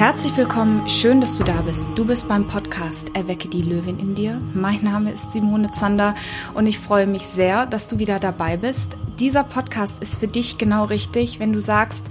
Herzlich 0.00 0.34
willkommen, 0.38 0.88
schön, 0.88 1.20
dass 1.20 1.36
du 1.36 1.44
da 1.44 1.60
bist. 1.60 1.90
Du 1.94 2.06
bist 2.06 2.26
beim 2.26 2.48
Podcast 2.48 3.14
Erwecke 3.14 3.48
die 3.48 3.60
Löwin 3.60 3.98
in 3.98 4.14
dir. 4.14 4.40
Mein 4.54 4.82
Name 4.82 5.12
ist 5.12 5.32
Simone 5.32 5.72
Zander 5.72 6.14
und 6.54 6.66
ich 6.66 6.78
freue 6.78 7.06
mich 7.06 7.26
sehr, 7.26 7.66
dass 7.66 7.86
du 7.86 7.98
wieder 7.98 8.18
dabei 8.18 8.56
bist. 8.56 8.96
Dieser 9.18 9.44
Podcast 9.44 10.02
ist 10.02 10.16
für 10.18 10.26
dich 10.26 10.56
genau 10.56 10.84
richtig, 10.84 11.38
wenn 11.38 11.52
du 11.52 11.60
sagst, 11.60 12.06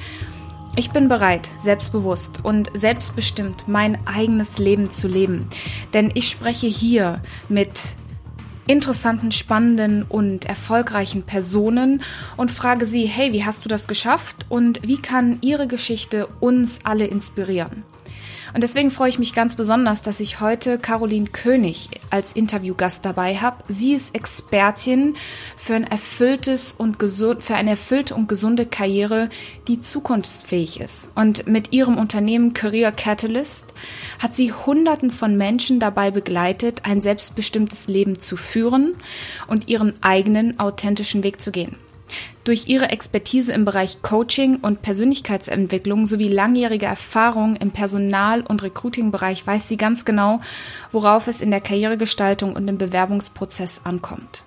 ich 0.75 0.91
bin 0.91 1.09
bereit, 1.09 1.49
selbstbewusst 1.59 2.45
und 2.45 2.69
selbstbestimmt 2.75 3.67
mein 3.67 3.97
eigenes 4.05 4.59
Leben 4.59 4.91
zu 4.91 5.07
leben. 5.07 5.49
Denn 5.91 6.11
ich 6.13 6.29
spreche 6.29 6.67
hier 6.67 7.23
mit 7.49 7.97
interessanten, 8.69 9.31
spannenden 9.31 10.03
und 10.03 10.45
erfolgreichen 10.45 11.23
Personen 11.23 12.03
und 12.37 12.51
frage 12.51 12.85
sie, 12.85 13.05
hey, 13.05 13.33
wie 13.33 13.43
hast 13.43 13.65
du 13.65 13.69
das 13.69 13.87
geschafft 13.87 14.45
und 14.47 14.79
wie 14.83 15.01
kann 15.01 15.39
ihre 15.41 15.65
Geschichte 15.67 16.27
uns 16.39 16.85
alle 16.85 17.05
inspirieren? 17.05 17.83
Und 18.53 18.61
deswegen 18.63 18.91
freue 18.91 19.09
ich 19.09 19.19
mich 19.19 19.33
ganz 19.33 19.55
besonders, 19.55 20.01
dass 20.01 20.19
ich 20.19 20.39
heute 20.39 20.79
Caroline 20.79 21.27
König 21.27 21.89
als 22.09 22.33
Interviewgast 22.33 23.05
dabei 23.05 23.35
habe. 23.35 23.63
Sie 23.67 23.93
ist 23.93 24.15
Expertin 24.15 25.15
für 25.57 25.75
ein 25.75 25.83
erfülltes 25.85 26.73
und 26.73 26.99
gesund, 26.99 27.43
für 27.43 27.55
eine 27.55 27.71
erfüllte 27.71 28.15
und 28.15 28.27
gesunde 28.27 28.65
Karriere, 28.65 29.29
die 29.67 29.79
zukunftsfähig 29.79 30.79
ist. 30.79 31.09
Und 31.15 31.47
mit 31.47 31.73
ihrem 31.73 31.97
Unternehmen 31.97 32.53
Career 32.53 32.91
Catalyst 32.91 33.73
hat 34.19 34.35
sie 34.35 34.51
Hunderten 34.51 35.11
von 35.11 35.37
Menschen 35.37 35.79
dabei 35.79 36.11
begleitet, 36.11 36.81
ein 36.85 37.01
selbstbestimmtes 37.01 37.87
Leben 37.87 38.19
zu 38.19 38.37
führen 38.37 38.95
und 39.47 39.69
ihren 39.69 40.01
eigenen 40.01 40.59
authentischen 40.59 41.23
Weg 41.23 41.41
zu 41.41 41.51
gehen. 41.51 41.75
Durch 42.43 42.67
ihre 42.67 42.89
Expertise 42.89 43.53
im 43.53 43.65
Bereich 43.65 44.01
Coaching 44.01 44.57
und 44.57 44.81
Persönlichkeitsentwicklung 44.81 46.05
sowie 46.05 46.27
langjährige 46.27 46.85
Erfahrung 46.85 47.55
im 47.55 47.71
Personal- 47.71 48.41
und 48.41 48.63
Recruiting-Bereich 48.63 49.45
weiß 49.45 49.67
sie 49.67 49.77
ganz 49.77 50.05
genau, 50.05 50.41
worauf 50.91 51.27
es 51.27 51.41
in 51.41 51.51
der 51.51 51.61
Karrieregestaltung 51.61 52.53
und 52.55 52.67
im 52.67 52.77
Bewerbungsprozess 52.77 53.81
ankommt. 53.83 54.45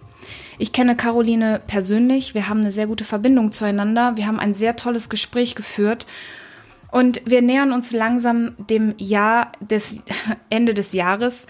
Ich 0.59 0.72
kenne 0.72 0.97
Caroline 0.97 1.61
persönlich, 1.67 2.34
wir 2.34 2.48
haben 2.48 2.61
eine 2.61 2.72
sehr 2.72 2.87
gute 2.87 3.05
Verbindung 3.05 3.53
zueinander, 3.53 4.17
wir 4.17 4.27
haben 4.27 4.39
ein 4.39 4.55
sehr 4.55 4.77
tolles 4.77 5.09
Gespräch 5.09 5.55
geführt 5.55 6.06
und 6.91 7.22
wir 7.25 7.42
nähern 7.42 7.72
uns 7.72 7.92
langsam 7.92 8.55
dem 8.70 8.94
Jahr 8.98 9.53
des 9.61 10.03
Ende 10.50 10.75
des 10.75 10.92
Jahres. 10.92 11.47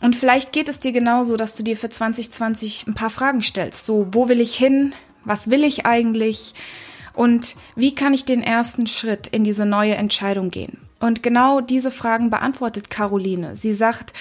Und 0.00 0.16
vielleicht 0.16 0.52
geht 0.52 0.68
es 0.68 0.80
dir 0.80 0.90
genauso, 0.90 1.36
dass 1.36 1.54
du 1.54 1.62
dir 1.62 1.76
für 1.76 1.88
2020 1.88 2.88
ein 2.88 2.94
paar 2.94 3.10
Fragen 3.10 3.42
stellst. 3.42 3.86
So, 3.86 4.08
wo 4.10 4.28
will 4.28 4.40
ich 4.40 4.56
hin? 4.56 4.92
Was 5.24 5.50
will 5.50 5.64
ich 5.64 5.86
eigentlich? 5.86 6.54
Und 7.14 7.56
wie 7.76 7.94
kann 7.94 8.14
ich 8.14 8.24
den 8.24 8.42
ersten 8.42 8.86
Schritt 8.86 9.26
in 9.26 9.44
diese 9.44 9.66
neue 9.66 9.96
Entscheidung 9.96 10.50
gehen? 10.50 10.78
Und 10.98 11.22
genau 11.22 11.60
diese 11.60 11.90
Fragen 11.90 12.30
beantwortet 12.30 12.88
Caroline. 12.88 13.56
Sie 13.56 13.74
sagt, 13.74 14.12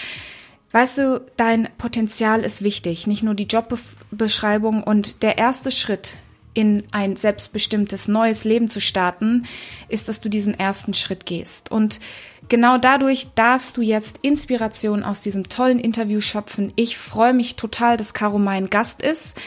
weißt 0.72 0.98
du, 0.98 1.22
dein 1.38 1.70
Potenzial 1.78 2.42
ist 2.42 2.64
wichtig, 2.64 3.08
nicht 3.08 3.24
nur 3.24 3.36
die 3.36 3.46
Jobbeschreibung 3.46 4.84
und 4.84 5.22
der 5.22 5.38
erste 5.38 5.72
Schritt 5.72 6.18
in 6.54 6.84
ein 6.92 7.16
selbstbestimmtes 7.16 8.10
neues 8.10 8.44
Leben 8.44 8.70
zu 8.70 8.82
starten, 8.82 9.46
ist, 9.88 10.10
dass 10.10 10.20
du 10.20 10.28
diesen 10.28 10.60
ersten 10.60 10.94
Schritt 10.94 11.26
gehst. 11.26 11.72
Und 11.72 12.02
genau 12.50 12.78
dadurch 12.78 13.28
darfst 13.36 13.78
du 13.78 13.82
jetzt 13.82 14.20
Inspiration 14.22 15.04
aus 15.04 15.22
diesem 15.22 15.48
tollen 15.48 15.80
Interview 15.80 16.20
schöpfen. 16.20 16.74
Ich 16.76 16.98
freue 16.98 17.34
mich 17.34 17.56
total, 17.56 17.96
dass 17.96 18.14
Caro 18.14 18.38
mein 18.38 18.70
Gast 18.70 19.02
ist 19.02 19.38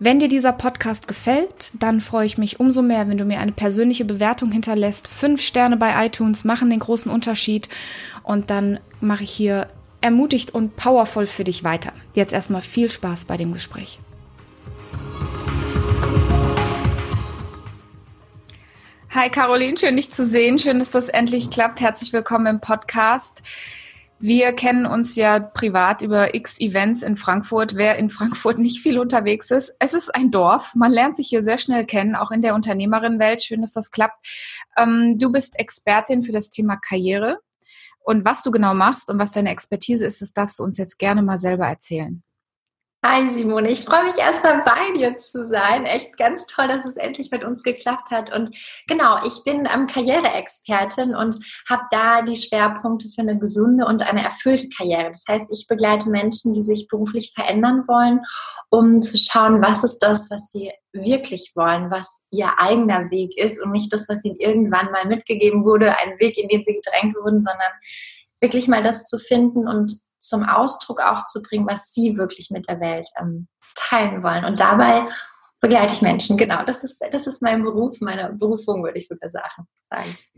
wenn 0.00 0.20
dir 0.20 0.28
dieser 0.28 0.52
Podcast 0.52 1.08
gefällt, 1.08 1.72
dann 1.78 2.00
freue 2.00 2.26
ich 2.26 2.38
mich 2.38 2.60
umso 2.60 2.82
mehr, 2.82 3.08
wenn 3.08 3.18
du 3.18 3.24
mir 3.24 3.40
eine 3.40 3.52
persönliche 3.52 4.04
Bewertung 4.04 4.52
hinterlässt. 4.52 5.08
Fünf 5.08 5.40
Sterne 5.40 5.76
bei 5.76 6.06
iTunes 6.06 6.44
machen 6.44 6.70
den 6.70 6.78
großen 6.78 7.10
Unterschied 7.10 7.68
und 8.22 8.50
dann 8.50 8.78
mache 9.00 9.24
ich 9.24 9.30
hier 9.30 9.68
ermutigt 10.00 10.54
und 10.54 10.76
powervoll 10.76 11.26
für 11.26 11.42
dich 11.42 11.64
weiter. 11.64 11.92
Jetzt 12.14 12.32
erstmal 12.32 12.62
viel 12.62 12.88
Spaß 12.88 13.24
bei 13.24 13.36
dem 13.36 13.52
Gespräch. 13.52 13.98
Hi 19.10 19.30
Caroline, 19.30 19.76
schön 19.78 19.96
dich 19.96 20.12
zu 20.12 20.24
sehen. 20.24 20.60
Schön, 20.60 20.78
dass 20.78 20.90
das 20.90 21.08
endlich 21.08 21.50
klappt. 21.50 21.80
Herzlich 21.80 22.12
willkommen 22.12 22.46
im 22.46 22.60
Podcast. 22.60 23.42
Wir 24.20 24.52
kennen 24.52 24.84
uns 24.84 25.14
ja 25.14 25.38
privat 25.38 26.02
über 26.02 26.34
x 26.34 26.58
Events 26.58 27.02
in 27.02 27.16
Frankfurt. 27.16 27.76
Wer 27.76 27.96
in 27.96 28.10
Frankfurt 28.10 28.58
nicht 28.58 28.80
viel 28.80 28.98
unterwegs 28.98 29.52
ist, 29.52 29.74
es 29.78 29.94
ist 29.94 30.12
ein 30.12 30.32
Dorf. 30.32 30.74
Man 30.74 30.90
lernt 30.90 31.16
sich 31.16 31.28
hier 31.28 31.44
sehr 31.44 31.58
schnell 31.58 31.86
kennen, 31.86 32.16
auch 32.16 32.32
in 32.32 32.42
der 32.42 32.56
Unternehmerinnenwelt. 32.56 33.44
Schön, 33.44 33.60
dass 33.60 33.72
das 33.72 33.92
klappt. 33.92 34.26
Ähm, 34.76 35.18
du 35.18 35.30
bist 35.30 35.56
Expertin 35.56 36.24
für 36.24 36.32
das 36.32 36.50
Thema 36.50 36.76
Karriere. 36.76 37.38
Und 38.00 38.24
was 38.24 38.42
du 38.42 38.50
genau 38.50 38.74
machst 38.74 39.08
und 39.08 39.20
was 39.20 39.30
deine 39.30 39.50
Expertise 39.50 40.04
ist, 40.04 40.20
das 40.20 40.32
darfst 40.32 40.58
du 40.58 40.64
uns 40.64 40.78
jetzt 40.78 40.98
gerne 40.98 41.22
mal 41.22 41.38
selber 41.38 41.66
erzählen. 41.66 42.22
Hi 43.04 43.32
Simone, 43.32 43.70
ich 43.70 43.84
freue 43.84 44.02
mich 44.02 44.18
erstmal 44.18 44.60
bei 44.64 44.90
dir 44.98 45.16
zu 45.16 45.46
sein. 45.46 45.86
Echt 45.86 46.16
ganz 46.16 46.46
toll, 46.46 46.66
dass 46.66 46.84
es 46.84 46.96
endlich 46.96 47.30
mit 47.30 47.44
uns 47.44 47.62
geklappt 47.62 48.10
hat. 48.10 48.34
Und 48.34 48.56
genau, 48.88 49.24
ich 49.24 49.44
bin 49.44 49.68
ähm, 49.72 49.86
Karriereexpertin 49.86 51.14
und 51.14 51.36
habe 51.68 51.82
da 51.92 52.22
die 52.22 52.34
Schwerpunkte 52.34 53.08
für 53.08 53.20
eine 53.20 53.38
gesunde 53.38 53.86
und 53.86 54.02
eine 54.02 54.24
erfüllte 54.24 54.68
Karriere. 54.76 55.12
Das 55.12 55.22
heißt, 55.28 55.48
ich 55.52 55.68
begleite 55.68 56.10
Menschen, 56.10 56.54
die 56.54 56.60
sich 56.60 56.88
beruflich 56.88 57.30
verändern 57.32 57.86
wollen, 57.86 58.18
um 58.68 59.00
zu 59.00 59.16
schauen, 59.16 59.62
was 59.62 59.84
ist 59.84 60.00
das, 60.00 60.28
was 60.28 60.50
sie 60.50 60.72
wirklich 60.92 61.52
wollen, 61.54 61.92
was 61.92 62.26
ihr 62.32 62.58
eigener 62.58 63.12
Weg 63.12 63.38
ist 63.38 63.62
und 63.62 63.70
nicht 63.70 63.92
das, 63.92 64.08
was 64.08 64.24
ihnen 64.24 64.40
irgendwann 64.40 64.90
mal 64.90 65.06
mitgegeben 65.06 65.64
wurde, 65.64 65.96
ein 65.98 66.18
Weg, 66.18 66.36
in 66.36 66.48
den 66.48 66.64
sie 66.64 66.74
gedrängt 66.74 67.14
wurden, 67.14 67.40
sondern 67.40 67.70
wirklich 68.40 68.66
mal 68.66 68.82
das 68.82 69.06
zu 69.06 69.18
finden 69.18 69.68
und 69.68 70.07
zum 70.18 70.44
Ausdruck 70.44 71.00
auch 71.00 71.24
zu 71.24 71.42
bringen, 71.42 71.66
was 71.68 71.92
sie 71.92 72.16
wirklich 72.16 72.50
mit 72.50 72.68
der 72.68 72.80
Welt 72.80 73.08
ähm, 73.20 73.48
teilen 73.74 74.22
wollen. 74.22 74.44
Und 74.44 74.60
dabei 74.60 75.06
begleite 75.60 75.94
ich 75.94 76.02
Menschen. 76.02 76.36
Genau, 76.36 76.64
das 76.64 76.84
ist, 76.84 77.02
das 77.10 77.26
ist 77.26 77.42
mein 77.42 77.62
Beruf, 77.62 78.00
meine 78.00 78.32
Berufung, 78.32 78.82
würde 78.84 78.98
ich 78.98 79.08
sogar 79.08 79.28
sagen. 79.28 79.66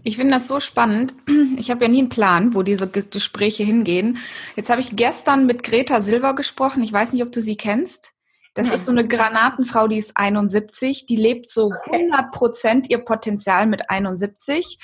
Ich 0.05 0.17
finde 0.17 0.35
das 0.35 0.49
so 0.49 0.61
spannend. 0.61 1.15
Ich 1.57 1.71
habe 1.71 1.85
ja 1.85 1.91
nie 1.91 1.99
einen 1.99 2.09
Plan, 2.09 2.55
wo 2.55 2.63
diese 2.63 2.89
Gespräche 2.89 3.65
hingehen. 3.65 4.19
Jetzt 4.57 4.71
habe 4.71 4.81
ich 4.81 4.97
gestern 4.97 5.47
mit 5.47 5.63
Greta 5.63 6.01
Silber 6.01 6.35
gesprochen. 6.35 6.83
Ich 6.83 6.93
weiß 6.93 7.13
nicht, 7.13 7.23
ob 7.23 7.33
du 7.33 7.43
sie 7.43 7.57
kennst. 7.57 8.13
Das 8.55 8.67
Nein. 8.67 8.75
ist 8.75 8.87
so 8.87 8.93
eine 8.93 9.07
Granatenfrau, 9.07 9.87
die 9.89 9.99
ist 9.99 10.17
71, 10.17 11.07
die 11.07 11.17
lebt 11.17 11.51
so 11.51 11.71
100 11.93 12.33
Prozent 12.33 12.91
ihr 12.91 12.99
Potenzial 13.05 13.67
mit 13.67 13.91
71 13.91 14.79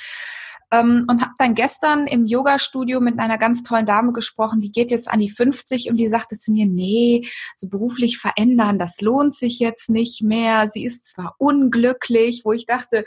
ähm, 0.73 1.05
und 1.09 1.23
habe 1.23 1.33
dann 1.39 1.55
gestern 1.55 2.07
im 2.07 2.27
Yoga-Studio 2.27 3.01
mit 3.01 3.19
einer 3.19 3.39
ganz 3.39 3.63
tollen 3.63 3.87
Dame 3.87 4.13
gesprochen, 4.13 4.61
die 4.61 4.73
geht 4.73 4.91
jetzt 4.91 5.09
an 5.09 5.21
die 5.21 5.31
50 5.31 5.91
und 5.91 5.97
die 5.97 6.09
sagte 6.09 6.39
zu 6.39 6.53
mir, 6.53 6.67
nee, 6.67 7.29
so 7.57 7.69
beruflich 7.69 8.19
verändern, 8.19 8.79
das 8.79 9.01
lohnt 9.01 9.35
sich 9.35 9.59
jetzt 9.59 9.91
nicht 9.91 10.23
mehr. 10.23 10.67
Sie 10.67 10.85
ist 10.85 11.07
zwar 11.07 11.35
unglücklich, 11.39 12.43
wo 12.45 12.53
ich 12.53 12.67
dachte, 12.67 13.05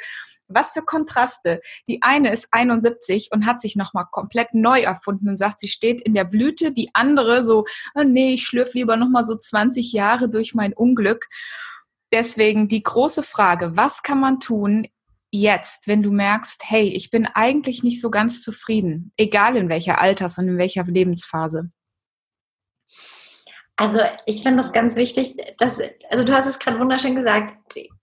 was 0.47 0.71
für 0.71 0.81
Kontraste. 0.81 1.61
Die 1.87 2.01
eine 2.01 2.33
ist 2.33 2.47
71 2.51 3.29
und 3.31 3.45
hat 3.45 3.61
sich 3.61 3.75
nochmal 3.75 4.05
komplett 4.11 4.53
neu 4.53 4.81
erfunden 4.81 5.29
und 5.29 5.37
sagt, 5.37 5.59
sie 5.59 5.67
steht 5.67 6.01
in 6.01 6.13
der 6.13 6.23
Blüte. 6.23 6.71
Die 6.71 6.89
andere 6.93 7.43
so, 7.43 7.65
oh 7.93 8.03
nee, 8.03 8.33
ich 8.33 8.45
schlürf 8.45 8.73
lieber 8.73 8.97
nochmal 8.97 9.25
so 9.25 9.37
20 9.37 9.93
Jahre 9.93 10.29
durch 10.29 10.55
mein 10.55 10.73
Unglück. 10.73 11.27
Deswegen 12.11 12.67
die 12.67 12.81
große 12.81 13.21
Frage, 13.21 13.77
was 13.77 14.01
kann 14.01 14.19
man 14.19 14.39
tun 14.39 14.87
jetzt, 15.31 15.87
wenn 15.87 16.03
du 16.03 16.11
merkst, 16.11 16.63
hey, 16.65 16.89
ich 16.89 17.11
bin 17.11 17.27
eigentlich 17.33 17.83
nicht 17.83 18.01
so 18.01 18.09
ganz 18.09 18.41
zufrieden, 18.41 19.11
egal 19.17 19.55
in 19.57 19.69
welcher 19.69 20.01
Alters- 20.01 20.37
und 20.37 20.47
in 20.47 20.57
welcher 20.57 20.83
Lebensphase? 20.83 21.71
Also 23.79 23.99
ich 24.25 24.43
finde 24.43 24.57
das 24.57 24.73
ganz 24.73 24.97
wichtig, 24.97 25.37
dass, 25.57 25.79
also 26.09 26.25
du 26.25 26.33
hast 26.33 26.47
es 26.47 26.59
gerade 26.59 26.81
wunderschön 26.81 27.15
gesagt, 27.15 27.55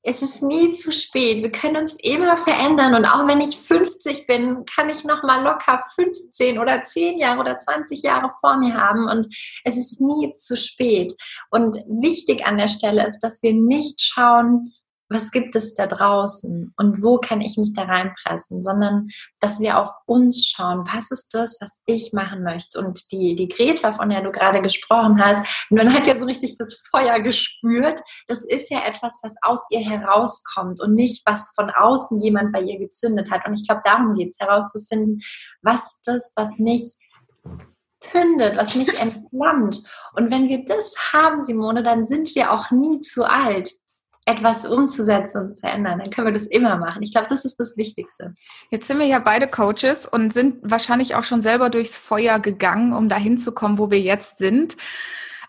es 0.03 0.23
ist 0.23 0.43
nie 0.43 0.73
zu 0.73 0.91
spät. 0.91 1.43
Wir 1.43 1.53
können 1.53 1.77
uns 1.77 1.99
immer 2.01 2.39
verändern 2.39 2.95
und 2.95 3.05
auch 3.05 3.29
wenn 3.29 3.43
ich 3.43 3.59
50 3.59 4.27
bin, 4.27 4.65
kann 4.65 4.89
ich 4.89 5.05
noch 5.05 5.23
mal 5.23 5.43
locker 5.43 5.85
15 5.95 6.59
oder 6.59 6.83
10 6.83 7.19
Jahre 7.19 7.41
oder 7.41 7.59
20 7.59 8.03
Jahre 8.03 8.31
vor 8.41 8.57
mir 8.57 8.73
haben 8.73 9.07
und 9.07 9.27
es 9.65 9.77
ist 9.77 10.01
nie 10.01 10.33
zu 10.33 10.57
spät. 10.57 11.13
Und 11.51 11.77
wichtig 11.87 12.47
an 12.47 12.57
der 12.57 12.69
Stelle 12.69 13.07
ist, 13.07 13.21
dass 13.21 13.43
wir 13.43 13.53
nicht 13.53 14.01
schauen, 14.01 14.73
was 15.09 15.31
gibt 15.31 15.55
es 15.55 15.75
da 15.75 15.87
draußen 15.87 16.75
und 16.77 17.03
wo 17.03 17.19
kann 17.19 17.41
ich 17.41 17.57
mich 17.57 17.73
da 17.73 17.83
reinpressen, 17.83 18.63
sondern 18.63 19.09
dass 19.41 19.61
wir 19.61 19.79
auf 19.79 19.91
uns 20.07 20.47
schauen, 20.47 20.85
was 20.93 21.11
ist 21.11 21.33
das, 21.33 21.59
was 21.61 21.81
ich 21.87 22.13
machen 22.13 22.43
möchte. 22.43 22.79
Und 22.79 23.13
die, 23.13 23.37
die 23.37 23.49
Greta, 23.49 23.93
von 23.93 24.09
der 24.09 24.23
du 24.23 24.33
gerade 24.33 24.61
gesprochen 24.63 25.23
hast, 25.25 25.47
man 25.71 25.93
hat 25.93 26.07
ja 26.07 26.19
so 26.19 26.25
richtig 26.25 26.57
das 26.59 26.83
Feuer 26.91 27.21
gespürt, 27.21 28.01
das 28.27 28.45
ist 28.45 28.71
ja 28.71 28.85
etwas, 28.85 29.19
was 29.23 29.37
aus 29.43 29.65
ihr 29.71 29.81
herauskommt 29.81 30.81
und 30.81 30.95
nicht, 30.95 31.23
was 31.27 31.53
von 31.55 31.71
außen 31.71 32.21
jemand 32.23 32.53
bei 32.53 32.61
ihr 32.61 32.79
gezündet 32.79 33.31
hat. 33.31 33.47
Und 33.47 33.55
ich 33.55 33.67
glaube, 33.67 33.83
darum 33.85 34.15
geht 34.15 34.29
es, 34.29 34.39
herauszufinden, 34.41 35.21
was 35.63 35.87
ist 35.87 36.01
das, 36.05 36.33
was 36.37 36.59
mich 36.59 36.97
zündet, 37.95 38.57
was 38.57 38.75
mich 38.75 38.89
entflammt. 39.01 39.83
Und 40.15 40.31
wenn 40.31 40.49
wir 40.49 40.65
das 40.65 40.95
haben, 41.13 41.43
Simone, 41.43 41.83
dann 41.83 42.07
sind 42.07 42.35
wir 42.35 42.53
auch 42.53 42.71
nie 42.71 43.01
zu 43.01 43.25
alt 43.25 43.71
etwas 44.27 44.67
umzusetzen 44.67 45.43
und 45.43 45.49
zu 45.49 45.57
verändern, 45.57 46.01
dann 46.01 46.11
können 46.11 46.27
wir 46.27 46.35
das 46.35 46.47
immer 46.47 46.77
machen. 46.77 47.03
Ich 47.03 47.13
glaube, 47.13 47.29
das 47.31 47.45
ist 47.45 47.61
das 47.61 47.77
Wichtigste. 47.77 48.35
Jetzt 48.71 48.89
sind 48.89 48.99
wir 48.99 49.07
ja 49.07 49.21
beide 49.21 49.47
Coaches 49.47 50.07
und 50.07 50.33
sind 50.33 50.59
wahrscheinlich 50.63 51.15
auch 51.15 51.23
schon 51.25 51.43
selber 51.43 51.71
durchs 51.71 51.97
Feuer 51.97 52.41
gegangen, 52.41 52.93
um 52.93 53.09
dahin 53.09 53.39
zu 53.39 53.53
kommen, 53.53 53.79
wo 53.79 53.91
wir 53.91 54.01
jetzt 54.01 54.39
sind. 54.39 54.77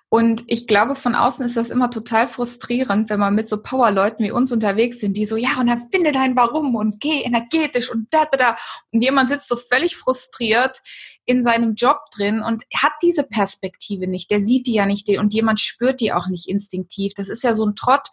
Und 0.10 0.44
ich 0.48 0.68
glaube, 0.68 0.96
von 0.96 1.16
außen 1.16 1.44
ist 1.44 1.58
das 1.58 1.70
immer 1.70 1.90
total 1.90 2.28
frustrierend, 2.28 3.10
wenn 3.10 3.20
man 3.20 3.36
mit 3.36 3.50
so 3.50 3.62
Powerleuten 3.62 4.24
wie 4.24 4.32
uns 4.32 4.54
unterwegs 4.54 5.00
sind, 5.00 5.18
die 5.18 5.26
so, 5.26 5.36
ja, 5.36 5.60
und 5.60 5.68
dann 5.68 5.90
finde 5.92 6.14
dein 6.14 6.38
Warum 6.38 6.76
und 6.76 7.02
geh 7.02 7.24
energetisch 7.24 7.92
und 7.92 8.08
da, 8.12 8.26
da, 8.32 8.38
da. 8.38 8.58
Und 8.94 9.02
jemand 9.02 9.32
sitzt 9.32 9.50
so 9.50 9.58
völlig 9.58 9.98
frustriert 9.98 10.82
in 11.26 11.44
seinem 11.44 11.76
Job 11.76 11.98
drin 12.16 12.42
und 12.42 12.64
hat 12.74 12.94
diese 13.02 13.24
Perspektive 13.24 14.08
nicht. 14.08 14.32
Der 14.32 14.42
sieht 14.42 14.68
die 14.68 14.76
ja 14.76 14.86
nicht 14.86 15.10
und 15.10 15.34
jemand 15.34 15.60
spürt 15.60 16.00
die 16.00 16.14
auch 16.14 16.28
nicht 16.28 16.48
instinktiv. 16.48 17.14
Das 17.16 17.28
ist 17.28 17.44
ja 17.44 17.54
so 17.54 17.66
ein 17.66 17.76
Trott. 17.76 18.08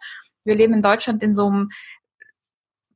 Wir 0.45 0.55
leben 0.55 0.73
in 0.73 0.81
Deutschland 0.81 1.21
in 1.23 1.35
so 1.35 1.47
einem 1.47 1.69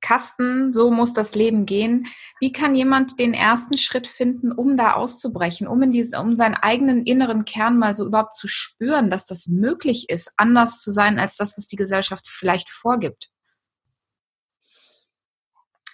Kasten, 0.02 0.74
so 0.74 0.92
muss 0.92 1.14
das 1.14 1.36
Leben 1.36 1.66
gehen. 1.66 2.08
Wie 2.40 2.52
kann 2.52 2.76
jemand 2.76 3.20
den 3.20 3.34
ersten 3.34 3.78
Schritt 3.78 4.08
finden, 4.08 4.52
um 4.52 4.78
da 4.78 4.94
auszubrechen, 4.94 5.68
um 5.68 5.82
in 5.82 5.92
diese, 5.92 6.20
um 6.20 6.36
seinen 6.36 6.56
eigenen 6.56 7.04
inneren 7.04 7.46
Kern 7.46 7.78
mal 7.78 7.94
so 7.96 8.06
überhaupt 8.06 8.36
zu 8.36 8.48
spüren, 8.48 9.10
dass 9.10 9.26
das 9.26 9.48
möglich 9.48 10.10
ist, 10.10 10.32
anders 10.38 10.80
zu 10.80 10.92
sein 10.92 11.20
als 11.20 11.36
das, 11.36 11.58
was 11.58 11.66
die 11.66 11.76
Gesellschaft 11.76 12.28
vielleicht 12.30 12.70
vorgibt? 12.70 13.30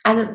Also 0.04 0.28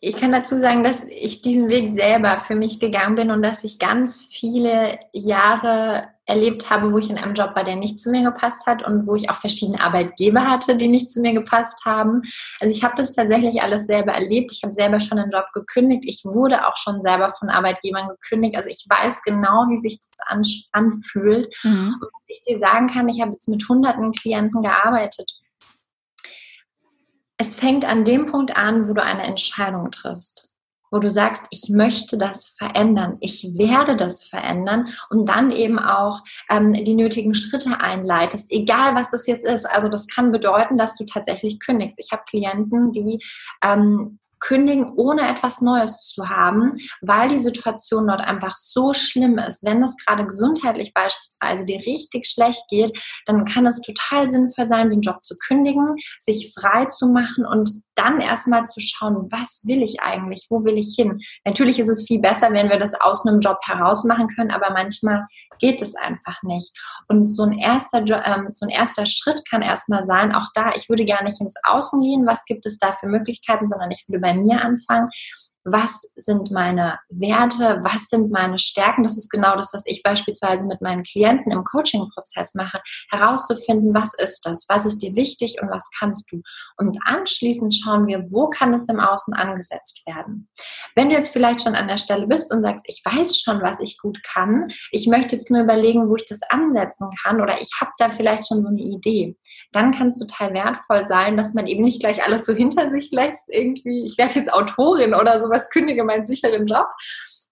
ich 0.00 0.16
kann 0.16 0.32
dazu 0.32 0.58
sagen, 0.58 0.82
dass 0.82 1.04
ich 1.04 1.42
diesen 1.42 1.68
Weg 1.68 1.92
selber 1.92 2.38
für 2.38 2.54
mich 2.54 2.80
gegangen 2.80 3.14
bin 3.14 3.30
und 3.30 3.42
dass 3.42 3.62
ich 3.62 3.78
ganz 3.78 4.24
viele 4.24 4.98
Jahre 5.12 6.08
erlebt 6.28 6.70
habe, 6.70 6.92
wo 6.92 6.98
ich 6.98 7.10
in 7.10 7.18
einem 7.18 7.34
Job 7.34 7.56
war, 7.56 7.64
der 7.64 7.76
nicht 7.76 7.98
zu 7.98 8.10
mir 8.10 8.22
gepasst 8.22 8.66
hat 8.66 8.84
und 8.84 9.06
wo 9.06 9.14
ich 9.14 9.30
auch 9.30 9.36
verschiedene 9.36 9.80
Arbeitgeber 9.80 10.48
hatte, 10.48 10.76
die 10.76 10.88
nicht 10.88 11.10
zu 11.10 11.20
mir 11.20 11.32
gepasst 11.32 11.84
haben. 11.84 12.22
Also 12.60 12.72
ich 12.72 12.84
habe 12.84 12.94
das 12.96 13.12
tatsächlich 13.12 13.62
alles 13.62 13.86
selber 13.86 14.12
erlebt. 14.12 14.52
Ich 14.52 14.62
habe 14.62 14.72
selber 14.72 15.00
schon 15.00 15.18
einen 15.18 15.30
Job 15.30 15.46
gekündigt. 15.54 16.04
Ich 16.06 16.24
wurde 16.24 16.66
auch 16.66 16.76
schon 16.76 17.02
selber 17.02 17.30
von 17.30 17.48
Arbeitgebern 17.48 18.08
gekündigt. 18.08 18.56
Also 18.56 18.68
ich 18.68 18.84
weiß 18.88 19.22
genau, 19.22 19.66
wie 19.68 19.78
sich 19.78 19.98
das 19.98 20.16
an, 20.26 20.42
anfühlt. 20.72 21.52
Mhm. 21.62 21.96
Und 22.00 22.10
ich 22.26 22.42
dir 22.42 22.58
sagen 22.58 22.88
kann, 22.88 23.08
ich 23.08 23.20
habe 23.20 23.32
jetzt 23.32 23.48
mit 23.48 23.66
hunderten 23.68 24.12
Klienten 24.12 24.62
gearbeitet 24.62 25.30
es 27.38 27.54
fängt 27.54 27.84
an 27.84 28.04
dem 28.04 28.26
Punkt 28.26 28.56
an, 28.56 28.88
wo 28.88 28.92
du 28.92 29.02
eine 29.02 29.22
Entscheidung 29.22 29.90
triffst, 29.92 30.52
wo 30.90 30.98
du 30.98 31.10
sagst, 31.10 31.44
ich 31.50 31.68
möchte 31.68 32.18
das 32.18 32.54
verändern, 32.56 33.16
ich 33.20 33.50
werde 33.56 33.96
das 33.96 34.24
verändern 34.24 34.88
und 35.10 35.28
dann 35.28 35.50
eben 35.50 35.78
auch 35.78 36.22
ähm, 36.50 36.72
die 36.72 36.94
nötigen 36.94 37.34
Schritte 37.34 37.80
einleitest, 37.80 38.50
egal 38.50 38.94
was 38.94 39.10
das 39.10 39.26
jetzt 39.26 39.44
ist. 39.44 39.64
Also 39.64 39.88
das 39.88 40.06
kann 40.06 40.32
bedeuten, 40.32 40.78
dass 40.78 40.96
du 40.96 41.04
tatsächlich 41.04 41.60
kündigst. 41.60 41.98
Ich 41.98 42.12
habe 42.12 42.22
Klienten, 42.26 42.92
die 42.92 43.22
ähm, 43.62 44.18
kündigen, 44.40 44.92
ohne 44.96 45.28
etwas 45.28 45.60
Neues 45.60 46.00
zu 46.00 46.28
haben, 46.28 46.74
weil 47.00 47.28
die 47.28 47.38
Situation 47.38 48.06
dort 48.06 48.20
einfach 48.20 48.54
so 48.54 48.92
schlimm 48.92 49.38
ist. 49.38 49.64
Wenn 49.64 49.82
es 49.82 49.96
gerade 50.04 50.24
gesundheitlich 50.26 50.92
beispielsweise 50.94 51.64
dir 51.64 51.78
richtig 51.80 52.26
schlecht 52.26 52.62
geht, 52.68 52.98
dann 53.26 53.44
kann 53.44 53.66
es 53.66 53.80
total 53.80 54.30
sinnvoll 54.30 54.66
sein, 54.66 54.90
den 54.90 55.00
Job 55.00 55.22
zu 55.22 55.36
kündigen, 55.36 55.96
sich 56.18 56.52
frei 56.54 56.86
zu 56.86 57.08
machen 57.08 57.46
und 57.46 57.70
dann 57.94 58.20
erstmal 58.20 58.64
zu 58.64 58.80
schauen, 58.80 59.28
was 59.30 59.62
will 59.66 59.82
ich 59.82 60.00
eigentlich, 60.00 60.46
wo 60.50 60.64
will 60.64 60.78
ich 60.78 60.94
hin. 60.96 61.20
Natürlich 61.44 61.80
ist 61.80 61.88
es 61.88 62.06
viel 62.06 62.20
besser, 62.20 62.52
wenn 62.52 62.68
wir 62.68 62.78
das 62.78 62.98
aus 63.00 63.26
einem 63.26 63.40
Job 63.40 63.58
heraus 63.64 64.04
machen 64.04 64.28
können, 64.28 64.52
aber 64.52 64.70
manchmal 64.70 65.26
geht 65.58 65.82
es 65.82 65.96
einfach 65.96 66.40
nicht. 66.42 66.72
Und 67.08 67.26
so 67.26 67.42
ein 67.42 67.58
erster, 67.58 68.04
ähm, 68.24 68.48
so 68.52 68.66
ein 68.66 68.70
erster 68.70 69.04
Schritt 69.04 69.42
kann 69.50 69.62
erstmal 69.62 70.04
sein, 70.04 70.32
auch 70.32 70.46
da, 70.54 70.70
ich 70.76 70.88
würde 70.88 71.04
gar 71.04 71.24
nicht 71.24 71.40
ins 71.40 71.56
Außen 71.64 72.00
gehen, 72.00 72.26
was 72.26 72.44
gibt 72.44 72.66
es 72.66 72.78
da 72.78 72.92
für 72.92 73.08
Möglichkeiten, 73.08 73.66
sondern 73.66 73.90
ich 73.90 74.04
würde 74.06 74.20
bei 74.28 74.34
mir 74.34 74.62
anfangen 74.62 75.08
was 75.72 76.10
sind 76.16 76.50
meine 76.50 76.98
Werte, 77.08 77.80
was 77.82 78.08
sind 78.08 78.30
meine 78.30 78.58
Stärken. 78.58 79.02
Das 79.02 79.16
ist 79.16 79.30
genau 79.30 79.56
das, 79.56 79.72
was 79.72 79.84
ich 79.86 80.02
beispielsweise 80.02 80.66
mit 80.66 80.80
meinen 80.80 81.02
Klienten 81.02 81.52
im 81.52 81.64
Coaching-Prozess 81.64 82.54
mache, 82.54 82.78
herauszufinden, 83.10 83.94
was 83.94 84.14
ist 84.14 84.46
das, 84.46 84.66
was 84.68 84.86
ist 84.86 84.98
dir 84.98 85.14
wichtig 85.14 85.56
und 85.60 85.70
was 85.70 85.90
kannst 85.98 86.30
du. 86.30 86.42
Und 86.76 86.98
anschließend 87.04 87.74
schauen 87.74 88.06
wir, 88.06 88.20
wo 88.30 88.48
kann 88.48 88.74
es 88.74 88.88
im 88.88 89.00
Außen 89.00 89.34
angesetzt 89.34 90.02
werden. 90.06 90.48
Wenn 90.94 91.10
du 91.10 91.16
jetzt 91.16 91.32
vielleicht 91.32 91.62
schon 91.62 91.74
an 91.74 91.88
der 91.88 91.96
Stelle 91.96 92.26
bist 92.26 92.52
und 92.52 92.62
sagst, 92.62 92.84
ich 92.88 93.02
weiß 93.04 93.38
schon, 93.38 93.62
was 93.62 93.80
ich 93.80 93.98
gut 93.98 94.22
kann, 94.22 94.68
ich 94.90 95.06
möchte 95.06 95.36
jetzt 95.36 95.50
nur 95.50 95.62
überlegen, 95.62 96.08
wo 96.08 96.16
ich 96.16 96.26
das 96.26 96.40
ansetzen 96.48 97.08
kann 97.22 97.40
oder 97.40 97.60
ich 97.60 97.70
habe 97.80 97.90
da 97.98 98.08
vielleicht 98.08 98.48
schon 98.48 98.62
so 98.62 98.68
eine 98.68 98.80
Idee, 98.80 99.36
dann 99.72 99.92
kann 99.92 100.08
es 100.08 100.18
total 100.18 100.54
wertvoll 100.54 101.06
sein, 101.06 101.36
dass 101.36 101.54
man 101.54 101.66
eben 101.66 101.84
nicht 101.84 102.00
gleich 102.00 102.24
alles 102.24 102.46
so 102.46 102.54
hinter 102.54 102.90
sich 102.90 103.10
lässt, 103.10 103.48
irgendwie, 103.48 104.04
ich 104.04 104.18
werde 104.18 104.34
jetzt 104.34 104.52
Autorin 104.52 105.14
oder 105.14 105.40
sowas 105.40 105.57
was, 105.58 105.70
kündige 105.70 106.04
meinen 106.04 106.26
sicheren 106.26 106.66
Job, 106.66 106.86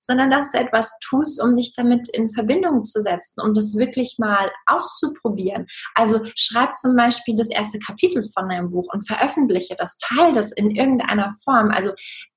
sondern 0.06 0.30
dass 0.30 0.52
du 0.52 0.58
etwas 0.58 0.96
tust, 1.00 1.42
um 1.42 1.56
dich 1.56 1.74
damit 1.74 2.08
in 2.14 2.30
Verbindung 2.30 2.84
zu 2.84 3.00
setzen, 3.00 3.40
um 3.40 3.54
das 3.54 3.76
wirklich 3.76 4.16
mal 4.18 4.50
auszuprobieren. 4.66 5.66
Also 5.94 6.20
schreib 6.36 6.76
zum 6.76 6.96
Beispiel 6.96 7.36
das 7.36 7.50
erste 7.50 7.78
Kapitel 7.80 8.24
von 8.32 8.48
deinem 8.48 8.70
Buch 8.70 8.86
und 8.92 9.06
veröffentliche 9.06 9.74
das, 9.76 9.98
teile 9.98 10.32
das 10.32 10.52
in 10.52 10.70
irgendeiner 10.70 11.32
Form. 11.44 11.70
Also 11.70 11.92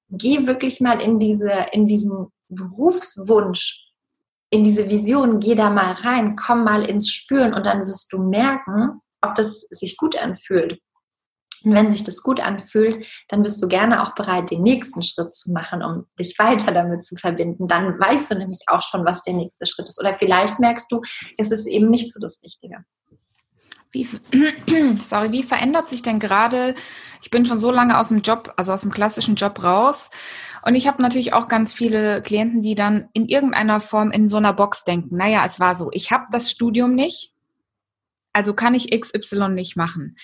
geh 0.10 0.48
wirklich 0.48 0.82
mal 0.82 1.00
in 1.00 1.20
diese, 1.20 1.52
in 1.72 1.88
diesen 1.88 2.28
Berufswunsch, 2.50 3.86
in 4.50 4.64
diese 4.64 4.90
Vision, 4.90 5.40
geh 5.40 5.54
da 5.54 5.70
mal 5.70 5.94
rein, 5.94 6.36
komm 6.36 6.64
mal 6.64 6.84
ins 6.84 7.12
Spüren 7.12 7.54
und 7.54 7.68
dann 7.68 7.86
wirst 7.86 8.12
du 8.12 8.18
merken, 8.18 9.00
ob 9.22 9.36
das 9.36 9.62
sich 9.70 9.96
gut 9.98 10.20
anfühlt. 10.20 10.80
Und 11.64 11.74
wenn 11.74 11.92
sich 11.92 12.04
das 12.04 12.22
gut 12.24 12.42
anfühlt, 12.42 13.06
dann 13.28 13.44
bist 13.44 13.62
du 13.62 13.68
gerne 13.68 14.04
auch 14.04 14.16
bereit, 14.16 14.52
den 14.52 14.64
nächsten 14.64 15.04
Schritt 15.04 15.34
zu 15.34 15.52
machen, 15.52 15.84
um 15.84 16.06
dich 16.18 16.38
weiter 16.40 16.72
damit 16.72 17.04
zu 17.04 17.16
verbinden. 17.16 17.68
Dann 17.68 18.00
weißt 18.00 18.32
du 18.32 18.36
nämlich 18.36 18.62
auch 18.68 18.82
schon, 18.82 19.06
was 19.06 19.24
der 19.24 19.34
nächste 19.34 19.66
Schritt 19.66 19.88
ist. 19.88 20.00
Oder 20.00 20.14
vielleicht 20.14 20.60
merkst 20.60 20.92
du, 20.92 21.02
es 21.38 21.52
ist 21.52 21.68
eben 21.68 21.90
nicht 21.90 22.12
so 22.14 22.20
das 22.20 22.42
Richtige. 22.44 22.84
Wie, 23.92 24.08
sorry, 25.00 25.32
wie 25.32 25.44
verändert 25.44 25.90
sich 25.90 26.04
denn 26.04 26.20
gerade, 26.20 26.76
ich 27.24 27.32
bin 27.32 27.46
schon 27.46 27.60
so 27.60 27.72
lange 27.72 27.98
aus 27.98 28.10
dem 28.10 28.22
Job, 28.22 28.54
also 28.56 28.72
aus 28.72 28.82
dem 28.82 28.92
klassischen 28.92 29.36
Job 29.36 29.64
raus 29.64 30.12
und 30.64 30.76
ich 30.76 30.88
habe 30.88 31.02
natürlich 31.02 31.34
auch 31.34 31.48
ganz 31.48 31.74
viele 31.74 32.22
Klienten, 32.22 32.62
die 32.62 32.76
dann 32.76 33.10
in 33.14 33.28
irgendeiner 33.28 33.80
Form 33.82 34.12
in 34.12 34.30
so 34.30 34.38
einer 34.38 34.54
Box 34.54 34.84
denken, 34.84 35.16
naja, 35.18 35.44
es 35.46 35.60
war 35.60 35.76
so, 35.76 35.90
ich 35.92 36.12
habe 36.12 36.26
das 36.32 36.52
Studium 36.52 36.94
nicht, 36.94 37.34
also 38.34 38.54
kann 38.54 38.76
ich 38.76 38.92
XY 38.92 39.50
nicht 39.50 39.76
machen. 39.76 40.18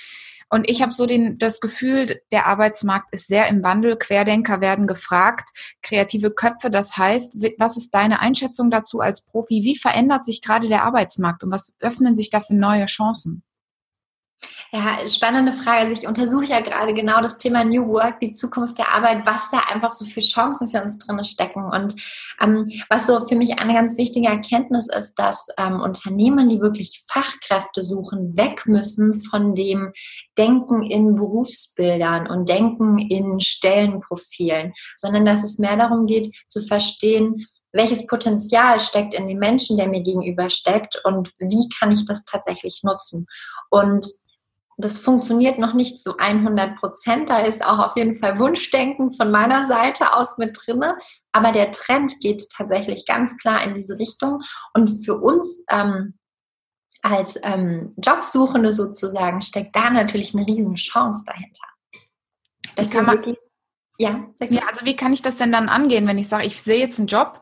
Und 0.50 0.70
ich 0.70 0.82
habe 0.82 0.94
so 0.94 1.06
den, 1.06 1.38
das 1.38 1.60
Gefühl, 1.60 2.22
der 2.32 2.46
Arbeitsmarkt 2.46 3.14
ist 3.14 3.28
sehr 3.28 3.48
im 3.48 3.64
Wandel. 3.64 3.98
Querdenker 3.98 4.62
werden 4.62 4.88
gefragt, 4.88 5.50
kreative 5.82 6.32
Köpfe. 6.32 6.70
Das 6.70 6.98
heißt, 6.98 7.38
was 7.58 7.78
ist 7.78 7.92
deine 7.92 8.20
Einschätzung 8.20 8.70
dazu 8.70 9.00
als 9.00 9.26
Profi? 9.26 9.64
Wie 9.64 9.78
verändert 9.78 10.26
sich 10.26 10.42
gerade 10.42 10.68
der 10.68 10.84
Arbeitsmarkt 10.84 11.44
und 11.44 11.52
was 11.52 11.76
öffnen 11.80 12.16
sich 12.16 12.30
da 12.30 12.42
für 12.42 12.56
neue 12.56 12.86
Chancen? 12.86 13.44
Ja, 14.72 15.08
spannende 15.08 15.54
Frage. 15.54 15.88
Also 15.88 15.94
ich 15.94 16.08
untersuche 16.08 16.46
ja 16.46 16.60
gerade 16.60 16.94
genau 16.94 17.22
das 17.22 17.38
Thema 17.38 17.64
New 17.64 17.88
Work, 17.88 18.20
die 18.20 18.34
Zukunft 18.34 18.78
der 18.78 18.90
Arbeit, 18.90 19.26
was 19.26 19.50
da 19.50 19.60
einfach 19.72 19.90
so 19.90 20.06
für 20.06 20.20
Chancen 20.20 20.70
für 20.70 20.82
uns 20.82 20.98
drin 20.98 21.24
stecken. 21.24 21.64
Und 21.64 21.96
ähm, 22.42 22.70
was 22.90 23.08
so 23.08 23.24
für 23.26 23.36
mich 23.36 23.58
eine 23.60 23.74
ganz 23.74 23.98
wichtige 23.98 24.28
Erkenntnis 24.28 24.88
ist, 24.88 25.16
dass 25.16 25.48
ähm, 25.58 25.80
Unternehmen, 25.80 26.50
die 26.50 26.60
wirklich 26.60 27.06
Fachkräfte 27.08 27.84
suchen, 27.84 28.36
weg 28.36 28.66
müssen 28.66 29.14
von 29.14 29.56
dem 29.56 29.94
Denken 30.38 30.84
in 30.84 31.16
Berufsbildern 31.16 32.28
und 32.28 32.50
Denken 32.50 32.98
in 32.98 33.40
Stellenprofilen, 33.40 34.74
sondern 34.98 35.26
dass 35.26 35.44
es 35.44 35.58
mehr 35.58 35.78
darum 35.78 36.06
geht 36.06 36.36
zu 36.50 36.62
verstehen, 36.62 37.48
welches 37.72 38.08
Potenzial 38.08 38.80
steckt 38.80 39.14
in 39.14 39.28
dem 39.28 39.38
Menschen, 39.38 39.78
der 39.78 39.88
mir 39.88 40.02
gegenüber 40.02 40.50
steckt 40.50 41.02
und 41.04 41.32
wie 41.40 41.70
kann 41.78 41.92
ich 41.92 42.06
das 42.06 42.26
tatsächlich 42.26 42.82
nutzen. 42.84 43.28
Und 43.70 44.06
das 44.78 44.98
funktioniert 44.98 45.58
noch 45.58 45.74
nicht 45.74 46.02
zu 46.02 46.18
100 46.18 46.76
Prozent. 46.78 47.30
Da 47.30 47.40
ist 47.40 47.66
auch 47.66 47.80
auf 47.80 47.96
jeden 47.96 48.16
Fall 48.16 48.40
Wunschdenken 48.40 49.12
von 49.12 49.32
meiner 49.32 49.66
Seite 49.66 50.14
aus 50.14 50.38
mit 50.38 50.58
drinne. 50.66 50.98
Aber 51.32 51.52
der 51.52 51.72
Trend 51.72 52.14
geht 52.20 52.44
tatsächlich 52.56 53.06
ganz 53.06 53.38
klar 53.38 53.64
in 53.64 53.74
diese 53.74 53.98
Richtung. 53.98 54.42
Und 54.74 54.90
für 55.06 55.16
uns 55.16 55.64
ähm, 55.70 56.16
als 57.02 57.40
ähm, 57.44 57.94
Jobsuchende 57.98 58.72
sozusagen 58.72 59.42
steckt 59.42 59.76
da 59.76 59.90
natürlich 59.90 60.36
eine 60.36 60.46
riesen 60.46 60.76
Chance 60.76 61.24
dahinter. 61.26 61.68
Das 62.76 62.90
kann 62.90 63.06
man, 63.06 63.24
ja, 63.98 64.26
ja, 64.42 64.64
also 64.68 64.86
wie 64.86 64.96
kann 64.96 65.14
ich 65.14 65.22
das 65.22 65.38
denn 65.38 65.52
dann 65.52 65.70
angehen, 65.70 66.08
wenn 66.08 66.18
ich 66.18 66.28
sage, 66.28 66.46
ich 66.46 66.62
sehe 66.62 66.80
jetzt 66.80 67.00
einen 67.00 67.08
Job, 67.08 67.42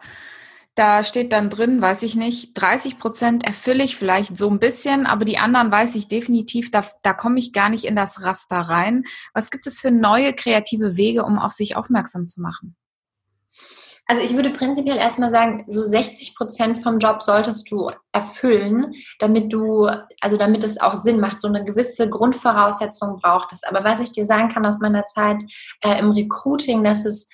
da 0.75 1.03
steht 1.03 1.31
dann 1.33 1.49
drin, 1.49 1.81
weiß 1.81 2.03
ich 2.03 2.15
nicht, 2.15 2.53
30 2.55 2.97
Prozent 2.97 3.45
erfülle 3.45 3.83
ich 3.83 3.95
vielleicht 3.95 4.37
so 4.37 4.49
ein 4.49 4.59
bisschen, 4.59 5.05
aber 5.05 5.23
die 5.23 5.37
anderen 5.37 5.71
weiß 5.71 5.95
ich 5.95 6.07
definitiv, 6.07 6.71
da, 6.71 6.83
da 7.03 7.13
komme 7.13 7.39
ich 7.39 7.53
gar 7.53 7.69
nicht 7.69 7.85
in 7.85 7.95
das 7.95 8.23
Raster 8.23 8.57
rein. 8.57 9.03
Was 9.33 9.51
gibt 9.51 9.67
es 9.67 9.79
für 9.79 9.91
neue 9.91 10.33
kreative 10.33 10.97
Wege, 10.97 11.23
um 11.23 11.37
auf 11.37 11.51
sich 11.51 11.75
aufmerksam 11.75 12.27
zu 12.27 12.41
machen? 12.41 12.75
Also 14.05 14.21
ich 14.21 14.35
würde 14.35 14.49
prinzipiell 14.49 14.97
erstmal 14.97 15.29
sagen, 15.29 15.63
so 15.67 15.83
60 15.83 16.35
Prozent 16.35 16.83
vom 16.83 16.99
Job 16.99 17.23
solltest 17.23 17.71
du 17.71 17.89
erfüllen, 18.11 18.93
damit 19.19 19.53
du, 19.53 19.87
also 20.19 20.35
damit 20.35 20.63
es 20.65 20.81
auch 20.81 20.95
Sinn 20.95 21.21
macht. 21.21 21.39
So 21.39 21.47
eine 21.47 21.63
gewisse 21.63 22.09
Grundvoraussetzung 22.09 23.19
braucht 23.21 23.53
es. 23.53 23.63
Aber 23.63 23.85
was 23.85 24.01
ich 24.01 24.11
dir 24.11 24.25
sagen 24.25 24.49
kann 24.49 24.65
aus 24.65 24.81
meiner 24.81 25.05
Zeit 25.05 25.41
äh, 25.81 25.97
im 25.99 26.11
Recruiting, 26.11 26.83
dass 26.83 27.05
es 27.05 27.29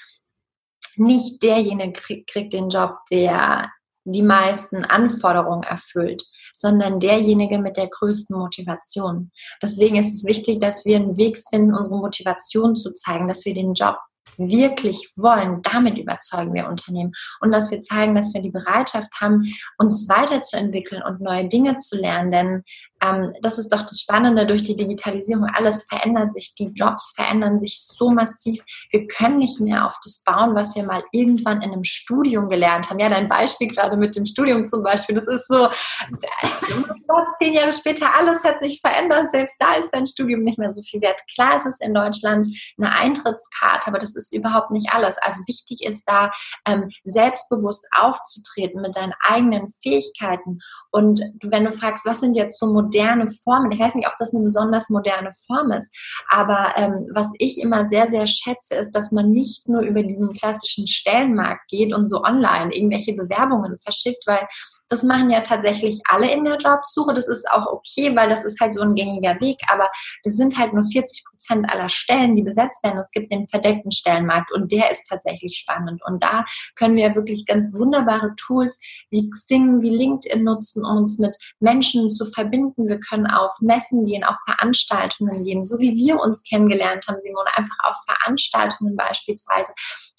nicht 0.97 1.41
derjenige 1.43 1.93
kriegt, 1.93 2.29
kriegt 2.29 2.53
den 2.53 2.69
Job, 2.69 2.97
der 3.11 3.69
die 4.05 4.23
meisten 4.23 4.85
Anforderungen 4.85 5.63
erfüllt, 5.63 6.23
sondern 6.53 6.99
derjenige 6.99 7.59
mit 7.59 7.77
der 7.77 7.87
größten 7.87 8.37
Motivation. 8.37 9.31
Deswegen 9.61 9.97
ist 9.97 10.13
es 10.13 10.25
wichtig, 10.25 10.59
dass 10.59 10.85
wir 10.85 10.95
einen 10.95 11.17
Weg 11.17 11.39
finden, 11.49 11.75
unsere 11.75 11.97
Motivation 11.97 12.75
zu 12.75 12.93
zeigen, 12.93 13.27
dass 13.27 13.45
wir 13.45 13.53
den 13.53 13.73
Job 13.73 13.97
wirklich 14.37 15.09
wollen, 15.17 15.61
damit 15.63 15.97
überzeugen 15.97 16.53
wir 16.53 16.67
Unternehmen 16.67 17.11
und 17.41 17.51
dass 17.51 17.71
wir 17.71 17.81
zeigen, 17.81 18.15
dass 18.15 18.33
wir 18.33 18.41
die 18.41 18.51
Bereitschaft 18.51 19.09
haben, 19.19 19.45
uns 19.77 20.07
weiterzuentwickeln 20.07 21.01
und 21.03 21.21
neue 21.21 21.47
Dinge 21.47 21.77
zu 21.77 21.97
lernen. 21.97 22.31
Denn 22.31 22.63
ähm, 23.01 23.33
das 23.41 23.57
ist 23.57 23.71
doch 23.71 23.83
das 23.83 23.99
Spannende 23.99 24.45
durch 24.45 24.63
die 24.63 24.75
Digitalisierung. 24.75 25.47
Alles 25.53 25.83
verändert 25.83 26.33
sich, 26.33 26.55
die 26.55 26.71
Jobs 26.75 27.13
verändern 27.15 27.59
sich 27.59 27.81
so 27.81 28.09
massiv. 28.09 28.63
Wir 28.91 29.07
können 29.07 29.37
nicht 29.37 29.59
mehr 29.59 29.85
auf 29.85 29.97
das 30.03 30.23
bauen, 30.23 30.55
was 30.55 30.75
wir 30.75 30.83
mal 30.83 31.03
irgendwann 31.11 31.61
in 31.61 31.71
einem 31.71 31.83
Studium 31.83 32.49
gelernt 32.49 32.89
haben. 32.89 32.99
Ja, 32.99 33.09
dein 33.09 33.29
Beispiel 33.29 33.67
gerade 33.67 33.97
mit 33.97 34.15
dem 34.15 34.25
Studium 34.25 34.65
zum 34.65 34.83
Beispiel, 34.83 35.15
das 35.15 35.27
ist 35.27 35.47
so, 35.47 35.69
zehn 37.37 37.53
Jahre 37.53 37.71
später, 37.71 38.15
alles 38.15 38.43
hat 38.43 38.59
sich 38.59 38.81
verändert. 38.81 39.31
Selbst 39.31 39.57
da 39.59 39.73
ist 39.73 39.91
dein 39.91 40.05
Studium 40.05 40.43
nicht 40.43 40.57
mehr 40.57 40.71
so 40.71 40.81
viel 40.81 41.01
wert. 41.01 41.21
Klar 41.33 41.55
ist 41.55 41.65
es 41.65 41.79
in 41.79 41.93
Deutschland 41.93 42.47
eine 42.77 42.91
Eintrittskarte, 42.91 43.87
aber 43.87 43.99
das 43.99 44.15
ist 44.15 44.33
überhaupt 44.33 44.71
nicht 44.71 44.91
alles. 44.91 45.17
Also 45.19 45.41
wichtig 45.47 45.85
ist 45.85 46.05
da, 46.05 46.31
ähm, 46.65 46.89
selbstbewusst 47.03 47.85
aufzutreten 47.95 48.81
mit 48.81 48.95
deinen 48.95 49.13
eigenen 49.21 49.69
Fähigkeiten. 49.69 50.59
Und 50.91 51.21
wenn 51.43 51.65
du 51.65 51.71
fragst, 51.71 52.05
was 52.05 52.19
sind 52.19 52.35
jetzt 52.35 52.59
so 52.59 52.67
moderne 52.67 53.27
Formen. 53.43 53.71
Ich 53.71 53.79
weiß 53.79 53.95
nicht, 53.95 54.07
ob 54.07 54.13
das 54.17 54.33
eine 54.33 54.43
besonders 54.43 54.89
moderne 54.89 55.31
Form 55.47 55.71
ist, 55.71 55.95
aber 56.27 56.73
ähm, 56.75 57.09
was 57.13 57.31
ich 57.37 57.59
immer 57.59 57.87
sehr, 57.87 58.07
sehr 58.07 58.27
schätze, 58.27 58.75
ist, 58.75 58.91
dass 58.91 59.11
man 59.11 59.31
nicht 59.31 59.67
nur 59.67 59.81
über 59.81 60.03
diesen 60.03 60.33
klassischen 60.33 60.87
Stellenmarkt 60.87 61.67
geht 61.69 61.93
und 61.93 62.07
so 62.07 62.23
online 62.23 62.73
irgendwelche 62.73 63.13
Bewerbungen 63.13 63.77
verschickt, 63.77 64.25
weil 64.25 64.47
das 64.89 65.03
machen 65.03 65.29
ja 65.29 65.41
tatsächlich 65.41 66.01
alle 66.09 66.31
in 66.31 66.43
der 66.43 66.57
Jobsuche. 66.57 67.13
Das 67.13 67.27
ist 67.27 67.49
auch 67.51 67.67
okay, 67.67 68.15
weil 68.15 68.29
das 68.29 68.43
ist 68.43 68.59
halt 68.59 68.73
so 68.73 68.81
ein 68.81 68.95
gängiger 68.95 69.39
Weg, 69.39 69.57
aber 69.71 69.89
das 70.23 70.35
sind 70.35 70.57
halt 70.57 70.73
nur 70.73 70.83
40 70.83 71.23
Prozent 71.25 71.69
aller 71.69 71.89
Stellen, 71.89 72.35
die 72.35 72.41
besetzt 72.41 72.83
werden. 72.83 72.99
Es 72.99 73.11
gibt 73.11 73.31
den 73.31 73.47
verdeckten 73.47 73.91
Stellenmarkt 73.91 74.51
und 74.51 74.71
der 74.71 74.89
ist 74.89 75.05
tatsächlich 75.07 75.57
spannend. 75.57 76.01
Und 76.05 76.23
da 76.23 76.45
können 76.75 76.95
wir 76.95 77.15
wirklich 77.15 77.45
ganz 77.45 77.73
wunderbare 77.77 78.33
Tools 78.35 78.81
wie 79.11 79.29
Xing, 79.29 79.81
wie 79.81 79.95
LinkedIn 79.95 80.43
nutzen, 80.43 80.78
um 80.83 80.97
uns 80.97 81.19
mit 81.19 81.35
Menschen 81.59 82.09
zu 82.09 82.25
verbinden. 82.25 82.87
Wir 82.87 82.99
können 82.99 83.27
auf 83.27 83.53
Messen 83.61 84.05
gehen, 84.05 84.23
auf 84.23 84.35
Veranstaltungen 84.45 85.43
gehen, 85.43 85.63
so 85.63 85.79
wie 85.79 85.95
wir 85.95 86.19
uns 86.19 86.43
kennengelernt 86.43 87.05
haben, 87.07 87.17
Simone, 87.17 87.55
einfach 87.55 87.77
auf 87.83 87.97
Veranstaltungen 88.05 88.95
beispielsweise. 88.95 89.73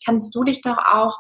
Kannst 0.05 0.35
du 0.35 0.45
dich 0.45 0.63
doch 0.63 0.79
auch 0.79 1.19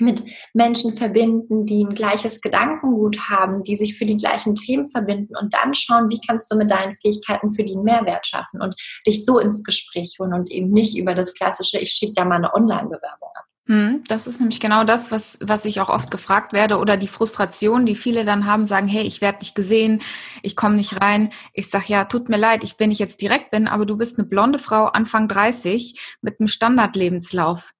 mit 0.00 0.22
Menschen 0.54 0.96
verbinden, 0.96 1.66
die 1.66 1.84
ein 1.84 1.94
gleiches 1.94 2.40
Gedankengut 2.40 3.28
haben, 3.28 3.62
die 3.62 3.76
sich 3.76 3.96
für 3.96 4.06
die 4.06 4.16
gleichen 4.16 4.54
Themen 4.54 4.90
verbinden 4.90 5.36
und 5.36 5.54
dann 5.54 5.74
schauen, 5.74 6.08
wie 6.10 6.20
kannst 6.26 6.50
du 6.50 6.56
mit 6.56 6.70
deinen 6.70 6.94
Fähigkeiten 6.94 7.50
für 7.50 7.64
die 7.64 7.74
einen 7.74 7.84
Mehrwert 7.84 8.26
schaffen 8.26 8.60
und 8.62 8.74
dich 9.06 9.24
so 9.24 9.38
ins 9.38 9.62
Gespräch 9.62 10.16
holen 10.18 10.32
und 10.32 10.50
eben 10.50 10.70
nicht 10.70 10.96
über 10.96 11.14
das 11.14 11.34
klassische, 11.34 11.78
ich 11.78 11.92
schiebe 11.92 12.14
da 12.14 12.24
mal 12.24 12.36
eine 12.36 12.54
Online-Bewerbung 12.54 13.28
ab. 13.34 13.49
Hm, 13.70 14.02
das 14.08 14.26
ist 14.26 14.40
nämlich 14.40 14.58
genau 14.58 14.82
das, 14.82 15.12
was, 15.12 15.38
was 15.40 15.64
ich 15.64 15.80
auch 15.80 15.90
oft 15.90 16.10
gefragt 16.10 16.52
werde 16.52 16.78
oder 16.78 16.96
die 16.96 17.06
Frustration, 17.06 17.86
die 17.86 17.94
viele 17.94 18.24
dann 18.24 18.44
haben, 18.44 18.66
sagen, 18.66 18.88
hey, 18.88 19.04
ich 19.04 19.20
werde 19.20 19.38
nicht 19.38 19.54
gesehen, 19.54 20.02
ich 20.42 20.56
komme 20.56 20.74
nicht 20.74 21.00
rein. 21.00 21.30
Ich 21.52 21.70
sage, 21.70 21.84
ja, 21.86 22.04
tut 22.04 22.28
mir 22.28 22.36
leid, 22.36 22.64
ich 22.64 22.76
bin 22.76 22.88
nicht 22.88 22.98
jetzt 22.98 23.20
direkt 23.20 23.52
bin, 23.52 23.68
aber 23.68 23.86
du 23.86 23.96
bist 23.96 24.18
eine 24.18 24.26
blonde 24.26 24.58
Frau, 24.58 24.86
Anfang 24.86 25.28
30, 25.28 26.16
mit 26.20 26.40
einem 26.40 26.48
Standardlebenslauf. 26.48 27.70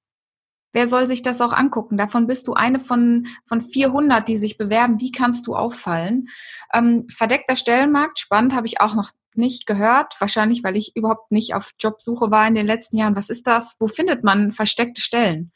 Wer 0.73 0.87
soll 0.87 1.09
sich 1.09 1.23
das 1.23 1.40
auch 1.40 1.52
angucken? 1.52 1.99
Davon 1.99 2.28
bist 2.28 2.47
du 2.47 2.54
eine 2.54 2.78
von, 2.78 3.26
von 3.47 3.61
400, 3.61 4.28
die 4.28 4.38
sich 4.38 4.59
bewerben. 4.59 5.00
Wie 5.00 5.11
kannst 5.11 5.49
du 5.49 5.56
auffallen? 5.56 6.28
Ähm, 6.73 7.09
verdeckter 7.12 7.56
Stellenmarkt, 7.56 8.20
spannend, 8.20 8.54
habe 8.54 8.68
ich 8.68 8.80
auch 8.80 8.94
noch 8.94 9.11
nicht 9.35 9.66
gehört. 9.66 10.14
Wahrscheinlich, 10.20 10.62
weil 10.62 10.76
ich 10.76 10.92
überhaupt 10.94 11.32
nicht 11.32 11.54
auf 11.54 11.73
Jobsuche 11.80 12.30
war 12.30 12.47
in 12.47 12.54
den 12.54 12.68
letzten 12.68 12.97
Jahren. 12.97 13.16
Was 13.16 13.28
ist 13.28 13.49
das? 13.49 13.75
Wo 13.80 13.88
findet 13.88 14.23
man 14.23 14.52
versteckte 14.52 15.00
Stellen? 15.00 15.50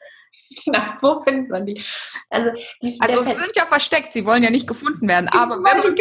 Genau, 0.65 0.83
wo 1.01 1.21
findet 1.21 1.49
man 1.49 1.65
die? 1.65 1.83
Also, 2.29 2.51
die, 2.81 2.97
also 2.99 3.21
sie 3.21 3.33
sind 3.33 3.55
ja 3.55 3.65
versteckt, 3.65 4.13
sie 4.13 4.25
wollen 4.25 4.43
ja 4.43 4.49
nicht 4.49 4.67
gefunden 4.67 5.07
werden. 5.07 5.27
Aber 5.29 5.55
wenn 5.55 5.61
man, 5.61 5.95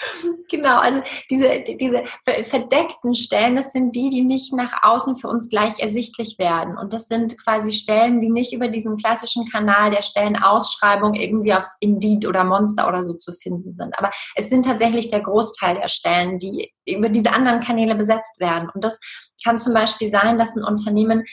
Genau, 0.50 0.78
also 0.78 1.02
diese, 1.30 1.60
diese 1.60 2.04
verdeckten 2.24 3.14
Stellen, 3.14 3.56
das 3.56 3.72
sind 3.72 3.94
die, 3.94 4.10
die 4.10 4.22
nicht 4.22 4.52
nach 4.52 4.82
außen 4.82 5.16
für 5.16 5.28
uns 5.28 5.48
gleich 5.48 5.78
ersichtlich 5.78 6.38
werden. 6.38 6.76
Und 6.76 6.92
das 6.92 7.06
sind 7.06 7.38
quasi 7.42 7.72
Stellen, 7.72 8.20
die 8.20 8.30
nicht 8.30 8.52
über 8.52 8.68
diesen 8.68 8.96
klassischen 8.96 9.46
Kanal 9.46 9.90
der 9.90 10.02
Stellenausschreibung 10.02 11.14
irgendwie 11.14 11.54
auf 11.54 11.66
Indeed 11.80 12.26
oder 12.26 12.44
Monster 12.44 12.88
oder 12.88 13.04
so 13.04 13.14
zu 13.14 13.32
finden 13.32 13.74
sind. 13.74 13.98
Aber 13.98 14.10
es 14.34 14.48
sind 14.48 14.64
tatsächlich 14.64 15.08
der 15.08 15.20
Großteil 15.20 15.76
der 15.76 15.88
Stellen, 15.88 16.38
die 16.38 16.72
über 16.86 17.08
diese 17.08 17.32
anderen 17.32 17.60
Kanäle 17.60 17.94
besetzt 17.94 18.40
werden. 18.40 18.70
Und 18.74 18.84
das 18.84 19.00
kann 19.44 19.58
zum 19.58 19.74
Beispiel 19.74 20.10
sein, 20.10 20.38
dass 20.38 20.56
ein 20.56 20.64
Unternehmen 20.64 21.24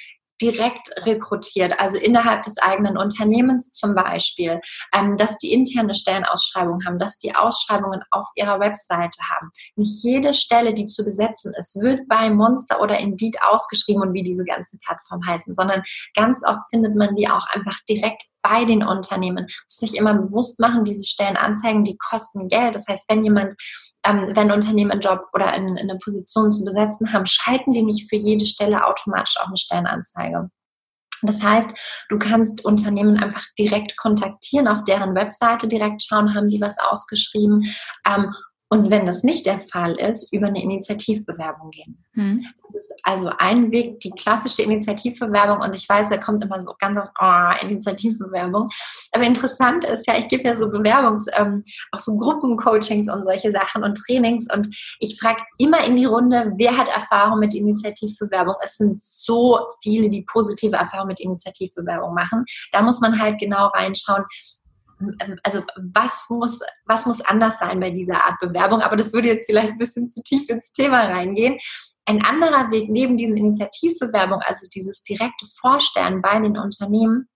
direkt 0.41 0.89
rekrutiert, 1.05 1.79
also 1.79 1.97
innerhalb 1.97 2.43
des 2.43 2.57
eigenen 2.59 2.97
Unternehmens 2.97 3.71
zum 3.71 3.95
Beispiel, 3.95 4.61
ähm, 4.93 5.17
dass 5.17 5.37
die 5.37 5.53
interne 5.53 5.93
Stellenausschreibung 5.93 6.85
haben, 6.85 6.99
dass 6.99 7.17
die 7.17 7.35
Ausschreibungen 7.35 8.01
auf 8.11 8.27
ihrer 8.35 8.59
Webseite 8.59 9.19
haben. 9.31 9.49
Nicht 9.75 10.03
jede 10.03 10.33
Stelle, 10.33 10.73
die 10.73 10.87
zu 10.87 11.03
besetzen 11.03 11.53
ist, 11.57 11.75
wird 11.81 12.07
bei 12.07 12.29
Monster 12.29 12.81
oder 12.81 12.97
Indeed 12.97 13.37
ausgeschrieben 13.41 14.01
und 14.01 14.13
wie 14.13 14.23
diese 14.23 14.45
ganzen 14.45 14.79
Plattformen 14.85 15.25
heißen, 15.27 15.53
sondern 15.53 15.83
ganz 16.15 16.43
oft 16.45 16.61
findet 16.69 16.95
man 16.95 17.15
die 17.15 17.29
auch 17.29 17.45
einfach 17.47 17.77
direkt 17.89 18.21
bei 18.41 18.65
den 18.65 18.83
Unternehmen. 18.83 19.45
Muss 19.45 19.77
sich 19.77 19.95
immer 19.95 20.13
bewusst 20.13 20.59
machen, 20.59 20.85
diese 20.85 21.03
Stellenanzeigen, 21.03 21.83
die 21.83 21.97
kosten 21.97 22.47
Geld. 22.47 22.75
Das 22.75 22.87
heißt, 22.87 23.05
wenn 23.09 23.23
jemand, 23.23 23.55
ähm, 24.05 24.31
wenn 24.33 24.51
Unternehmen 24.51 24.91
einen 24.91 25.01
Job 25.01 25.21
oder 25.33 25.53
in, 25.53 25.77
in 25.77 25.89
eine 25.89 25.99
Position 25.99 26.51
zu 26.51 26.63
besetzen 26.63 27.11
haben, 27.13 27.25
schalten 27.25 27.73
die 27.73 27.83
nicht 27.83 28.09
für 28.09 28.17
jede 28.17 28.45
Stelle 28.45 28.85
automatisch 28.85 29.37
auch 29.39 29.47
eine 29.47 29.57
Stellenanzeige. 29.57 30.49
Das 31.23 31.41
heißt, 31.41 31.69
du 32.09 32.19
kannst 32.19 32.63
Unternehmen 32.63 33.17
einfach 33.17 33.43
direkt 33.57 33.97
kontaktieren, 33.97 34.67
auf 34.67 34.83
deren 34.83 35.15
Webseite 35.15 35.67
direkt 35.67 36.03
schauen, 36.03 36.35
haben 36.35 36.49
die 36.49 36.61
was 36.61 36.77
ausgeschrieben 36.77 37.65
ähm, 38.05 38.35
und 38.69 38.91
wenn 38.91 39.05
das 39.05 39.23
nicht 39.23 39.45
der 39.45 39.61
Fall 39.61 39.93
ist, 39.93 40.33
über 40.33 40.47
eine 40.47 40.61
Initiativbewerbung 40.61 41.71
gehen. 41.71 42.03
Hm. 42.13 42.45
Das 42.63 42.75
ist 42.75 42.93
also 43.03 43.29
ein 43.37 43.71
Weg, 43.71 44.01
die 44.01 44.09
klassische 44.09 44.61
Initiativbewerbung. 44.61 45.61
Und 45.61 45.73
ich 45.73 45.87
weiß, 45.87 46.09
da 46.09 46.17
kommt 46.17 46.43
immer 46.43 46.59
so 46.61 46.73
ganz 46.77 46.97
oft, 46.97 47.11
oh, 47.21 47.65
Initiativbewerbung. 47.65 48.67
Aber 49.13 49.23
interessant 49.23 49.85
ist 49.85 50.05
ja, 50.05 50.17
ich 50.17 50.27
gebe 50.27 50.43
ja 50.43 50.53
so 50.53 50.65
Bewerbungs-, 50.65 51.29
ähm, 51.37 51.63
auch 51.93 51.99
so 51.99 52.17
Gruppencoachings 52.17 53.09
und 53.09 53.23
solche 53.23 53.53
Sachen 53.53 53.83
und 53.83 53.97
Trainings. 54.05 54.47
Und 54.53 54.67
ich 54.99 55.17
frage 55.17 55.41
immer 55.57 55.85
in 55.85 55.95
die 55.95 56.05
Runde, 56.05 56.51
wer 56.57 56.75
hat 56.77 56.89
Erfahrung 56.89 57.39
mit 57.39 57.53
Initiativbewerbung? 57.53 58.55
Es 58.61 58.75
sind 58.75 59.01
so 59.01 59.59
viele, 59.81 60.09
die 60.09 60.23
positive 60.23 60.75
Erfahrung 60.75 61.07
mit 61.07 61.21
Initiativbewerbung 61.21 62.13
machen. 62.13 62.43
Da 62.73 62.81
muss 62.81 62.99
man 62.99 63.17
halt 63.17 63.39
genau 63.39 63.67
reinschauen, 63.67 64.25
also 65.43 65.63
was 65.93 66.25
muss, 66.29 66.61
was 66.85 67.05
muss 67.05 67.21
anders 67.21 67.59
sein 67.59 67.79
bei 67.79 67.91
dieser 67.91 68.23
Art 68.23 68.39
Bewerbung? 68.39 68.81
Aber 68.81 68.95
das 68.95 69.13
würde 69.13 69.27
jetzt 69.27 69.45
vielleicht 69.45 69.73
ein 69.73 69.77
bisschen 69.77 70.09
zu 70.09 70.21
tief 70.23 70.49
ins 70.49 70.71
Thema 70.71 71.05
reingehen. 71.05 71.57
Ein 72.05 72.23
anderer 72.23 72.71
Weg 72.71 72.89
neben 72.89 73.17
diesen 73.17 73.37
Initiativbewerbungen, 73.37 74.43
also 74.45 74.67
dieses 74.73 75.03
direkte 75.03 75.45
Vorstellen 75.59 76.21
bei 76.21 76.39
den 76.39 76.57
Unternehmen, 76.57 77.27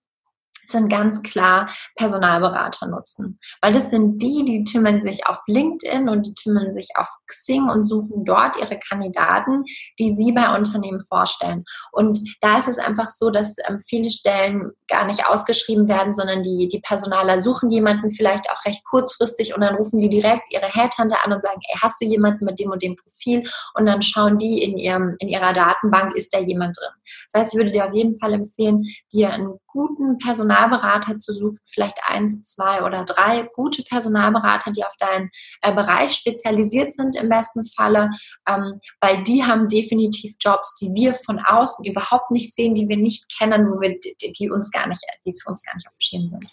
sind 0.65 0.89
ganz 0.89 1.21
klar 1.23 1.69
Personalberater 1.95 2.87
nutzen. 2.87 3.39
Weil 3.61 3.73
das 3.73 3.89
sind 3.89 4.21
die, 4.21 4.43
die 4.45 4.63
tümmeln 4.63 5.01
sich 5.01 5.27
auf 5.27 5.39
LinkedIn 5.47 6.09
und 6.09 6.27
die 6.27 6.33
tümmeln 6.33 6.71
sich 6.71 6.89
auf 6.95 7.07
Xing 7.27 7.69
und 7.69 7.83
suchen 7.83 8.25
dort 8.25 8.57
ihre 8.57 8.79
Kandidaten, 8.79 9.63
die 9.99 10.09
sie 10.09 10.31
bei 10.31 10.55
Unternehmen 10.55 11.01
vorstellen. 11.01 11.63
Und 11.91 12.19
da 12.41 12.59
ist 12.59 12.67
es 12.67 12.77
einfach 12.77 13.07
so, 13.07 13.29
dass 13.29 13.55
ähm, 13.67 13.81
viele 13.87 14.11
Stellen 14.11 14.71
gar 14.87 15.05
nicht 15.05 15.25
ausgeschrieben 15.27 15.87
werden, 15.87 16.13
sondern 16.13 16.43
die, 16.43 16.67
die 16.67 16.79
Personaler 16.79 17.39
suchen 17.39 17.71
jemanden 17.71 18.11
vielleicht 18.11 18.49
auch 18.49 18.65
recht 18.65 18.83
kurzfristig 18.85 19.55
und 19.55 19.61
dann 19.61 19.75
rufen 19.75 19.99
die 19.99 20.09
direkt 20.09 20.51
ihre 20.51 20.67
Headhunter 20.67 21.17
an 21.23 21.33
und 21.33 21.41
sagen, 21.41 21.59
ey, 21.67 21.77
hast 21.81 22.01
du 22.01 22.05
jemanden 22.05 22.45
mit 22.45 22.59
dem 22.59 22.71
und 22.71 22.81
dem 22.81 22.95
Profil? 22.95 23.43
Und 23.73 23.85
dann 23.85 24.01
schauen 24.01 24.37
die 24.37 24.61
in, 24.63 24.77
ihrem, 24.77 25.15
in 25.19 25.29
ihrer 25.29 25.53
Datenbank, 25.53 26.15
ist 26.15 26.33
da 26.33 26.39
jemand 26.39 26.77
drin. 26.77 26.93
Das 27.31 27.41
heißt, 27.41 27.53
ich 27.53 27.57
würde 27.57 27.71
dir 27.71 27.85
auf 27.85 27.93
jeden 27.93 28.17
Fall 28.19 28.33
empfehlen, 28.33 28.83
dir 29.11 29.31
einen 29.31 29.57
guten 29.71 30.17
Personal 30.17 30.51
Personalberater 30.51 31.17
zu 31.17 31.33
suchen, 31.33 31.59
vielleicht 31.65 31.99
eins, 32.05 32.43
zwei 32.43 32.83
oder 32.83 33.05
drei 33.05 33.47
gute 33.55 33.83
Personalberater, 33.83 34.71
die 34.71 34.83
auf 34.83 34.95
deinen 34.97 35.29
äh, 35.61 35.73
Bereich 35.73 36.13
spezialisiert 36.13 36.93
sind 36.93 37.15
im 37.15 37.29
besten 37.29 37.65
Falle, 37.65 38.09
ähm, 38.47 38.79
weil 38.99 39.23
die 39.23 39.43
haben 39.43 39.67
definitiv 39.69 40.35
Jobs, 40.39 40.75
die 40.75 40.93
wir 40.93 41.13
von 41.13 41.39
außen 41.39 41.85
überhaupt 41.85 42.31
nicht 42.31 42.53
sehen, 42.53 42.75
die 42.75 42.87
wir 42.87 42.97
nicht 42.97 43.25
kennen, 43.37 43.67
wo 43.67 43.81
wir, 43.81 43.99
die, 43.99 44.31
die 44.31 44.49
uns 44.49 44.71
gar 44.71 44.87
nicht, 44.87 45.01
die 45.25 45.35
für 45.41 45.49
uns 45.49 45.63
gar 45.63 45.75
nicht 45.75 45.87
auf 45.87 45.93
dem 45.93 46.01
Schirm 46.01 46.27
sind. 46.27 46.45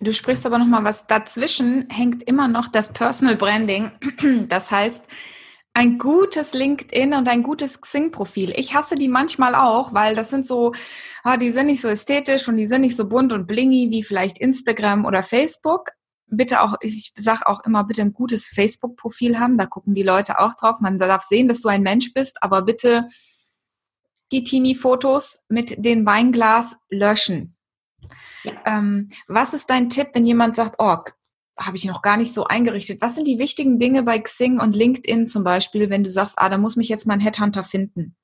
Du 0.00 0.12
sprichst 0.12 0.46
aber 0.46 0.58
noch 0.58 0.66
mal 0.66 0.84
was 0.84 1.06
dazwischen 1.08 1.88
hängt 1.90 2.22
immer 2.22 2.46
noch 2.46 2.68
das 2.68 2.92
Personal 2.92 3.36
Branding. 3.36 3.90
Das 4.48 4.70
heißt, 4.70 5.04
ein 5.78 5.96
gutes 5.96 6.54
LinkedIn 6.54 7.14
und 7.14 7.28
ein 7.28 7.44
gutes 7.44 7.80
Xing-Profil. 7.80 8.52
Ich 8.56 8.74
hasse 8.74 8.96
die 8.96 9.06
manchmal 9.06 9.54
auch, 9.54 9.94
weil 9.94 10.16
das 10.16 10.28
sind 10.28 10.44
so, 10.44 10.72
ah, 11.22 11.36
die 11.36 11.52
sind 11.52 11.66
nicht 11.66 11.80
so 11.80 11.86
ästhetisch 11.86 12.48
und 12.48 12.56
die 12.56 12.66
sind 12.66 12.80
nicht 12.80 12.96
so 12.96 13.08
bunt 13.08 13.32
und 13.32 13.46
blingy 13.46 13.88
wie 13.92 14.02
vielleicht 14.02 14.40
Instagram 14.40 15.04
oder 15.04 15.22
Facebook. 15.22 15.90
Bitte 16.26 16.62
auch, 16.62 16.74
ich 16.80 17.12
sage 17.16 17.46
auch 17.46 17.64
immer, 17.64 17.84
bitte 17.84 18.02
ein 18.02 18.12
gutes 18.12 18.48
Facebook-Profil 18.48 19.38
haben. 19.38 19.56
Da 19.56 19.66
gucken 19.66 19.94
die 19.94 20.02
Leute 20.02 20.40
auch 20.40 20.54
drauf. 20.54 20.80
Man 20.80 20.98
darf 20.98 21.22
sehen, 21.22 21.46
dass 21.46 21.60
du 21.60 21.68
ein 21.68 21.82
Mensch 21.82 22.12
bist, 22.12 22.42
aber 22.42 22.62
bitte 22.62 23.06
die 24.32 24.42
Teenie-Fotos 24.42 25.44
mit 25.48 25.76
dem 25.84 26.04
Weinglas 26.04 26.76
löschen. 26.90 27.56
Ja. 28.42 28.52
Ähm, 28.66 29.10
was 29.28 29.54
ist 29.54 29.70
dein 29.70 29.90
Tipp, 29.90 30.08
wenn 30.14 30.26
jemand 30.26 30.56
sagt, 30.56 30.74
oh, 30.78 30.96
habe 31.58 31.76
ich 31.76 31.84
noch 31.84 32.02
gar 32.02 32.16
nicht 32.16 32.34
so 32.34 32.44
eingerichtet. 32.44 33.00
Was 33.00 33.14
sind 33.14 33.26
die 33.26 33.38
wichtigen 33.38 33.78
Dinge 33.78 34.02
bei 34.02 34.18
Xing 34.18 34.60
und 34.60 34.76
LinkedIn 34.76 35.26
zum 35.26 35.44
Beispiel, 35.44 35.90
wenn 35.90 36.04
du 36.04 36.10
sagst, 36.10 36.34
ah, 36.38 36.48
da 36.48 36.58
muss 36.58 36.76
mich 36.76 36.88
jetzt 36.88 37.06
mein 37.06 37.20
Headhunter 37.20 37.64
finden? 37.64 38.16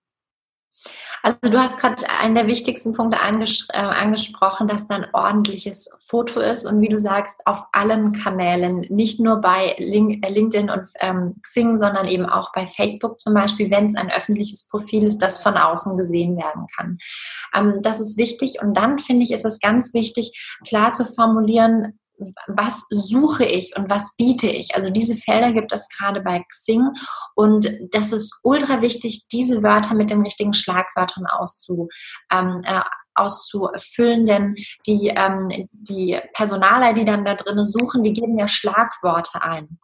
Also 1.25 1.39
du 1.41 1.59
hast 1.59 1.79
gerade 1.79 2.07
einen 2.11 2.35
der 2.35 2.47
wichtigsten 2.47 2.93
Punkte 2.93 3.19
anges 3.19 3.67
äh, 3.73 3.79
angesprochen, 3.79 4.69
dass 4.69 4.89
da 4.89 4.97
ein 4.97 5.07
ordentliches 5.15 5.91
Foto 5.99 6.39
ist 6.39 6.67
und 6.67 6.83
wie 6.83 6.91
du 6.91 6.99
sagst, 6.99 7.47
auf 7.47 7.65
allen 7.73 8.13
Kanälen, 8.13 8.81
nicht 8.91 9.21
nur 9.21 9.41
bei 9.41 9.75
Link 9.79 10.23
äh, 10.23 10.31
LinkedIn 10.31 10.69
und 10.69 10.91
ähm, 11.01 11.37
Xing, 11.41 11.79
sondern 11.79 12.07
eben 12.09 12.27
auch 12.27 12.53
bei 12.53 12.67
Facebook 12.67 13.23
zum 13.23 13.33
Beispiel, 13.33 13.71
wenn 13.71 13.87
es 13.87 13.95
ein 13.95 14.11
öffentliches 14.11 14.69
Profil 14.69 15.05
ist, 15.05 15.21
das 15.21 15.43
von 15.43 15.57
außen 15.57 15.97
gesehen 15.97 16.37
werden 16.37 16.67
kann. 16.77 16.99
Ähm, 17.55 17.81
das 17.81 18.01
ist 18.01 18.19
wichtig 18.19 18.59
und 18.61 18.77
dann 18.77 18.99
finde 18.99 19.23
ich, 19.23 19.33
ist 19.33 19.47
es 19.47 19.61
ganz 19.61 19.95
wichtig, 19.95 20.59
klar 20.67 20.93
zu 20.93 21.07
formulieren, 21.07 21.99
was 22.47 22.87
suche 22.91 23.45
ich 23.45 23.77
und 23.77 23.91
was 23.91 24.15
biete 24.17 24.49
ich. 24.49 24.75
Also 24.75 24.91
diese 24.91 25.17
Felder 25.17 25.53
gibt 25.53 25.73
es 25.73 25.89
gerade 25.89 26.21
bei 26.21 26.43
Xing 26.49 26.89
und 27.35 27.69
das 27.93 28.13
ist 28.13 28.39
ultra 28.43 28.81
wichtig, 28.81 29.27
diese 29.33 29.63
Wörter 29.63 29.95
mit 29.95 30.11
den 30.11 30.23
richtigen 30.23 30.55
Schlagwörtern 30.55 31.27
auszu, 31.27 31.89
ähm, 32.31 32.63
äh, 32.65 32.81
auszufüllen, 33.15 34.25
denn 34.27 34.55
die, 34.87 35.13
ähm, 35.15 35.49
die 35.73 36.21
Personaler, 36.33 36.93
die 36.93 37.05
dann 37.05 37.25
da 37.25 37.35
drinnen 37.35 37.65
suchen, 37.65 38.03
die 38.03 38.13
geben 38.13 38.39
ja 38.39 38.49
Schlagworte 38.49 39.43
ein. 39.43 39.79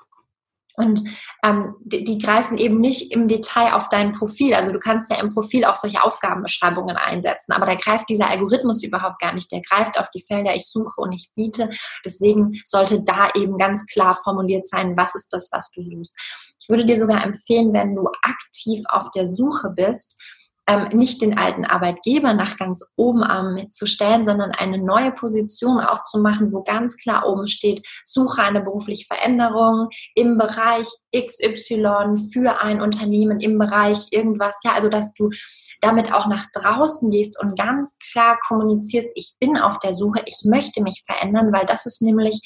Und 0.80 1.02
ähm, 1.44 1.74
die, 1.84 2.04
die, 2.04 2.18
greifen 2.18 2.56
eben 2.56 2.80
nicht 2.80 3.12
im 3.12 3.28
Detail 3.28 3.74
auf 3.74 3.88
dein 3.88 4.12
Profil. 4.12 4.54
Also 4.54 4.72
du 4.72 4.78
kannst 4.78 5.10
ja 5.10 5.20
im 5.20 5.32
Profil 5.32 5.64
auch 5.64 5.74
solche 5.74 6.02
Aufgabenbeschreibungen 6.02 6.96
einsetzen, 6.96 7.52
aber 7.52 7.66
da 7.66 7.74
greift 7.74 8.08
dieser 8.08 8.28
Algorithmus 8.28 8.82
überhaupt 8.82 9.20
gar 9.20 9.34
nicht. 9.34 9.52
Der 9.52 9.60
greift 9.60 9.98
auf 9.98 10.10
die 10.10 10.22
Felder, 10.22 10.54
ich 10.54 10.66
suche 10.66 11.00
und 11.00 11.12
ich 11.12 11.30
biete. 11.34 11.70
Deswegen 12.04 12.60
sollte 12.64 13.02
da 13.02 13.28
eben 13.34 13.58
ganz 13.58 13.86
klar 13.86 14.14
formuliert 14.14 14.66
sein, 14.66 14.96
was 14.96 15.14
ist 15.14 15.28
das, 15.32 15.50
was 15.52 15.70
du 15.70 15.82
suchst. 15.82 16.14
Ich 16.60 16.68
würde 16.68 16.86
dir 16.86 16.98
sogar 16.98 17.22
empfehlen, 17.22 17.72
wenn 17.72 17.94
du 17.94 18.08
aktiv 18.22 18.82
auf 18.88 19.10
der 19.14 19.26
Suche 19.26 19.70
bist, 19.70 20.16
ähm, 20.66 20.88
nicht 20.92 21.20
den 21.20 21.36
alten 21.36 21.64
Arbeitgeber 21.64 22.32
nach 22.32 22.56
ganz 22.56 22.84
oben 22.96 23.24
ähm, 23.28 23.70
zu 23.70 23.86
stellen, 23.86 24.24
sondern 24.24 24.52
eine 24.52 24.78
neue 24.78 25.10
Position 25.12 25.80
aufzumachen, 25.80 26.52
wo 26.52 26.62
ganz 26.62 26.96
klar 26.96 27.26
oben 27.26 27.46
steht, 27.46 27.86
suche 28.04 28.42
eine 28.42 28.60
berufliche 28.60 29.06
Veränderung 29.06 29.88
im 30.14 30.38
Bereich 30.38 30.86
XY 31.16 32.28
für 32.32 32.60
ein 32.60 32.80
Unternehmen, 32.80 33.40
im 33.40 33.58
Bereich 33.58 34.06
irgendwas. 34.10 34.60
Ja, 34.64 34.72
also 34.72 34.88
dass 34.88 35.14
du 35.14 35.30
damit 35.80 36.12
auch 36.12 36.26
nach 36.26 36.46
draußen 36.52 37.10
gehst 37.10 37.40
und 37.40 37.58
ganz 37.58 37.96
klar 38.12 38.38
kommunizierst, 38.46 39.08
ich 39.14 39.34
bin 39.40 39.56
auf 39.56 39.78
der 39.78 39.92
Suche, 39.92 40.22
ich 40.26 40.42
möchte 40.44 40.82
mich 40.82 41.02
verändern, 41.04 41.52
weil 41.52 41.66
das 41.66 41.86
ist 41.86 42.02
nämlich 42.02 42.40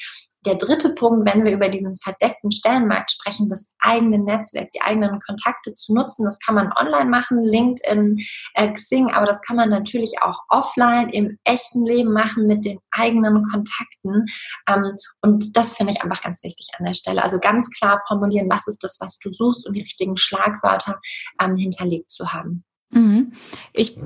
der 0.46 0.56
dritte 0.56 0.94
Punkt, 0.94 1.26
wenn 1.26 1.44
wir 1.44 1.52
über 1.52 1.68
diesen 1.68 1.96
verdeckten 1.96 2.50
Stellenmarkt 2.50 3.12
sprechen, 3.12 3.48
das 3.48 3.72
eigene 3.78 4.18
Netzwerk, 4.18 4.72
die 4.72 4.82
eigenen 4.82 5.20
Kontakte 5.20 5.74
zu 5.74 5.94
nutzen. 5.94 6.24
Das 6.24 6.38
kann 6.38 6.54
man 6.54 6.72
online 6.72 7.08
machen, 7.10 7.42
LinkedIn, 7.42 8.18
äh, 8.54 8.72
Xing, 8.72 9.10
aber 9.10 9.26
das 9.26 9.42
kann 9.42 9.56
man 9.56 9.70
natürlich 9.70 10.22
auch 10.22 10.40
offline 10.48 11.08
im 11.08 11.38
echten 11.44 11.84
Leben 11.84 12.12
machen 12.12 12.46
mit 12.46 12.64
den 12.64 12.78
eigenen 12.90 13.42
Kontakten. 13.50 14.26
Ähm, 14.68 14.96
und 15.22 15.56
das 15.56 15.74
finde 15.76 15.92
ich 15.92 16.02
einfach 16.02 16.22
ganz 16.22 16.42
wichtig 16.42 16.68
an 16.78 16.84
der 16.84 16.94
Stelle. 16.94 17.22
Also 17.22 17.38
ganz 17.38 17.70
klar 17.70 17.98
formulieren, 18.06 18.50
was 18.50 18.66
ist 18.66 18.82
das, 18.82 18.98
was 19.00 19.18
du 19.18 19.32
suchst 19.32 19.66
und 19.66 19.74
die 19.74 19.82
richtigen 19.82 20.16
Schlagwörter 20.16 21.00
ähm, 21.40 21.56
hinterlegt 21.56 22.10
zu 22.10 22.32
haben. 22.32 22.64
Mhm. 22.90 23.32
Ich 23.72 23.98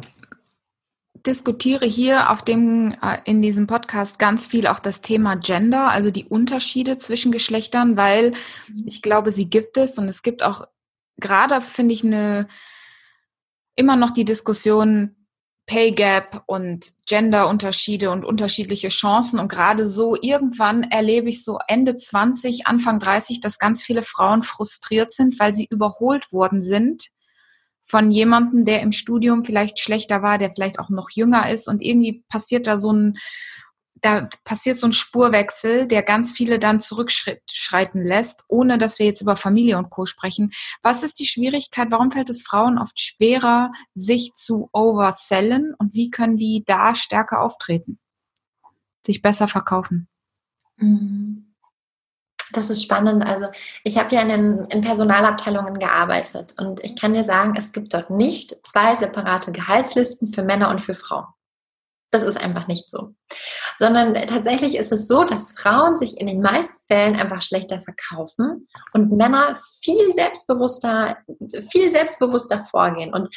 diskutiere 1.27 1.87
hier 1.87 2.31
auf 2.31 2.43
dem, 2.43 2.95
äh, 3.03 3.19
in 3.25 3.43
diesem 3.43 3.67
Podcast 3.67 4.19
ganz 4.19 4.47
viel 4.47 4.67
auch 4.67 4.79
das 4.79 5.01
Thema 5.01 5.37
Gender, 5.37 5.89
also 5.89 6.11
die 6.11 6.25
Unterschiede 6.25 6.99
zwischen 6.99 7.33
Geschlechtern, 7.33 7.97
weil 7.97 8.31
mhm. 8.69 8.85
ich 8.87 9.03
glaube, 9.03 9.33
sie 9.33 9.49
gibt 9.49 9.77
es 9.77 9.99
und 9.99 10.09
es 10.09 10.23
gibt 10.23 10.43
auch 10.43 10.65
gerade, 11.17 11.61
finde 11.61 11.95
ich, 11.95 12.05
eine, 12.05 12.49
immer 13.75 13.97
noch 13.97 14.11
die 14.11 14.25
Diskussion 14.25 15.15
Pay 15.67 15.93
Gap 15.93 16.45
und 16.47 16.95
Gender-Unterschiede 17.07 18.11
und 18.11 18.25
unterschiedliche 18.25 18.89
Chancen. 18.89 19.39
Und 19.39 19.49
gerade 19.49 19.87
so 19.87 20.17
irgendwann 20.19 20.83
erlebe 20.83 21.29
ich 21.29 21.45
so 21.45 21.59
Ende 21.69 21.97
20, 21.97 22.67
Anfang 22.67 23.01
30, 23.01 23.41
dass 23.41 23.59
ganz 23.59 23.83
viele 23.83 24.03
Frauen 24.03 24.43
frustriert 24.43 25.13
sind, 25.13 25.39
weil 25.39 25.55
sie 25.55 25.67
überholt 25.71 26.33
worden 26.33 26.63
sind 26.63 27.11
von 27.89 28.11
jemandem, 28.11 28.67
der 28.67 28.83
im 28.83 28.93
Studium 28.93 29.45
vielleicht 29.45 29.81
schlechter 29.81 30.23
war, 30.23 30.37
der 30.37 30.53
vielleicht 30.53 30.79
auch 30.79 30.91
noch 30.91 31.09
jünger 31.11 31.51
ist 31.51 31.69
und 31.69 31.83
irgendwie 31.83 32.23
passiert 32.29 32.67
da 32.67 32.77
so 32.77 32.93
ein, 32.93 33.19
da 33.95 34.29
passiert 34.45 34.79
so 34.79 34.87
ein 34.87 34.93
Spurwechsel, 34.93 35.87
der 35.89 36.03
ganz 36.03 36.31
viele 36.31 36.59
dann 36.59 36.81
zurückschreiten 36.81 38.05
lässt, 38.05 38.45
ohne 38.47 38.77
dass 38.77 38.99
wir 38.99 39.07
jetzt 39.07 39.23
über 39.23 39.37
Familie 39.37 39.79
und 39.79 39.89
Co. 39.89 40.05
sprechen. 40.05 40.53
Was 40.83 41.03
ist 41.03 41.19
die 41.19 41.27
Schwierigkeit? 41.27 41.89
Warum 41.91 42.13
fällt 42.13 42.29
es 42.29 42.43
Frauen 42.43 42.79
oft 42.79 43.01
schwerer, 43.01 43.73
sich 43.95 44.35
zu 44.35 44.69
oversellen 44.73 45.75
und 45.79 45.95
wie 45.95 46.11
können 46.11 46.37
die 46.37 46.63
da 46.67 46.95
stärker 46.95 47.41
auftreten? 47.41 47.99
Sich 49.05 49.23
besser 49.23 49.49
verkaufen? 49.49 50.09
Mhm. 50.77 51.48
Das 52.53 52.71
ist 52.71 52.83
spannend. 52.83 53.25
Also 53.25 53.47
ich 53.85 53.99
habe 53.99 54.15
ja 54.15 54.23
in, 54.23 54.29
den, 54.29 54.59
in 54.67 54.81
Personalabteilungen 54.81 55.79
gearbeitet 55.79 56.55
und 56.59 56.83
ich 56.85 56.97
kann 56.97 57.15
dir 57.15 57.25
sagen, 57.25 57.55
es 57.57 57.73
gibt 57.73 57.95
dort 57.95 58.11
nicht 58.11 58.57
zwei 58.67 58.97
separate 58.97 59.53
Gehaltslisten 59.53 60.33
für 60.33 60.43
Männer 60.43 60.71
und 60.71 60.81
für 60.81 60.95
Frauen. 60.95 61.27
Das 62.11 62.23
ist 62.23 62.39
einfach 62.39 62.69
nicht 62.69 62.91
so. 62.91 63.15
Sondern 63.79 64.15
tatsächlich 64.27 64.77
ist 64.77 64.93
es 64.93 65.07
so, 65.07 65.25
dass 65.25 65.53
Frauen 65.53 65.97
sich 65.97 66.19
in 66.19 66.27
den 66.27 66.41
meisten 66.41 66.79
Fällen 66.87 67.17
einfach 67.17 67.43
schlechter 67.43 67.81
verkaufen 67.81 68.67
und 68.95 69.13
Männer 69.13 69.57
viel 69.83 70.13
selbstbewusster, 70.13 71.19
viel 71.71 71.93
selbstbewusster 71.93 72.65
vorgehen. 72.65 73.13
Und 73.13 73.29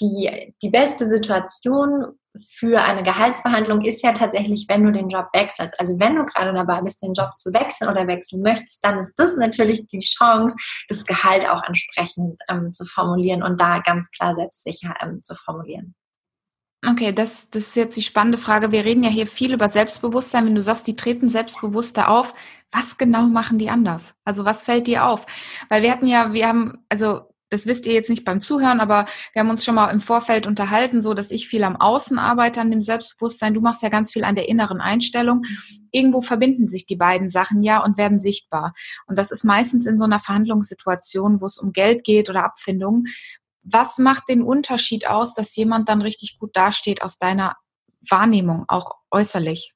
die, 0.00 0.54
die 0.62 0.70
beste 0.70 1.06
Situation 1.06 2.18
für 2.38 2.80
eine 2.80 3.02
Gehaltsverhandlung 3.02 3.80
ist 3.80 4.02
ja 4.02 4.12
tatsächlich, 4.12 4.66
wenn 4.68 4.84
du 4.84 4.92
den 4.92 5.08
Job 5.08 5.26
wechselst. 5.32 5.78
Also 5.80 5.98
wenn 5.98 6.16
du 6.16 6.24
gerade 6.24 6.52
dabei 6.52 6.82
bist, 6.82 7.02
den 7.02 7.14
Job 7.14 7.30
zu 7.38 7.52
wechseln 7.52 7.90
oder 7.90 8.06
wechseln 8.06 8.42
möchtest, 8.42 8.84
dann 8.84 8.98
ist 8.98 9.14
das 9.16 9.36
natürlich 9.36 9.86
die 9.86 10.00
Chance, 10.00 10.54
das 10.88 11.04
Gehalt 11.06 11.48
auch 11.48 11.62
entsprechend 11.66 12.38
ähm, 12.48 12.72
zu 12.72 12.84
formulieren 12.84 13.42
und 13.42 13.60
da 13.60 13.80
ganz 13.80 14.10
klar 14.10 14.34
selbstsicher 14.34 14.94
ähm, 15.00 15.22
zu 15.22 15.34
formulieren. 15.34 15.94
Okay, 16.86 17.12
das, 17.12 17.50
das 17.50 17.68
ist 17.68 17.76
jetzt 17.76 17.96
die 17.96 18.02
spannende 18.02 18.38
Frage. 18.38 18.70
Wir 18.70 18.84
reden 18.84 19.02
ja 19.02 19.10
hier 19.10 19.26
viel 19.26 19.52
über 19.52 19.68
Selbstbewusstsein. 19.68 20.46
Wenn 20.46 20.54
du 20.54 20.62
sagst, 20.62 20.86
die 20.86 20.94
treten 20.94 21.28
selbstbewusster 21.28 22.08
auf, 22.08 22.32
was 22.70 22.98
genau 22.98 23.22
machen 23.22 23.58
die 23.58 23.68
anders? 23.68 24.14
Also 24.24 24.44
was 24.44 24.62
fällt 24.62 24.86
dir 24.86 25.06
auf? 25.06 25.26
Weil 25.68 25.82
wir 25.82 25.90
hatten 25.90 26.06
ja, 26.06 26.32
wir 26.32 26.46
haben, 26.46 26.78
also 26.88 27.22
das 27.50 27.66
wisst 27.66 27.86
ihr 27.86 27.94
jetzt 27.94 28.10
nicht 28.10 28.24
beim 28.24 28.40
Zuhören, 28.40 28.80
aber 28.80 29.06
wir 29.32 29.40
haben 29.40 29.50
uns 29.50 29.64
schon 29.64 29.74
mal 29.74 29.90
im 29.90 30.00
Vorfeld 30.00 30.46
unterhalten, 30.46 31.00
so 31.02 31.14
dass 31.14 31.30
ich 31.30 31.48
viel 31.48 31.64
am 31.64 31.76
Außen 31.76 32.18
arbeite, 32.18 32.60
an 32.60 32.70
dem 32.70 32.82
Selbstbewusstsein. 32.82 33.54
Du 33.54 33.60
machst 33.60 33.82
ja 33.82 33.88
ganz 33.88 34.12
viel 34.12 34.24
an 34.24 34.34
der 34.34 34.48
inneren 34.48 34.80
Einstellung. 34.80 35.42
Irgendwo 35.90 36.20
verbinden 36.20 36.68
sich 36.68 36.84
die 36.86 36.96
beiden 36.96 37.30
Sachen 37.30 37.62
ja 37.62 37.82
und 37.82 37.96
werden 37.96 38.20
sichtbar. 38.20 38.74
Und 39.06 39.18
das 39.18 39.30
ist 39.30 39.44
meistens 39.44 39.86
in 39.86 39.98
so 39.98 40.04
einer 40.04 40.20
Verhandlungssituation, 40.20 41.40
wo 41.40 41.46
es 41.46 41.56
um 41.56 41.72
Geld 41.72 42.04
geht 42.04 42.28
oder 42.28 42.44
Abfindungen. 42.44 43.06
Was 43.70 43.98
macht 43.98 44.28
den 44.28 44.42
Unterschied 44.42 45.08
aus, 45.08 45.34
dass 45.34 45.54
jemand 45.56 45.88
dann 45.88 46.02
richtig 46.02 46.38
gut 46.38 46.56
dasteht 46.56 47.02
aus 47.02 47.18
deiner 47.18 47.56
Wahrnehmung, 48.08 48.64
auch 48.68 48.92
äußerlich? 49.10 49.74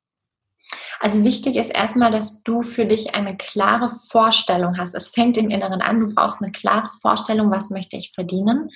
Also 1.01 1.25
wichtig 1.25 1.57
ist 1.57 1.71
erstmal, 1.71 2.11
dass 2.11 2.43
du 2.43 2.63
für 2.63 2.87
dich 2.87 3.15
eine 3.15 3.37
klare 3.37 3.89
Vorstellung 3.89 4.79
hast. 4.79 4.95
Es 4.95 5.09
fängt 5.09 5.37
im 5.37 5.51
Inneren 5.51 5.83
an. 5.83 6.01
Du 6.01 6.15
brauchst 6.15 6.43
eine 6.43 6.53
klare 6.53 6.91
Vorstellung, 7.01 7.51
was 7.51 7.71
möchte 7.71 7.97
ich 7.97 8.13
verdienen. 8.15 8.71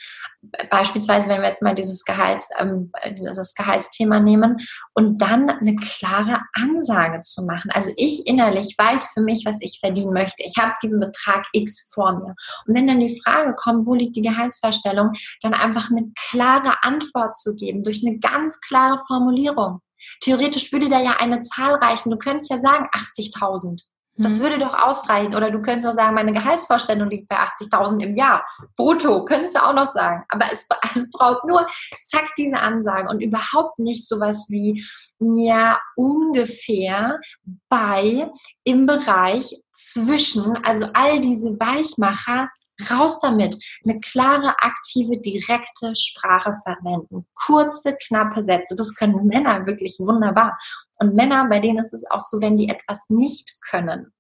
Beispielsweise, 0.71 1.29
wenn 1.29 1.41
wir 1.41 1.49
jetzt 1.49 1.63
mal 1.63 1.75
dieses 1.75 2.05
Gehalts, 2.05 2.51
ähm, 2.59 2.91
das 3.37 3.55
Gehaltsthema 3.55 4.21
nehmen 4.21 4.59
und 4.95 5.23
dann 5.23 5.49
eine 5.49 5.77
klare 5.77 6.41
Ansage 6.53 7.21
zu 7.23 7.45
machen. 7.45 7.71
Also 7.73 7.93
ich 7.97 8.27
innerlich 8.27 8.75
weiß 8.77 9.13
für 9.15 9.23
mich, 9.23 9.45
was 9.47 9.59
ich 9.61 9.79
verdienen 9.81 10.13
möchte. 10.13 10.43
Ich 10.43 10.55
habe 10.59 10.73
diesen 10.83 11.01
Betrag 11.01 11.47
X 11.53 11.91
vor 11.95 12.13
mir. 12.13 12.35
Und 12.67 12.75
wenn 12.75 12.87
dann 12.87 13.01
die 13.01 13.21
Frage 13.23 13.55
kommt, 13.55 13.87
wo 13.87 13.95
liegt 13.95 14.17
die 14.17 14.23
Gehaltsvorstellung, 14.23 15.13
dann 15.43 15.55
einfach 15.55 15.91
eine 15.91 16.11
klare 16.31 16.83
Antwort 16.83 17.37
zu 17.37 17.55
geben 17.55 17.83
durch 17.83 18.05
eine 18.05 18.19
ganz 18.19 18.61
klare 18.61 18.99
Formulierung. 19.07 19.81
Theoretisch 20.21 20.73
würde 20.73 20.89
da 20.89 21.01
ja 21.01 21.17
eine 21.19 21.41
Zahl 21.41 21.75
reichen. 21.77 22.11
Du 22.11 22.19
könntest 22.19 22.51
ja 22.51 22.59
sagen 22.59 22.89
80.000. 22.93 23.81
Das 24.19 24.39
mhm. 24.39 24.41
würde 24.41 24.59
doch 24.59 24.75
ausreichen. 24.75 25.35
Oder 25.35 25.51
du 25.51 25.61
könntest 25.61 25.87
auch 25.87 25.93
sagen, 25.93 26.15
meine 26.15 26.33
Gehaltsvorstellung 26.33 27.11
liegt 27.11 27.29
bei 27.29 27.37
80.000 27.37 28.03
im 28.03 28.15
Jahr. 28.15 28.47
Brutto, 28.77 29.25
könntest 29.25 29.57
du 29.57 29.65
auch 29.65 29.75
noch 29.75 29.87
sagen. 29.87 30.25
Aber 30.29 30.47
es, 30.51 30.67
es 30.95 31.11
braucht 31.11 31.45
nur, 31.45 31.67
zack, 32.03 32.35
diese 32.37 32.59
Ansage 32.59 33.09
und 33.09 33.21
überhaupt 33.21 33.79
nicht 33.79 34.09
sowas 34.09 34.47
wie, 34.49 34.85
ja, 35.19 35.79
ungefähr 35.97 37.21
bei, 37.69 38.31
im 38.65 38.87
Bereich 38.87 39.57
zwischen, 39.73 40.65
also 40.65 40.87
all 40.95 41.21
diese 41.21 41.59
Weichmacher 41.61 42.49
Raus 42.91 43.21
damit. 43.21 43.57
Eine 43.85 44.01
klare, 44.01 44.55
aktive, 44.61 45.19
direkte 45.19 45.95
Sprache 45.97 46.53
verwenden. 46.63 47.27
Kurze, 47.35 47.97
knappe 48.07 48.43
Sätze. 48.43 48.75
Das 48.75 48.95
können 48.95 49.27
Männer 49.27 49.67
wirklich 49.67 49.97
wunderbar. 49.99 50.59
Und 50.99 51.15
Männer, 51.15 51.49
bei 51.49 51.61
denen 51.61 51.79
ist 51.79 51.95
es 51.95 52.09
auch 52.11 52.21
so, 52.21 52.41
wenn 52.41 52.59
die 52.59 52.69
etwas 52.69 53.09
nicht 53.09 53.61
können, 53.63 54.13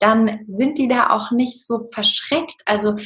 dann 0.00 0.40
sind 0.48 0.78
die 0.78 0.88
da 0.88 1.10
auch 1.10 1.30
nicht 1.30 1.64
so 1.66 1.88
verschreckt. 1.92 2.62
Also 2.66 2.96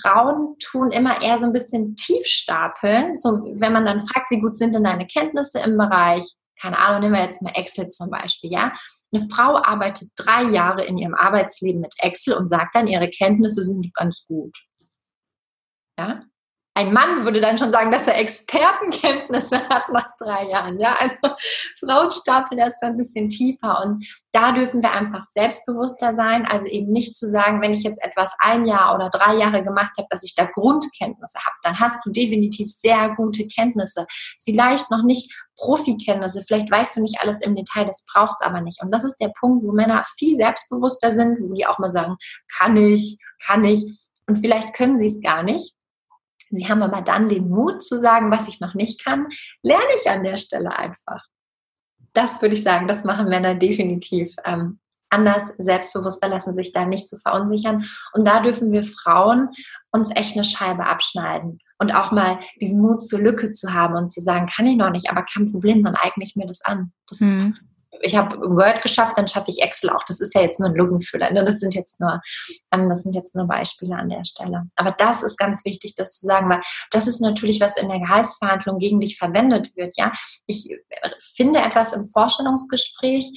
Frauen 0.00 0.56
tun 0.58 0.90
immer 0.90 1.22
eher 1.22 1.38
so 1.38 1.46
ein 1.46 1.52
bisschen 1.52 1.96
tief 1.96 2.26
stapeln. 2.26 3.18
So, 3.18 3.30
wenn 3.54 3.72
man 3.72 3.86
dann 3.86 4.00
fragt, 4.00 4.30
wie 4.30 4.40
gut 4.40 4.56
sind 4.56 4.74
denn 4.74 4.84
deine 4.84 5.06
Kenntnisse 5.06 5.60
im 5.60 5.76
Bereich 5.76 6.24
keine 6.60 6.78
Ahnung, 6.78 7.00
nehmen 7.00 7.14
wir 7.14 7.22
jetzt 7.22 7.42
mal 7.42 7.52
Excel 7.54 7.88
zum 7.88 8.10
Beispiel, 8.10 8.52
ja. 8.52 8.72
Eine 9.12 9.26
Frau 9.28 9.56
arbeitet 9.56 10.10
drei 10.16 10.42
Jahre 10.44 10.84
in 10.84 10.98
ihrem 10.98 11.14
Arbeitsleben 11.14 11.80
mit 11.80 11.94
Excel 11.98 12.34
und 12.34 12.48
sagt 12.48 12.74
dann, 12.74 12.88
ihre 12.88 13.08
Kenntnisse 13.08 13.62
sind 13.62 13.92
ganz 13.94 14.24
gut. 14.26 14.56
Ja. 15.98 16.22
Ein 16.78 16.92
Mann 16.92 17.24
würde 17.24 17.40
dann 17.40 17.58
schon 17.58 17.72
sagen, 17.72 17.90
dass 17.90 18.06
er 18.06 18.18
Expertenkenntnisse 18.18 19.58
hat 19.68 19.92
nach 19.92 20.10
drei 20.16 20.44
Jahren. 20.44 20.78
Ja, 20.78 20.94
also 20.96 21.16
Frauen 21.80 22.12
stapeln 22.12 22.60
erst 22.60 22.80
ein 22.84 22.96
bisschen 22.96 23.28
tiefer 23.28 23.82
und 23.84 24.06
da 24.30 24.52
dürfen 24.52 24.80
wir 24.80 24.92
einfach 24.92 25.24
selbstbewusster 25.24 26.14
sein. 26.14 26.46
Also 26.46 26.68
eben 26.68 26.92
nicht 26.92 27.16
zu 27.16 27.28
sagen, 27.28 27.60
wenn 27.62 27.72
ich 27.72 27.82
jetzt 27.82 28.00
etwas 28.00 28.36
ein 28.38 28.64
Jahr 28.64 28.94
oder 28.94 29.10
drei 29.10 29.34
Jahre 29.34 29.64
gemacht 29.64 29.90
habe, 29.98 30.06
dass 30.08 30.22
ich 30.22 30.36
da 30.36 30.44
Grundkenntnisse 30.44 31.40
habe, 31.40 31.56
dann 31.64 31.80
hast 31.80 31.98
du 32.06 32.12
definitiv 32.12 32.70
sehr 32.70 33.12
gute 33.16 33.48
Kenntnisse. 33.48 34.06
Vielleicht 34.40 34.88
noch 34.92 35.02
nicht 35.02 35.34
Profikenntnisse, 35.56 36.44
vielleicht 36.46 36.70
weißt 36.70 36.96
du 36.96 37.00
nicht 37.00 37.20
alles 37.20 37.40
im 37.40 37.56
Detail, 37.56 37.86
das 37.86 38.06
braucht 38.06 38.36
es 38.38 38.46
aber 38.46 38.60
nicht. 38.60 38.80
Und 38.84 38.92
das 38.92 39.02
ist 39.02 39.16
der 39.20 39.32
Punkt, 39.40 39.64
wo 39.64 39.72
Männer 39.72 40.04
viel 40.16 40.36
selbstbewusster 40.36 41.10
sind, 41.10 41.40
wo 41.40 41.54
die 41.54 41.66
auch 41.66 41.80
mal 41.80 41.88
sagen, 41.88 42.14
kann 42.56 42.76
ich, 42.76 43.18
kann 43.44 43.64
ich. 43.64 43.98
Und 44.28 44.36
vielleicht 44.36 44.74
können 44.74 44.96
sie 44.96 45.06
es 45.06 45.20
gar 45.20 45.42
nicht 45.42 45.74
Sie 46.50 46.68
haben 46.68 46.82
aber 46.82 47.02
dann 47.02 47.28
den 47.28 47.48
Mut 47.48 47.82
zu 47.82 47.98
sagen, 47.98 48.30
was 48.30 48.48
ich 48.48 48.60
noch 48.60 48.74
nicht 48.74 49.04
kann, 49.04 49.28
lerne 49.62 49.84
ich 49.96 50.10
an 50.10 50.24
der 50.24 50.36
Stelle 50.36 50.76
einfach. 50.76 51.24
Das 52.12 52.40
würde 52.42 52.54
ich 52.54 52.62
sagen, 52.62 52.88
das 52.88 53.04
machen 53.04 53.28
Männer 53.28 53.54
definitiv 53.54 54.34
ähm, 54.44 54.80
anders, 55.10 55.54
selbstbewusster, 55.58 56.28
lassen 56.28 56.54
sich 56.54 56.72
da 56.72 56.84
nicht 56.84 57.08
zu 57.08 57.18
verunsichern. 57.18 57.84
Und 58.12 58.26
da 58.26 58.40
dürfen 58.40 58.72
wir 58.72 58.82
Frauen 58.82 59.50
uns 59.90 60.10
echt 60.14 60.34
eine 60.34 60.44
Scheibe 60.44 60.86
abschneiden 60.86 61.58
und 61.78 61.92
auch 61.92 62.10
mal 62.10 62.40
diesen 62.60 62.80
Mut 62.80 63.02
zur 63.02 63.20
Lücke 63.20 63.52
zu 63.52 63.72
haben 63.72 63.94
und 63.94 64.10
zu 64.10 64.20
sagen, 64.20 64.46
kann 64.46 64.66
ich 64.66 64.76
noch 64.76 64.90
nicht, 64.90 65.10
aber 65.10 65.22
kein 65.22 65.50
Problem, 65.50 65.84
dann 65.84 65.94
eigne 65.94 66.24
ich 66.24 66.36
mir 66.36 66.46
das 66.46 66.62
an. 66.64 66.92
Das 67.06 67.20
mhm 67.20 67.56
ich 68.00 68.16
habe 68.16 68.38
Word 68.40 68.82
geschafft, 68.82 69.18
dann 69.18 69.28
schaffe 69.28 69.50
ich 69.50 69.62
Excel 69.62 69.90
auch. 69.90 70.04
Das 70.06 70.20
ist 70.20 70.34
ja 70.34 70.42
jetzt 70.42 70.60
nur 70.60 70.68
ein 70.68 70.74
Lückenfüller. 70.74 71.30
Ne? 71.30 71.44
Das 71.44 71.60
sind 71.60 71.74
jetzt 71.74 72.00
nur, 72.00 72.20
ähm, 72.72 72.88
das 72.88 73.02
sind 73.02 73.14
jetzt 73.14 73.34
nur 73.34 73.46
Beispiele 73.46 73.96
an 73.96 74.08
der 74.08 74.24
Stelle. 74.24 74.64
Aber 74.76 74.92
das 74.92 75.22
ist 75.22 75.36
ganz 75.36 75.64
wichtig, 75.64 75.94
das 75.96 76.12
zu 76.12 76.26
sagen, 76.26 76.48
weil 76.48 76.60
das 76.90 77.06
ist 77.06 77.20
natürlich, 77.20 77.60
was 77.60 77.76
in 77.76 77.88
der 77.88 78.00
Gehaltsverhandlung 78.00 78.78
gegen 78.78 79.00
dich 79.00 79.16
verwendet 79.16 79.74
wird. 79.76 79.96
Ja, 79.96 80.12
ich 80.46 80.70
äh, 80.70 81.10
finde 81.34 81.60
etwas 81.60 81.92
im 81.92 82.04
Vorstellungsgespräch, 82.04 83.30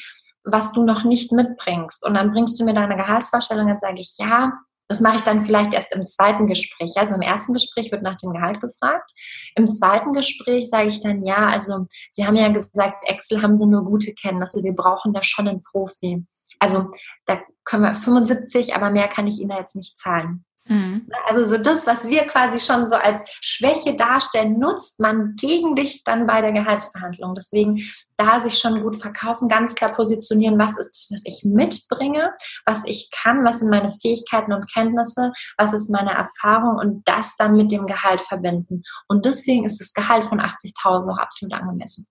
was 0.44 0.72
du 0.74 0.84
noch 0.84 1.04
nicht 1.04 1.32
mitbringst. 1.32 2.06
Und 2.06 2.16
dann 2.16 2.32
bringst 2.32 2.60
du 2.60 2.66
mir 2.66 2.74
deine 2.74 2.96
Gehaltsvorstellung, 2.96 3.68
dann 3.68 3.80
sage 3.80 4.00
ich, 4.00 4.16
ja, 4.18 4.54
das 4.92 5.00
mache 5.00 5.16
ich 5.16 5.22
dann 5.22 5.46
vielleicht 5.46 5.74
erst 5.74 5.96
im 5.96 6.06
zweiten 6.06 6.48
Gespräch. 6.48 6.92
Also 6.98 7.16
im 7.16 7.22
ersten 7.22 7.54
Gespräch 7.54 7.94
wird 7.94 8.04
nach 8.04 8.18
dem 8.18 8.34
Gehalt 8.34 8.60
gefragt. 8.60 9.10
Im 9.56 9.66
zweiten 9.66 10.12
Gespräch 10.12 10.70
sage 10.70 10.90
ich 10.90 11.02
dann, 11.02 11.24
ja, 11.24 11.48
also 11.48 11.86
Sie 12.10 12.28
haben 12.28 12.36
ja 12.36 12.50
gesagt, 12.50 13.08
Excel 13.08 13.42
haben 13.42 13.58
Sie 13.58 13.66
nur 13.66 13.86
gute 13.86 14.14
Kenntnisse. 14.14 14.62
Wir 14.64 14.74
brauchen 14.74 15.14
da 15.14 15.24
schon 15.24 15.48
einen 15.48 15.64
Profi. 15.64 16.26
Also 16.60 16.90
da 17.26 17.40
können 17.64 17.84
wir 17.84 17.96
75, 17.96 18.76
aber 18.76 18.90
mehr 18.90 19.08
kann 19.08 19.28
ich 19.28 19.40
Ihnen 19.40 19.50
da 19.50 19.60
jetzt 19.60 19.78
nicht 19.78 19.98
zahlen. 19.98 20.44
Mhm. 20.66 21.10
Also 21.28 21.46
so 21.46 21.58
das, 21.58 21.88
was 21.88 22.08
wir 22.08 22.28
quasi 22.28 22.60
schon 22.60 22.86
so 22.86 22.96
als 22.96 23.22
Schwäche 23.42 23.96
darstellen, 23.96 24.60
nutzt 24.60 25.00
man 25.00 25.36
gegen 25.36 25.76
dich 25.76 26.04
dann 26.04 26.28
bei 26.28 26.42
der 26.42 26.52
Gehaltsverhandlung. 26.52 27.34
Deswegen 27.34 27.82
da 28.18 28.40
sich 28.40 28.60
schon 28.60 28.82
gut 28.84 28.96
verkaufen, 28.96 29.50
ganz 29.50 29.74
klar 29.74 29.94
positionieren, 29.94 30.60
was 30.60 30.78
ist 30.78 30.92
das, 30.92 31.10
was 31.12 31.24
ich 31.26 31.44
mitbringe, 31.44 32.32
was 32.66 32.86
ich 32.86 33.10
kann, 33.12 33.44
was 33.44 33.60
sind 33.60 33.70
meine 33.70 33.90
Fähigkeiten 33.90 34.54
und 34.54 34.72
Kenntnisse, 34.72 35.34
was 35.58 35.74
ist 35.74 35.90
meine 35.90 36.12
Erfahrung 36.12 36.78
und 36.78 37.08
das 37.08 37.36
dann 37.38 37.56
mit 37.56 37.72
dem 37.72 37.88
Gehalt 37.88 38.22
verbinden. 38.22 38.84
Und 39.08 39.26
deswegen 39.26 39.66
ist 39.66 39.82
das 39.82 39.94
Gehalt 39.94 40.26
von 40.26 40.40
80.000 40.40 41.08
noch 41.08 41.18
absolut 41.18 41.54
angemessen. 41.54 42.06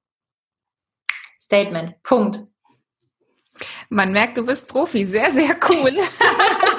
Statement. 1.39 2.03
Punkt. 2.03 2.41
Man 3.89 4.13
merkt, 4.13 4.39
du 4.39 4.45
bist 4.45 4.69
Profi. 4.69 5.05
Sehr, 5.05 5.31
sehr 5.31 5.57
cool. 5.69 5.95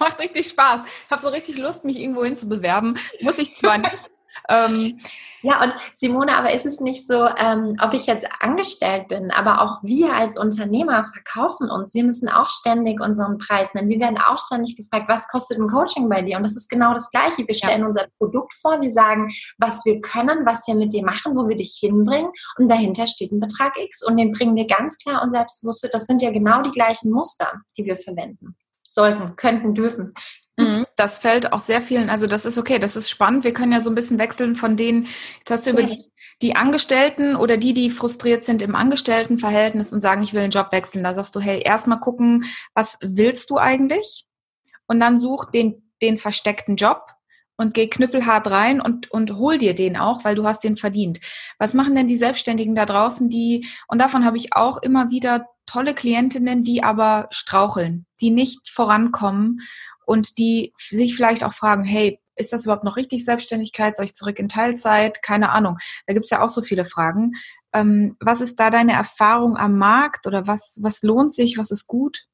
Macht 0.00 0.18
richtig 0.18 0.48
Spaß. 0.48 0.80
Ich 1.04 1.10
habe 1.10 1.22
so 1.22 1.28
richtig 1.28 1.58
Lust, 1.58 1.84
mich 1.84 2.00
irgendwo 2.00 2.24
hin 2.24 2.36
zu 2.36 2.48
bewerben. 2.48 2.98
Muss 3.20 3.38
ich 3.38 3.54
zwar 3.54 3.78
nicht. 3.78 4.10
ähm, 4.48 4.98
ja, 5.42 5.62
und 5.62 5.72
Simone, 5.92 6.36
aber 6.36 6.52
ist 6.52 6.66
es 6.66 6.80
nicht 6.80 7.06
so, 7.06 7.26
ähm, 7.26 7.76
ob 7.80 7.94
ich 7.94 8.06
jetzt 8.06 8.26
angestellt 8.40 9.08
bin, 9.08 9.30
aber 9.30 9.62
auch 9.62 9.82
wir 9.82 10.12
als 10.12 10.38
Unternehmer 10.38 11.06
verkaufen 11.06 11.70
uns. 11.70 11.94
Wir 11.94 12.04
müssen 12.04 12.28
auch 12.28 12.48
ständig 12.48 13.00
unseren 13.00 13.38
Preis 13.38 13.72
nennen. 13.72 13.88
Wir 13.88 14.00
werden 14.00 14.18
auch 14.18 14.38
ständig 14.38 14.76
gefragt, 14.76 15.08
was 15.08 15.28
kostet 15.28 15.58
ein 15.58 15.68
Coaching 15.68 16.10
bei 16.10 16.20
dir? 16.20 16.36
Und 16.36 16.42
das 16.42 16.56
ist 16.56 16.68
genau 16.68 16.92
das 16.92 17.10
Gleiche. 17.10 17.46
Wir 17.46 17.54
stellen 17.54 17.80
ja. 17.80 17.86
unser 17.86 18.06
Produkt 18.18 18.52
vor, 18.52 18.82
wir 18.82 18.90
sagen, 18.90 19.30
was 19.58 19.84
wir 19.86 20.00
können, 20.02 20.44
was 20.44 20.66
wir 20.66 20.74
mit 20.74 20.92
dir 20.92 21.04
machen, 21.04 21.36
wo 21.36 21.48
wir 21.48 21.56
dich 21.56 21.78
hinbringen. 21.80 22.30
Und 22.58 22.70
dahinter 22.70 23.06
steht 23.06 23.32
ein 23.32 23.40
Betrag 23.40 23.78
X. 23.78 24.06
Und 24.06 24.18
den 24.18 24.32
bringen 24.32 24.56
wir 24.56 24.66
ganz 24.66 24.98
klar 24.98 25.22
und 25.22 25.30
selbstbewusst. 25.30 25.88
Das 25.92 26.06
sind 26.06 26.20
ja 26.20 26.30
genau 26.30 26.60
die 26.62 26.70
gleichen 26.70 27.10
Muster, 27.10 27.50
die 27.78 27.84
wir 27.84 27.96
verwenden 27.96 28.56
sollten, 28.90 29.36
könnten, 29.36 29.74
dürfen. 29.74 30.12
Mhm. 30.58 30.84
Das 30.96 31.20
fällt 31.20 31.52
auch 31.52 31.60
sehr 31.60 31.80
vielen, 31.80 32.10
also 32.10 32.26
das 32.26 32.44
ist 32.44 32.58
okay, 32.58 32.78
das 32.78 32.96
ist 32.96 33.08
spannend. 33.08 33.44
Wir 33.44 33.54
können 33.54 33.72
ja 33.72 33.80
so 33.80 33.88
ein 33.88 33.94
bisschen 33.94 34.18
wechseln 34.18 34.56
von 34.56 34.76
denen, 34.76 35.06
jetzt 35.38 35.50
hast 35.50 35.66
du 35.66 35.70
über 35.70 35.84
die, 35.84 36.12
die 36.42 36.56
Angestellten 36.56 37.36
oder 37.36 37.56
die, 37.56 37.72
die 37.72 37.90
frustriert 37.90 38.44
sind 38.44 38.60
im 38.62 38.74
Angestelltenverhältnis 38.74 39.92
und 39.92 40.00
sagen, 40.00 40.22
ich 40.22 40.34
will 40.34 40.42
einen 40.42 40.50
Job 40.50 40.72
wechseln. 40.72 41.04
Da 41.04 41.14
sagst 41.14 41.34
du, 41.34 41.40
hey, 41.40 41.62
erstmal 41.64 42.00
gucken, 42.00 42.44
was 42.74 42.98
willst 43.00 43.50
du 43.50 43.58
eigentlich? 43.58 44.26
Und 44.86 45.00
dann 45.00 45.20
such 45.20 45.50
den, 45.50 45.90
den 46.02 46.18
versteckten 46.18 46.76
Job 46.76 47.06
und 47.56 47.74
geh 47.74 47.88
knüppelhart 47.88 48.50
rein 48.50 48.80
und, 48.80 49.10
und 49.10 49.36
hol 49.36 49.58
dir 49.58 49.74
den 49.74 49.96
auch, 49.96 50.24
weil 50.24 50.34
du 50.34 50.44
hast 50.44 50.64
den 50.64 50.78
verdient. 50.78 51.20
Was 51.58 51.74
machen 51.74 51.94
denn 51.94 52.08
die 52.08 52.18
Selbstständigen 52.18 52.74
da 52.74 52.86
draußen, 52.86 53.28
die, 53.28 53.68
und 53.86 54.00
davon 54.00 54.24
habe 54.24 54.38
ich 54.38 54.56
auch 54.56 54.78
immer 54.82 55.10
wieder 55.10 55.46
tolle 55.70 55.94
Klientinnen, 55.94 56.64
die 56.64 56.82
aber 56.82 57.28
straucheln, 57.30 58.06
die 58.20 58.30
nicht 58.30 58.70
vorankommen 58.70 59.60
und 60.04 60.38
die 60.38 60.72
sich 60.78 61.14
vielleicht 61.14 61.44
auch 61.44 61.54
fragen, 61.54 61.84
hey, 61.84 62.18
ist 62.34 62.52
das 62.52 62.64
überhaupt 62.64 62.84
noch 62.84 62.96
richtig 62.96 63.24
Selbstständigkeit? 63.24 63.96
Soll 63.96 64.06
ich 64.06 64.14
zurück 64.14 64.38
in 64.38 64.48
Teilzeit? 64.48 65.22
Keine 65.22 65.50
Ahnung. 65.50 65.78
Da 66.06 66.14
gibt 66.14 66.24
es 66.24 66.30
ja 66.30 66.42
auch 66.42 66.48
so 66.48 66.62
viele 66.62 66.84
Fragen. 66.84 67.32
Ähm, 67.72 68.16
was 68.18 68.40
ist 68.40 68.58
da 68.58 68.70
deine 68.70 68.94
Erfahrung 68.94 69.56
am 69.56 69.78
Markt 69.78 70.26
oder 70.26 70.46
was, 70.46 70.78
was 70.82 71.02
lohnt 71.02 71.34
sich? 71.34 71.58
Was 71.58 71.70
ist 71.70 71.86
gut? 71.86 72.26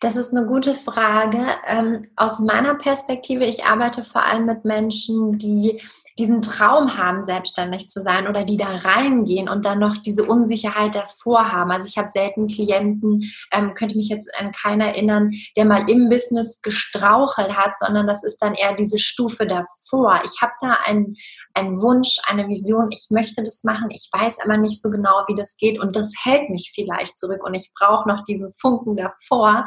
Das 0.00 0.16
ist 0.16 0.34
eine 0.34 0.46
gute 0.46 0.74
Frage. 0.74 1.46
Ähm, 1.66 2.10
aus 2.16 2.40
meiner 2.40 2.74
Perspektive, 2.74 3.44
ich 3.44 3.64
arbeite 3.64 4.02
vor 4.02 4.22
allem 4.24 4.46
mit 4.46 4.64
Menschen, 4.64 5.38
die 5.38 5.80
diesen 6.18 6.42
Traum 6.42 6.96
haben, 6.96 7.22
selbstständig 7.22 7.88
zu 7.88 8.00
sein 8.00 8.28
oder 8.28 8.44
die 8.44 8.56
da 8.56 8.68
reingehen 8.68 9.48
und 9.48 9.64
dann 9.64 9.80
noch 9.80 9.96
diese 9.96 10.24
Unsicherheit 10.24 10.94
davor 10.94 11.50
haben. 11.50 11.72
Also 11.72 11.88
ich 11.88 11.98
habe 11.98 12.08
selten 12.08 12.46
Klienten, 12.46 13.32
ähm, 13.50 13.74
könnte 13.74 13.96
mich 13.96 14.08
jetzt 14.08 14.30
an 14.38 14.52
keinen 14.52 14.80
erinnern, 14.80 15.32
der 15.56 15.64
mal 15.64 15.88
im 15.90 16.08
Business 16.08 16.60
gestrauchelt 16.62 17.56
hat, 17.56 17.76
sondern 17.76 18.06
das 18.06 18.22
ist 18.22 18.38
dann 18.38 18.54
eher 18.54 18.74
diese 18.74 18.98
Stufe 18.98 19.46
davor. 19.46 20.22
Ich 20.24 20.40
habe 20.40 20.52
da 20.60 20.78
einen, 20.84 21.16
einen 21.52 21.80
Wunsch, 21.80 22.18
eine 22.28 22.48
Vision, 22.48 22.92
ich 22.92 23.08
möchte 23.10 23.42
das 23.42 23.64
machen, 23.64 23.88
ich 23.90 24.08
weiß 24.12 24.38
aber 24.44 24.56
nicht 24.56 24.80
so 24.80 24.90
genau, 24.90 25.24
wie 25.26 25.34
das 25.34 25.56
geht 25.56 25.80
und 25.80 25.96
das 25.96 26.12
hält 26.22 26.48
mich 26.50 26.70
vielleicht 26.74 27.18
zurück 27.18 27.42
und 27.44 27.54
ich 27.54 27.72
brauche 27.76 28.08
noch 28.08 28.24
diesen 28.24 28.52
Funken 28.54 28.96
davor, 28.96 29.64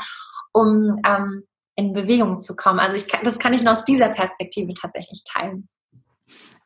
um 0.53 1.01
ähm, 1.05 1.43
in 1.75 1.93
Bewegung 1.93 2.39
zu 2.39 2.55
kommen. 2.55 2.79
Also 2.79 2.95
ich 2.95 3.07
das 3.23 3.37
kann 3.37 3.53
ich 3.53 3.61
nur 3.61 3.73
aus 3.73 3.85
dieser 3.85 4.09
Perspektive 4.09 4.73
tatsächlich 4.73 5.23
teilen. 5.25 5.67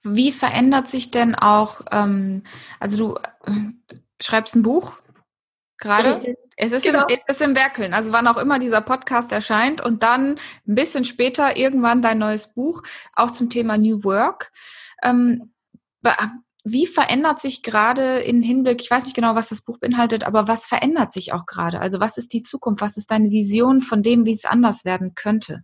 Wie 0.04 0.32
verändert 0.32 0.90
sich 0.90 1.12
denn 1.12 1.36
auch, 1.36 1.82
ähm, 1.92 2.44
also 2.80 2.98
du 2.98 3.16
äh, 3.46 3.94
schreibst 4.22 4.56
ein 4.56 4.64
Buch 4.64 4.98
gerade? 5.78 6.36
Es 6.58 6.72
ist, 6.72 6.84
genau. 6.84 7.08
im, 7.08 7.18
es 7.18 7.26
ist 7.28 7.42
im 7.42 7.56
Werkeln, 7.56 7.94
also 7.94 8.12
wann 8.12 8.28
auch 8.28 8.38
immer 8.38 8.60
dieser 8.60 8.82
Podcast 8.82 9.32
erscheint 9.32 9.82
und 9.82 10.04
dann 10.04 10.40
ein 10.68 10.76
bisschen 10.76 11.06
später 11.06 11.58
irgendwann 11.58 12.02
dein 12.02 12.20
neues 12.20 12.54
Buch, 12.54 12.84
auch 13.14 13.32
zum 13.32 13.50
Thema 13.50 13.78
New 13.78 14.04
Work. 14.04 14.52
Ähm, 15.02 15.54
wie 16.64 16.86
verändert 16.86 17.42
sich 17.42 17.64
gerade 17.64 18.20
in 18.20 18.44
Hinblick, 18.44 18.82
ich 18.82 18.92
weiß 18.92 19.06
nicht 19.06 19.16
genau, 19.16 19.36
was 19.36 19.50
das 19.50 19.62
Buch 19.62 19.80
beinhaltet, 19.80 20.24
aber 20.24 20.48
was 20.48 20.68
verändert 20.68 21.14
sich 21.14 21.34
auch 21.34 21.46
gerade? 21.46 21.80
Also 21.80 22.00
was 22.00 22.18
ist 22.18 22.34
die 22.34 22.44
Zukunft? 22.44 22.82
Was 22.82 22.98
ist 22.98 23.10
deine 23.10 23.32
Vision 23.32 23.82
von 23.82 24.04
dem, 24.04 24.26
wie 24.26 24.34
es 24.34 24.46
anders 24.46 24.86
werden 24.86 25.16
könnte? 25.16 25.64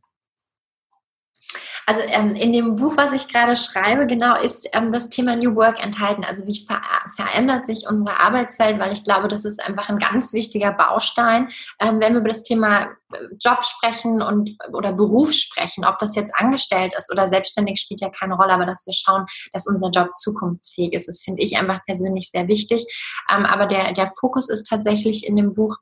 Also 1.89 2.01
ähm, 2.05 2.35
in 2.35 2.51
dem 2.51 2.75
Buch, 2.75 2.97
was 2.97 3.13
ich 3.13 3.29
gerade 3.29 3.55
schreibe, 3.55 4.07
genau 4.07 4.35
ist 4.35 4.67
ähm, 4.73 4.91
das 4.91 5.09
Thema 5.09 5.37
New 5.37 5.55
Work 5.55 5.81
enthalten. 5.81 6.25
Also 6.25 6.45
wie 6.45 6.65
ver 6.67 6.81
verändert 7.15 7.65
sich 7.65 7.85
unsere 7.89 8.19
Arbeitswelt, 8.19 8.77
weil 8.77 8.91
ich 8.91 9.05
glaube, 9.05 9.29
das 9.29 9.45
ist 9.45 9.63
einfach 9.63 9.87
ein 9.87 9.97
ganz 9.97 10.33
wichtiger 10.33 10.73
Baustein, 10.73 11.47
ähm, 11.79 12.01
wenn 12.01 12.11
wir 12.11 12.19
über 12.19 12.27
das 12.27 12.43
Thema 12.43 12.89
äh, 13.13 13.17
Job 13.39 13.63
sprechen 13.63 14.21
und 14.21 14.57
oder 14.73 14.91
Beruf 14.91 15.31
sprechen, 15.31 15.85
ob 15.85 15.97
das 15.97 16.13
jetzt 16.17 16.33
angestellt 16.37 16.93
ist 16.97 17.09
oder 17.09 17.29
selbstständig, 17.29 17.79
spielt 17.79 18.01
ja 18.01 18.09
keine 18.09 18.35
Rolle, 18.35 18.51
aber 18.51 18.65
dass 18.65 18.85
wir 18.85 18.93
schauen, 18.93 19.25
dass 19.53 19.65
unser 19.65 19.89
Job 19.89 20.09
zukunftsfähig 20.17 20.91
ist. 20.91 21.07
Das 21.07 21.21
finde 21.21 21.41
ich 21.41 21.57
einfach 21.57 21.79
persönlich 21.85 22.29
sehr 22.29 22.49
wichtig. 22.49 22.85
Ähm, 23.33 23.45
aber 23.45 23.65
der, 23.65 23.93
der 23.93 24.07
Fokus 24.07 24.49
ist 24.49 24.67
tatsächlich 24.67 25.25
in 25.25 25.37
dem 25.37 25.53
Buch 25.53 25.77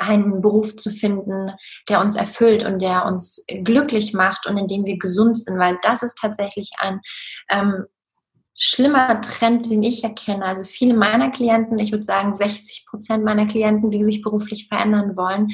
einen 0.00 0.40
Beruf 0.40 0.76
zu 0.76 0.90
finden, 0.90 1.52
der 1.88 2.00
uns 2.00 2.16
erfüllt 2.16 2.64
und 2.64 2.80
der 2.80 3.04
uns 3.06 3.44
glücklich 3.64 4.12
macht 4.12 4.46
und 4.46 4.56
in 4.56 4.66
dem 4.66 4.84
wir 4.84 4.98
gesund 4.98 5.38
sind, 5.38 5.58
weil 5.58 5.78
das 5.82 6.02
ist 6.02 6.18
tatsächlich 6.18 6.70
ein 6.78 7.00
ähm, 7.50 7.84
schlimmer 8.56 9.20
Trend, 9.20 9.70
den 9.70 9.82
ich 9.82 10.02
erkenne. 10.02 10.44
Also 10.44 10.64
viele 10.64 10.94
meiner 10.94 11.30
Klienten, 11.30 11.78
ich 11.78 11.92
würde 11.92 12.04
sagen 12.04 12.34
60 12.34 12.86
Prozent 12.88 13.24
meiner 13.24 13.46
Klienten, 13.46 13.90
die 13.90 14.02
sich 14.02 14.22
beruflich 14.22 14.68
verändern 14.68 15.16
wollen, 15.16 15.48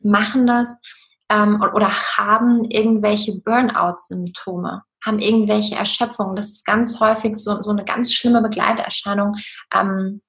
machen 0.00 0.46
das 0.46 0.80
ähm, 1.28 1.62
oder 1.74 1.90
haben 1.90 2.64
irgendwelche 2.64 3.38
Burnout-Symptome 3.38 4.82
haben 5.04 5.18
irgendwelche 5.18 5.74
Erschöpfungen. 5.74 6.36
Das 6.36 6.50
ist 6.50 6.64
ganz 6.64 7.00
häufig 7.00 7.36
so, 7.36 7.60
so 7.60 7.70
eine 7.70 7.84
ganz 7.84 8.14
schlimme 8.14 8.40
Begleiterscheinung, 8.40 9.34
ähm, 9.74 10.22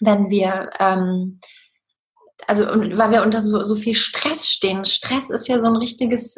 wenn 0.00 0.28
wir 0.28 0.70
ähm, 0.78 1.40
also 2.46 2.64
weil 2.66 3.10
wir 3.10 3.22
unter 3.22 3.40
so, 3.40 3.64
so 3.64 3.76
viel 3.76 3.94
Stress 3.94 4.48
stehen. 4.48 4.84
Stress 4.84 5.30
ist 5.30 5.48
ja 5.48 5.58
so 5.58 5.68
ein 5.68 5.76
richtiges, 5.76 6.36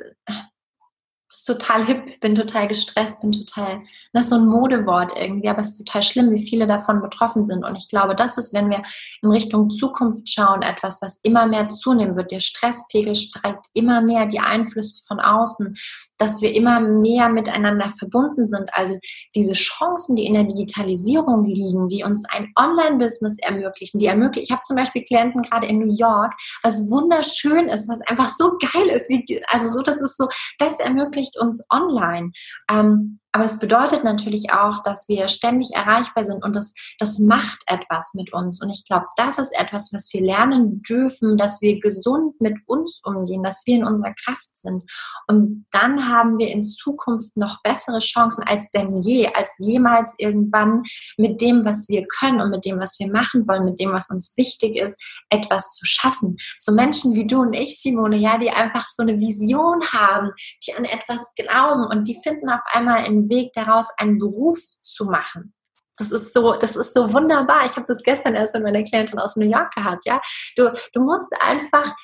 ist 1.36 1.44
total 1.44 1.84
hip, 1.84 2.20
bin 2.20 2.34
total 2.34 2.68
gestresst, 2.68 3.20
bin 3.20 3.32
total, 3.32 3.82
das 4.12 4.26
ist 4.26 4.30
so 4.30 4.36
ein 4.36 4.46
Modewort 4.46 5.12
irgendwie, 5.16 5.48
aber 5.48 5.60
es 5.60 5.72
ist 5.72 5.84
total 5.84 6.02
schlimm, 6.02 6.30
wie 6.30 6.48
viele 6.48 6.66
davon 6.66 7.02
betroffen 7.02 7.44
sind. 7.44 7.64
Und 7.64 7.76
ich 7.76 7.88
glaube, 7.88 8.14
das 8.14 8.38
ist, 8.38 8.54
wenn 8.54 8.70
wir 8.70 8.82
in 9.22 9.30
Richtung 9.30 9.70
Zukunft 9.70 10.28
schauen, 10.30 10.62
etwas, 10.62 11.02
was 11.02 11.18
immer 11.22 11.46
mehr 11.46 11.68
zunehmen 11.68 12.16
wird. 12.16 12.30
Der 12.30 12.40
Stresspegel 12.40 13.14
steigt 13.14 13.66
immer 13.72 14.00
mehr, 14.00 14.26
die 14.26 14.40
Einflüsse 14.40 15.02
von 15.06 15.20
außen, 15.20 15.76
dass 16.18 16.40
wir 16.40 16.54
immer 16.54 16.80
mehr 16.80 17.28
miteinander 17.28 17.88
verbunden 17.90 18.46
sind. 18.46 18.70
Also 18.72 18.98
diese 19.34 19.52
Chancen, 19.52 20.16
die 20.16 20.26
in 20.26 20.34
der 20.34 20.44
Digitalisierung 20.44 21.44
liegen, 21.44 21.88
die 21.88 22.04
uns 22.04 22.24
ein 22.30 22.52
Online-Business 22.58 23.38
ermöglichen, 23.40 23.98
die 23.98 24.06
ermöglichen, 24.06 24.44
ich 24.44 24.50
habe 24.50 24.62
zum 24.62 24.76
Beispiel 24.76 25.02
Klienten 25.02 25.42
gerade 25.42 25.66
in 25.66 25.78
New 25.78 25.94
York, 25.94 26.34
was 26.62 26.90
wunderschön 26.90 27.68
ist, 27.68 27.88
was 27.88 28.00
einfach 28.02 28.28
so 28.28 28.56
geil 28.58 28.88
ist, 28.88 29.08
wie, 29.08 29.42
also 29.48 29.68
so, 29.68 29.82
das 29.82 30.00
ist 30.00 30.16
so, 30.16 30.28
das 30.58 30.80
ermöglicht 30.80 31.38
uns 31.38 31.66
online. 31.70 32.32
Ähm, 32.70 33.20
aber 33.36 33.44
es 33.44 33.58
bedeutet 33.58 34.02
natürlich 34.02 34.50
auch, 34.50 34.82
dass 34.82 35.10
wir 35.10 35.28
ständig 35.28 35.72
erreichbar 35.74 36.24
sind 36.24 36.42
und 36.42 36.56
das, 36.56 36.72
das 36.98 37.18
macht 37.18 37.64
etwas 37.66 38.14
mit 38.14 38.32
uns. 38.32 38.62
Und 38.62 38.70
ich 38.70 38.82
glaube, 38.86 39.04
das 39.18 39.38
ist 39.38 39.52
etwas, 39.60 39.92
was 39.92 40.10
wir 40.14 40.22
lernen 40.22 40.80
dürfen, 40.80 41.36
dass 41.36 41.60
wir 41.60 41.78
gesund 41.78 42.40
mit 42.40 42.54
uns 42.64 43.02
umgehen, 43.04 43.42
dass 43.42 43.66
wir 43.66 43.76
in 43.76 43.84
unserer 43.84 44.14
Kraft 44.14 44.56
sind. 44.56 44.90
Und 45.26 45.66
dann 45.70 46.08
haben 46.08 46.38
wir 46.38 46.48
in 46.48 46.64
Zukunft 46.64 47.36
noch 47.36 47.60
bessere 47.62 47.98
Chancen 47.98 48.42
als 48.42 48.70
denn 48.70 49.02
je, 49.02 49.28
als 49.34 49.50
jemals 49.58 50.14
irgendwann 50.16 50.84
mit 51.18 51.42
dem, 51.42 51.66
was 51.66 51.90
wir 51.90 52.06
können 52.06 52.40
und 52.40 52.48
mit 52.48 52.64
dem, 52.64 52.80
was 52.80 52.98
wir 52.98 53.12
machen 53.12 53.46
wollen, 53.46 53.66
mit 53.66 53.78
dem, 53.78 53.92
was 53.92 54.08
uns 54.08 54.32
wichtig 54.38 54.76
ist, 54.76 54.98
etwas 55.28 55.74
zu 55.74 55.84
schaffen. 55.84 56.38
So 56.56 56.72
Menschen 56.72 57.12
wie 57.12 57.26
du 57.26 57.42
und 57.42 57.52
ich, 57.52 57.82
Simone, 57.82 58.16
ja, 58.16 58.38
die 58.38 58.48
einfach 58.48 58.88
so 58.88 59.02
eine 59.02 59.18
Vision 59.18 59.82
haben, 59.92 60.30
die 60.66 60.72
an 60.72 60.86
etwas 60.86 61.34
glauben 61.34 61.84
und 61.84 62.08
die 62.08 62.18
finden 62.22 62.48
auf 62.48 62.62
einmal 62.72 63.04
in 63.04 63.25
Weg 63.28 63.52
daraus, 63.54 63.92
einen 63.98 64.18
Beruf 64.18 64.58
zu 64.82 65.04
machen. 65.04 65.54
Das 65.98 66.12
ist 66.12 66.34
so, 66.34 66.54
das 66.54 66.76
ist 66.76 66.92
so 66.92 67.12
wunderbar. 67.12 67.64
Ich 67.64 67.76
habe 67.76 67.86
das 67.88 68.02
gestern 68.02 68.34
erst 68.34 68.54
mit 68.54 68.62
meiner 68.62 68.82
Klientin 68.82 69.18
aus 69.18 69.36
New 69.36 69.48
York 69.48 69.72
gehabt, 69.74 70.04
ja. 70.04 70.20
Du, 70.56 70.72
du 70.92 71.00
musst 71.00 71.32
einfach 71.40 71.94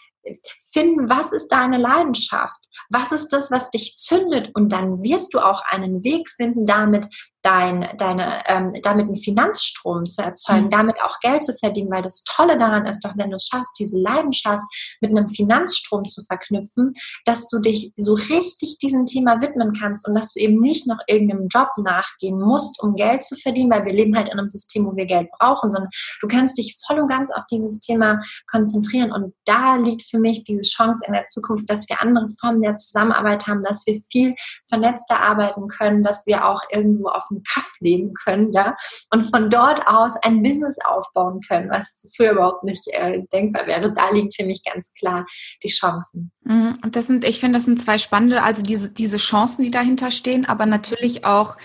finden, 0.72 1.08
was 1.08 1.32
ist 1.32 1.48
deine 1.48 1.78
Leidenschaft? 1.78 2.58
Was 2.90 3.12
ist 3.12 3.30
das, 3.30 3.50
was 3.50 3.70
dich 3.70 3.96
zündet? 3.96 4.50
Und 4.54 4.72
dann 4.72 5.02
wirst 5.02 5.34
du 5.34 5.40
auch 5.40 5.62
einen 5.66 6.04
Weg 6.04 6.30
finden, 6.30 6.64
damit 6.64 7.06
dein, 7.42 7.88
deine, 7.98 8.42
ähm, 8.46 8.72
damit 8.82 9.06
einen 9.06 9.16
Finanzstrom 9.16 10.08
zu 10.08 10.22
erzeugen, 10.22 10.66
mhm. 10.66 10.70
damit 10.70 10.96
auch 11.02 11.18
Geld 11.20 11.42
zu 11.42 11.52
verdienen, 11.54 11.90
weil 11.90 12.02
das 12.02 12.22
Tolle 12.24 12.56
daran 12.56 12.86
ist 12.86 13.04
doch, 13.04 13.12
wenn 13.16 13.30
du 13.30 13.36
es 13.36 13.48
schaffst, 13.50 13.78
diese 13.78 13.98
Leidenschaft 14.00 14.64
mit 15.00 15.10
einem 15.10 15.28
Finanzstrom 15.28 16.04
zu 16.06 16.22
verknüpfen, 16.22 16.92
dass 17.24 17.48
du 17.48 17.58
dich 17.58 17.92
so 17.96 18.14
richtig 18.14 18.78
diesem 18.78 19.06
Thema 19.06 19.40
widmen 19.40 19.72
kannst 19.72 20.06
und 20.06 20.14
dass 20.14 20.32
du 20.32 20.40
eben 20.40 20.60
nicht 20.60 20.86
noch 20.86 20.98
irgendeinem 21.08 21.48
Job 21.48 21.68
nachgehen 21.78 22.40
musst, 22.40 22.80
um 22.80 22.94
Geld 22.94 23.24
zu 23.24 23.34
verdienen, 23.34 23.70
weil 23.70 23.84
wir 23.84 23.92
leben 23.92 24.16
halt 24.16 24.28
in 24.28 24.38
einem 24.38 24.48
System, 24.48 24.86
wo 24.86 24.96
wir 24.96 25.06
Geld 25.06 25.28
brauchen, 25.38 25.72
sondern 25.72 25.90
du 26.20 26.28
kannst 26.28 26.58
dich 26.58 26.76
voll 26.86 27.00
und 27.00 27.08
ganz 27.08 27.30
auf 27.32 27.44
dieses 27.50 27.80
Thema 27.80 28.22
konzentrieren 28.46 29.10
und 29.10 29.34
da 29.44 29.76
liegt 29.76 30.08
für 30.08 30.18
mich 30.18 30.44
diese 30.44 30.62
Chance 30.62 31.02
in 31.06 31.12
der 31.12 31.26
Zukunft, 31.26 31.68
dass 31.68 31.88
wir 31.88 32.00
andere 32.00 32.28
Formen 32.40 32.62
der 32.62 32.76
Zusammenarbeit 32.76 33.46
haben, 33.48 33.62
dass 33.62 33.84
wir 33.86 34.00
viel 34.10 34.34
vernetzter 34.68 35.20
arbeiten 35.20 35.66
können, 35.68 36.04
dass 36.04 36.26
wir 36.26 36.46
auch 36.46 36.62
irgendwo 36.70 37.08
auf 37.08 37.24
dem 37.32 37.42
Kaff 37.42 37.70
leben 37.80 38.14
können, 38.14 38.52
ja, 38.52 38.76
und 39.10 39.24
von 39.30 39.50
dort 39.50 39.86
aus 39.86 40.16
ein 40.22 40.42
Business 40.42 40.78
aufbauen 40.84 41.40
können, 41.46 41.70
was 41.70 42.08
früher 42.16 42.32
überhaupt 42.32 42.64
nicht 42.64 42.86
äh, 42.88 43.22
denkbar 43.32 43.66
wäre. 43.66 43.92
Da 43.92 44.10
liegen 44.10 44.30
für 44.30 44.44
mich 44.44 44.62
ganz 44.64 44.92
klar 44.94 45.24
die 45.62 45.68
Chancen. 45.68 46.32
Mhm. 46.44 46.78
Und 46.82 46.96
das 46.96 47.06
sind, 47.06 47.24
ich 47.24 47.40
finde, 47.40 47.58
das 47.58 47.64
sind 47.64 47.80
zwei 47.80 47.98
spannende, 47.98 48.42
also 48.42 48.62
diese, 48.62 48.90
diese 48.90 49.16
Chancen, 49.16 49.62
die 49.62 49.70
dahinter 49.70 50.10
stehen, 50.10 50.46
aber 50.46 50.66
natürlich 50.66 51.24
auch 51.24 51.56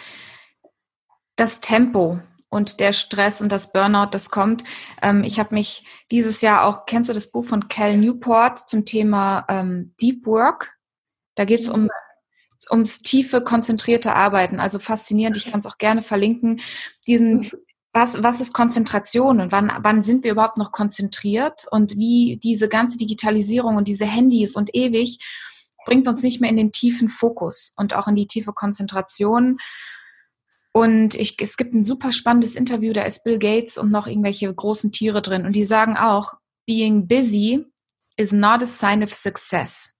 das 1.35 1.61
Tempo 1.61 2.19
und 2.49 2.79
der 2.79 2.93
Stress 2.93 3.41
und 3.41 3.51
das 3.51 3.71
Burnout, 3.71 4.09
das 4.11 4.29
kommt. 4.29 4.63
Ähm, 5.01 5.23
ich 5.23 5.39
habe 5.39 5.53
mich 5.53 5.85
dieses 6.11 6.41
Jahr 6.41 6.65
auch, 6.65 6.85
kennst 6.85 7.09
du 7.09 7.13
das 7.13 7.31
Buch 7.31 7.45
von 7.45 7.67
Cal 7.67 7.97
Newport 7.97 8.59
zum 8.69 8.85
Thema 8.85 9.45
ähm, 9.49 9.93
Deep 10.01 10.25
Work? 10.25 10.73
Da 11.35 11.45
geht 11.45 11.61
es 11.61 11.69
um 11.69 11.89
ums 12.69 12.99
tiefe, 12.99 13.41
konzentrierte 13.41 14.15
Arbeiten. 14.15 14.59
Also 14.59 14.79
faszinierend, 14.79 15.37
ich 15.37 15.45
kann 15.45 15.59
es 15.59 15.65
auch 15.65 15.77
gerne 15.77 16.01
verlinken. 16.01 16.59
Diesen, 17.05 17.39
mhm. 17.39 17.51
was, 17.93 18.23
was 18.23 18.41
ist 18.41 18.53
Konzentration 18.53 19.39
und 19.39 19.51
wann, 19.51 19.71
wann 19.81 20.01
sind 20.01 20.23
wir 20.23 20.31
überhaupt 20.31 20.57
noch 20.57 20.71
konzentriert 20.71 21.65
und 21.69 21.97
wie 21.97 22.39
diese 22.41 22.69
ganze 22.69 22.97
Digitalisierung 22.97 23.75
und 23.75 23.87
diese 23.87 24.05
Handys 24.05 24.55
und 24.55 24.73
ewig 24.73 25.19
bringt 25.85 26.07
uns 26.07 26.21
nicht 26.21 26.41
mehr 26.41 26.49
in 26.49 26.57
den 26.57 26.71
tiefen 26.73 27.07
Fokus 27.07 27.73
und 27.77 27.95
auch 27.95 28.07
in 28.07 28.15
die 28.15 28.27
tiefe 28.27 28.51
Konzentration. 28.51 29.57
Und 30.73 31.15
ich, 31.15 31.37
es 31.41 31.57
gibt 31.57 31.73
ein 31.73 31.85
super 31.85 32.11
spannendes 32.11 32.55
Interview, 32.55 32.93
da 32.93 33.03
ist 33.03 33.23
Bill 33.23 33.39
Gates 33.39 33.77
und 33.77 33.89
noch 33.89 34.05
irgendwelche 34.05 34.53
großen 34.53 34.91
Tiere 34.91 35.21
drin. 35.21 35.45
Und 35.45 35.53
die 35.53 35.65
sagen 35.65 35.97
auch, 35.97 36.33
being 36.67 37.07
busy 37.07 37.65
is 38.17 38.31
not 38.31 38.61
a 38.61 38.67
sign 38.67 39.01
of 39.01 39.13
success. 39.13 39.96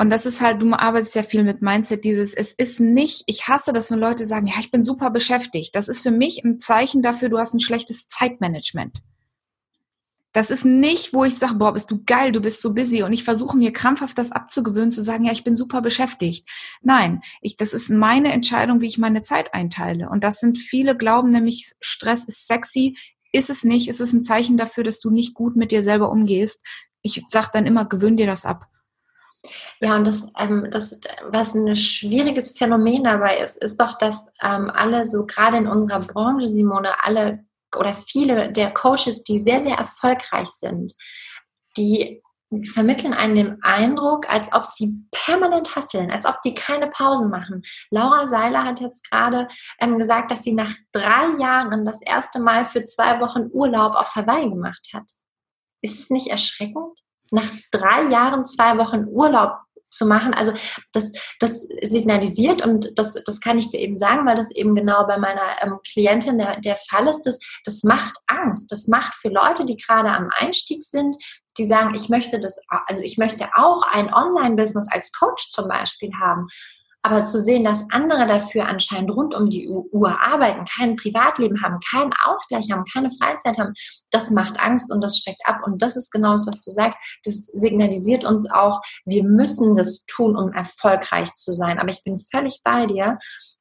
Und 0.00 0.08
das 0.08 0.24
ist 0.24 0.40
halt, 0.40 0.62
du 0.62 0.72
arbeitest 0.72 1.14
ja 1.14 1.22
viel 1.22 1.44
mit 1.44 1.60
Mindset, 1.60 2.06
dieses, 2.06 2.32
es 2.32 2.54
ist 2.54 2.80
nicht, 2.80 3.22
ich 3.26 3.48
hasse 3.48 3.74
das, 3.74 3.90
wenn 3.90 3.98
Leute 3.98 4.24
sagen, 4.24 4.46
ja, 4.46 4.54
ich 4.58 4.70
bin 4.70 4.82
super 4.82 5.10
beschäftigt. 5.10 5.76
Das 5.76 5.88
ist 5.88 6.00
für 6.00 6.10
mich 6.10 6.42
ein 6.42 6.58
Zeichen 6.58 7.02
dafür, 7.02 7.28
du 7.28 7.36
hast 7.36 7.52
ein 7.52 7.60
schlechtes 7.60 8.08
Zeitmanagement. 8.08 9.02
Das 10.32 10.48
ist 10.48 10.64
nicht, 10.64 11.12
wo 11.12 11.24
ich 11.24 11.36
sage, 11.36 11.56
boah, 11.56 11.74
bist 11.74 11.90
du 11.90 12.02
geil, 12.02 12.32
du 12.32 12.40
bist 12.40 12.62
so 12.62 12.72
busy 12.72 13.02
und 13.02 13.12
ich 13.12 13.24
versuche 13.24 13.58
mir 13.58 13.74
krampfhaft 13.74 14.16
das 14.16 14.32
abzugewöhnen, 14.32 14.90
zu 14.90 15.02
sagen, 15.02 15.26
ja, 15.26 15.32
ich 15.32 15.44
bin 15.44 15.54
super 15.54 15.82
beschäftigt. 15.82 16.48
Nein, 16.80 17.20
ich, 17.42 17.58
das 17.58 17.74
ist 17.74 17.90
meine 17.90 18.32
Entscheidung, 18.32 18.80
wie 18.80 18.86
ich 18.86 18.96
meine 18.96 19.20
Zeit 19.20 19.52
einteile. 19.52 20.08
Und 20.08 20.24
das 20.24 20.40
sind 20.40 20.56
viele 20.56 20.96
glauben 20.96 21.30
nämlich, 21.30 21.72
Stress 21.80 22.24
ist 22.24 22.46
sexy. 22.46 22.96
Ist 23.32 23.50
es 23.50 23.64
nicht. 23.64 23.88
Es 23.88 24.00
ist 24.00 24.14
ein 24.14 24.24
Zeichen 24.24 24.56
dafür, 24.56 24.82
dass 24.82 24.98
du 24.98 25.10
nicht 25.10 25.34
gut 25.34 25.56
mit 25.56 25.72
dir 25.72 25.82
selber 25.82 26.10
umgehst. 26.10 26.64
Ich 27.02 27.22
sage 27.26 27.50
dann 27.52 27.66
immer, 27.66 27.84
gewöhn 27.84 28.16
dir 28.16 28.26
das 28.26 28.46
ab. 28.46 28.64
Ja, 29.80 29.96
und 29.96 30.06
das, 30.06 30.30
ähm, 30.38 30.68
das, 30.70 31.00
was 31.30 31.54
ein 31.54 31.74
schwieriges 31.74 32.56
Phänomen 32.56 33.04
dabei 33.04 33.38
ist, 33.38 33.56
ist 33.62 33.80
doch, 33.80 33.96
dass 33.96 34.26
ähm, 34.42 34.70
alle 34.70 35.06
so 35.06 35.26
gerade 35.26 35.56
in 35.56 35.66
unserer 35.66 36.00
Branche, 36.00 36.48
Simone, 36.48 37.02
alle 37.02 37.44
oder 37.76 37.94
viele 37.94 38.52
der 38.52 38.72
Coaches, 38.72 39.22
die 39.24 39.38
sehr, 39.38 39.60
sehr 39.60 39.76
erfolgreich 39.76 40.48
sind, 40.48 40.94
die 41.76 42.22
vermitteln 42.64 43.14
einen 43.14 43.36
den 43.36 43.62
Eindruck, 43.62 44.28
als 44.28 44.52
ob 44.52 44.66
sie 44.66 44.92
permanent 45.12 45.76
hasseln, 45.76 46.10
als 46.10 46.26
ob 46.26 46.42
die 46.42 46.54
keine 46.54 46.88
Pausen 46.88 47.30
machen. 47.30 47.62
Laura 47.90 48.26
Seiler 48.26 48.64
hat 48.64 48.80
jetzt 48.80 49.08
gerade 49.08 49.46
ähm, 49.78 49.98
gesagt, 49.98 50.30
dass 50.30 50.42
sie 50.42 50.52
nach 50.52 50.72
drei 50.90 51.36
Jahren 51.38 51.84
das 51.84 52.02
erste 52.02 52.40
Mal 52.40 52.64
für 52.64 52.82
zwei 52.84 53.20
Wochen 53.20 53.50
Urlaub 53.52 53.94
auf 53.94 54.16
Hawaii 54.16 54.50
gemacht 54.50 54.88
hat. 54.92 55.04
Ist 55.80 56.00
es 56.00 56.10
nicht 56.10 56.26
erschreckend? 56.26 56.98
Nach 57.30 57.50
drei 57.70 58.08
Jahren 58.10 58.44
zwei 58.44 58.78
Wochen 58.78 59.06
Urlaub 59.08 59.52
zu 59.90 60.06
machen. 60.06 60.32
Also 60.34 60.52
das, 60.92 61.12
das 61.40 61.66
signalisiert 61.82 62.64
und 62.64 62.98
das, 62.98 63.14
das 63.24 63.40
kann 63.40 63.58
ich 63.58 63.70
dir 63.70 63.80
eben 63.80 63.98
sagen, 63.98 64.26
weil 64.26 64.36
das 64.36 64.50
eben 64.52 64.74
genau 64.74 65.06
bei 65.06 65.18
meiner 65.18 65.62
ähm, 65.62 65.78
Klientin 65.92 66.38
der, 66.38 66.60
der 66.60 66.76
Fall 66.76 67.08
ist. 67.08 67.22
Das, 67.22 67.38
das 67.64 67.82
macht 67.82 68.16
Angst. 68.26 68.70
Das 68.72 68.86
macht 68.86 69.14
für 69.14 69.28
Leute, 69.28 69.64
die 69.64 69.76
gerade 69.76 70.10
am 70.10 70.30
Einstieg 70.36 70.82
sind, 70.84 71.16
die 71.58 71.64
sagen, 71.64 71.94
ich 71.94 72.08
möchte 72.08 72.38
das, 72.38 72.60
also 72.86 73.02
ich 73.02 73.18
möchte 73.18 73.48
auch 73.54 73.82
ein 73.82 74.12
Online-Business 74.12 74.88
als 74.90 75.12
Coach 75.12 75.50
zum 75.50 75.68
Beispiel 75.68 76.10
haben. 76.20 76.46
Aber 77.02 77.24
zu 77.24 77.38
sehen, 77.38 77.64
dass 77.64 77.90
andere 77.90 78.26
dafür 78.26 78.66
anscheinend 78.66 79.10
rund 79.10 79.34
um 79.34 79.48
die 79.48 79.68
Uhr 79.68 80.20
arbeiten, 80.20 80.66
kein 80.66 80.96
Privatleben 80.96 81.62
haben, 81.62 81.78
keinen 81.90 82.12
Ausgleich 82.24 82.70
haben, 82.70 82.84
keine 82.92 83.10
Freizeit 83.10 83.56
haben, 83.56 83.72
das 84.10 84.30
macht 84.30 84.60
Angst 84.60 84.92
und 84.92 85.00
das 85.00 85.18
schreckt 85.18 85.40
ab. 85.46 85.60
Und 85.64 85.80
das 85.80 85.96
ist 85.96 86.10
genau 86.10 86.32
das, 86.32 86.46
was 86.46 86.60
du 86.60 86.70
sagst. 86.70 86.98
Das 87.24 87.46
signalisiert 87.46 88.24
uns 88.24 88.50
auch, 88.50 88.82
wir 89.06 89.24
müssen 89.24 89.76
das 89.76 90.04
tun, 90.06 90.36
um 90.36 90.52
erfolgreich 90.52 91.34
zu 91.34 91.54
sein. 91.54 91.78
Aber 91.78 91.88
ich 91.88 92.04
bin 92.04 92.18
völlig 92.18 92.60
bei 92.64 92.84
dir. 92.84 93.18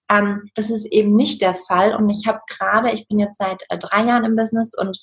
Ähm, 0.09 0.49
das 0.55 0.69
ist 0.69 0.85
eben 0.85 1.15
nicht 1.15 1.41
der 1.41 1.53
Fall. 1.53 1.95
Und 1.95 2.09
ich 2.09 2.27
habe 2.27 2.39
gerade, 2.49 2.91
ich 2.91 3.07
bin 3.07 3.19
jetzt 3.19 3.37
seit 3.37 3.63
äh, 3.69 3.77
drei 3.77 4.03
Jahren 4.03 4.25
im 4.25 4.35
Business 4.35 4.73
und 4.77 4.99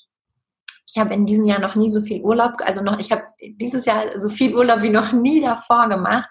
ich 0.89 0.97
habe 0.97 1.13
in 1.13 1.25
diesem 1.25 1.45
Jahr 1.45 1.59
noch 1.59 1.75
nie 1.75 1.89
so 1.89 1.99
viel 1.99 2.21
Urlaub, 2.21 2.53
also 2.59 2.81
noch, 2.81 2.97
ich 2.99 3.11
habe 3.11 3.23
dieses 3.41 3.85
Jahr 3.85 4.17
so 4.17 4.29
viel 4.29 4.55
Urlaub 4.55 4.81
wie 4.81 4.89
noch 4.89 5.11
nie 5.11 5.41
davor 5.41 5.89
gemacht. 5.89 6.29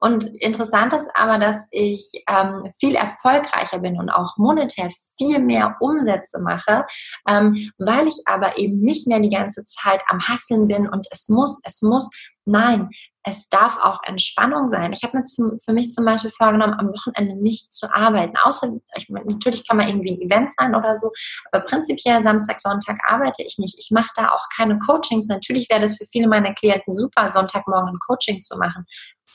Und 0.00 0.24
interessant 0.40 0.92
ist 0.92 1.08
aber, 1.14 1.38
dass 1.38 1.68
ich 1.70 2.24
ähm, 2.28 2.70
viel 2.78 2.94
erfolgreicher 2.94 3.78
bin 3.78 3.98
und 3.98 4.10
auch 4.10 4.36
monetär 4.36 4.90
viel 5.16 5.38
mehr 5.38 5.76
Umsätze 5.80 6.40
mache, 6.40 6.86
ähm, 7.28 7.70
weil 7.78 8.08
ich 8.08 8.16
aber 8.26 8.58
eben 8.58 8.80
nicht 8.80 9.06
mehr 9.06 9.20
die 9.20 9.30
ganze 9.30 9.64
Zeit 9.64 10.02
am 10.08 10.20
Hasseln 10.20 10.68
bin 10.68 10.88
und 10.88 11.06
es 11.10 11.28
muss, 11.28 11.60
es 11.64 11.82
muss. 11.82 12.10
Nein, 12.48 12.90
es 13.28 13.48
darf 13.48 13.76
auch 13.78 13.98
Entspannung 14.04 14.68
sein. 14.68 14.92
Ich 14.92 15.02
habe 15.02 15.18
mir 15.18 15.24
zum, 15.24 15.58
für 15.58 15.72
mich 15.72 15.90
zum 15.90 16.04
Beispiel 16.04 16.30
vorgenommen, 16.30 16.74
am 16.78 16.86
Wochenende 16.86 17.34
nicht 17.34 17.74
zu 17.74 17.92
arbeiten. 17.92 18.36
Außer, 18.44 18.70
ich, 18.96 19.08
natürlich 19.08 19.66
kann 19.66 19.78
man 19.78 19.88
irgendwie 19.88 20.12
ein 20.12 20.20
Event 20.20 20.50
sein 20.56 20.76
oder 20.76 20.94
so, 20.94 21.10
aber 21.50 21.64
prinzipiell 21.64 22.22
Samstag, 22.22 22.60
Sonntag 22.60 22.98
arbeite 23.04 23.42
ich 23.42 23.58
nicht. 23.58 23.76
Ich 23.80 23.90
mache 23.90 24.12
da 24.14 24.28
auch 24.28 24.44
keine 24.56 24.78
Coachings. 24.78 25.26
Natürlich 25.26 25.68
wäre 25.68 25.80
das 25.80 25.96
für 25.96 26.06
viele 26.06 26.28
meiner 26.28 26.54
Klienten 26.54 26.94
super, 26.94 27.28
Sonntagmorgen 27.28 27.88
ein 27.88 27.98
Coaching 27.98 28.42
zu 28.42 28.56
machen. 28.56 28.86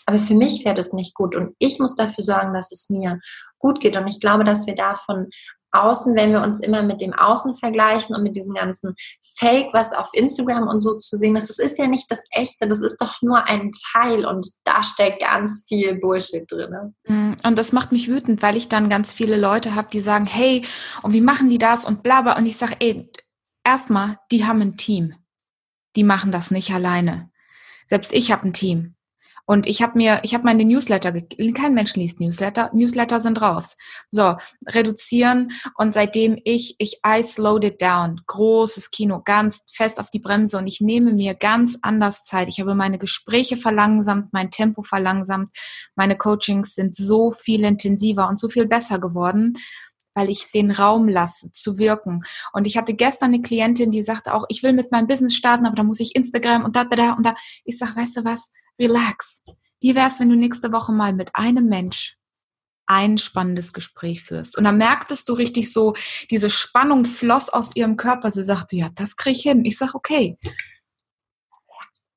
Aber 0.06 0.19
für 0.19 0.34
mich 0.34 0.65
wäre 0.65 0.75
das 0.75 0.93
nicht 0.93 1.13
gut 1.13 1.36
und 1.36 1.56
ich 1.60 1.80
muss 1.80 1.95
dafür 1.95 2.23
sorgen, 2.23 2.54
dass 2.54 2.71
es 2.71 2.89
mir 2.89 3.19
gut 3.60 3.80
geht. 3.80 3.95
Und 3.97 4.08
ich 4.08 4.19
glaube, 4.19 4.43
dass 4.43 4.65
wir 4.65 4.75
davon 4.75 5.30
außen, 5.71 6.15
wenn 6.15 6.32
wir 6.32 6.41
uns 6.41 6.60
immer 6.60 6.84
mit 6.84 7.01
dem 7.01 7.13
Außen 7.13 7.56
vergleichen 7.56 8.15
und 8.15 8.23
mit 8.23 8.36
diesem 8.36 8.54
ganzen 8.54 8.95
Fake, 9.38 9.69
was 9.73 9.93
auf 9.93 10.10
Instagram 10.13 10.67
und 10.67 10.82
so 10.82 10.97
zu 10.97 11.15
sehen 11.15 11.36
ist, 11.36 11.49
das 11.49 11.60
ist 11.60 11.77
ja 11.77 11.88
nicht 11.88 12.06
das 12.10 12.25
Echte, 12.32 12.67
das 12.67 12.82
ist 12.82 12.97
doch 12.97 13.21
nur 13.21 13.45
ein 13.45 13.71
Teil 13.93 14.25
und 14.25 14.45
da 14.63 14.84
steckt 14.84 15.21
ganz 15.21 15.65
viel 15.67 15.99
Bullshit 15.99 16.49
drin. 16.49 16.93
Mm, 17.08 17.34
und 17.43 17.58
das 17.58 17.71
macht 17.71 17.91
mich 17.91 18.08
wütend, 18.08 18.41
weil 18.41 18.58
ich 18.58 18.69
dann 18.69 18.89
ganz 18.89 19.13
viele 19.13 19.38
Leute 19.38 19.75
habe, 19.75 19.88
die 19.91 20.01
sagen, 20.01 20.27
hey, 20.27 20.65
und 21.01 21.13
wie 21.13 21.21
machen 21.21 21.49
die 21.49 21.58
das 21.58 21.86
und 21.86 22.04
bla 22.04 22.21
bla. 22.21 22.38
Und 22.38 22.45
ich 22.45 22.58
sage, 22.58 22.75
ey, 22.80 23.10
erstmal, 23.63 24.17
die 24.32 24.45
haben 24.45 24.62
ein 24.62 24.77
Team. 24.77 25.15
Die 25.95 26.04
machen 26.04 26.32
das 26.32 26.51
nicht 26.51 26.71
alleine. 26.73 27.32
Selbst 27.86 28.13
ich 28.13 28.32
habe 28.32 28.47
ein 28.47 28.54
Team. 28.54 28.95
Und 29.45 29.67
ich 29.67 29.82
habe 29.82 29.97
mir, 29.97 30.19
ich 30.23 30.34
habe 30.34 30.43
meine 30.43 30.65
Newsletter, 30.65 31.13
kein 31.54 31.73
Mensch 31.73 31.95
liest 31.95 32.19
Newsletter, 32.19 32.69
Newsletter 32.73 33.19
sind 33.19 33.41
raus. 33.41 33.77
So, 34.12 34.36
reduzieren 34.65 35.51
und 35.77 35.93
seitdem 35.93 36.38
ich, 36.43 36.75
ich 36.77 36.99
I 37.06 37.23
slowed 37.23 37.63
it 37.63 37.82
down, 37.82 38.21
großes 38.27 38.91
Kino, 38.91 39.21
ganz 39.23 39.63
fest 39.73 39.99
auf 39.99 40.10
die 40.10 40.19
Bremse 40.19 40.58
und 40.58 40.67
ich 40.67 40.82
nehme 40.82 41.13
mir 41.13 41.36
ganz 41.36 41.80
anders 41.82 42.23
Zeit. 42.23 42.47
Ich 42.47 42.60
habe 42.60 42.75
meine 42.75 42.97
Gespräche 42.97 43.58
verlangsamt, 43.58 44.34
mein 44.34 44.51
Tempo 44.51 44.84
verlangsamt, 44.84 45.49
meine 45.95 46.17
Coachings 46.17 46.75
sind 46.75 46.95
so 46.95 47.32
viel 47.32 47.63
intensiver 47.63 48.27
und 48.27 48.39
so 48.39 48.49
viel 48.49 48.65
besser 48.65 48.99
geworden 48.99 49.58
weil 50.13 50.30
ich 50.30 50.51
den 50.51 50.71
Raum 50.71 51.08
lasse 51.08 51.51
zu 51.51 51.77
wirken. 51.77 52.23
Und 52.54 52.67
ich 52.67 52.77
hatte 52.77 52.93
gestern 52.93 53.34
eine 53.34 53.41
Klientin, 53.41 53.91
die 53.91 54.04
sagte 54.04 54.34
auch, 54.34 54.45
ich 54.49 54.63
will 54.63 54.73
mit 54.73 54.91
meinem 54.91 55.08
Business 55.08 55.36
starten, 55.36 55.65
aber 55.65 55.75
da 55.75 55.84
muss 55.84 55.99
ich 55.99 56.15
Instagram 56.15 56.65
und 56.65 56.75
da, 56.75 56.84
da, 56.84 56.95
da 56.95 57.12
und 57.13 57.25
da. 57.25 57.36
Ich 57.63 57.77
sag, 57.77 57.95
weißt 57.95 58.17
du 58.17 58.25
was? 58.25 58.51
Relax. 58.82 59.44
Wie 59.80 59.96
wär's, 59.96 60.20
wenn 60.20 60.30
du 60.30 60.36
nächste 60.36 60.72
Woche 60.72 60.91
mal 60.91 61.13
mit 61.13 61.36
einem 61.36 61.67
Mensch 61.67 62.17
ein 62.88 63.17
spannendes 63.17 63.74
Gespräch 63.74 64.24
führst? 64.24 64.58
Und 64.58 64.63
dann 64.65 64.78
merktest 64.78 65.30
du 65.30 65.34
richtig 65.34 65.72
so, 65.72 65.94
diese 66.30 66.50
Spannung 66.50 67.06
floss 67.06 67.50
aus 67.50 67.76
ihrem 67.76 67.98
Körper. 67.98 68.32
Sie 68.32 68.44
sagte, 68.44 68.76
ja, 68.76 68.89
das 68.96 69.15
krieg 69.15 69.38
ich 69.38 69.44
hin. 69.44 69.65
Ich 69.65 69.78
sag, 69.78 69.96
okay. 69.96 70.38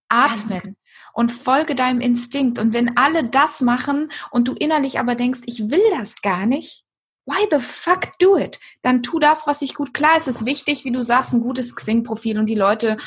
Atmen 0.08 0.76
und 1.14 1.30
folge 1.30 1.74
deinem 1.74 2.00
Instinkt. 2.00 2.58
Und 2.58 2.74
wenn 2.74 2.96
alle 2.96 3.24
das 3.24 3.60
machen 3.60 4.10
und 4.30 4.48
du 4.48 4.54
innerlich 4.54 4.98
aber 4.98 5.14
denkst, 5.14 5.40
ich 5.46 5.70
will 5.70 5.82
das 5.92 6.20
gar 6.22 6.44
nicht, 6.44 6.84
why 7.26 7.46
the 7.50 7.60
fuck 7.60 8.18
do 8.18 8.36
it? 8.36 8.60
Dann 8.82 9.02
tu 9.02 9.18
das, 9.18 9.46
was 9.46 9.60
sich 9.60 9.74
gut 9.74 9.94
klar 9.94 10.16
ist. 10.16 10.28
Es 10.28 10.36
ist 10.36 10.46
wichtig, 10.46 10.84
wie 10.84 10.92
du 10.92 11.02
sagst, 11.02 11.32
ein 11.32 11.40
gutes 11.40 11.74
Xing-Profil 11.74 12.38
und 12.38 12.46
die 12.50 12.54
Leute 12.54 12.98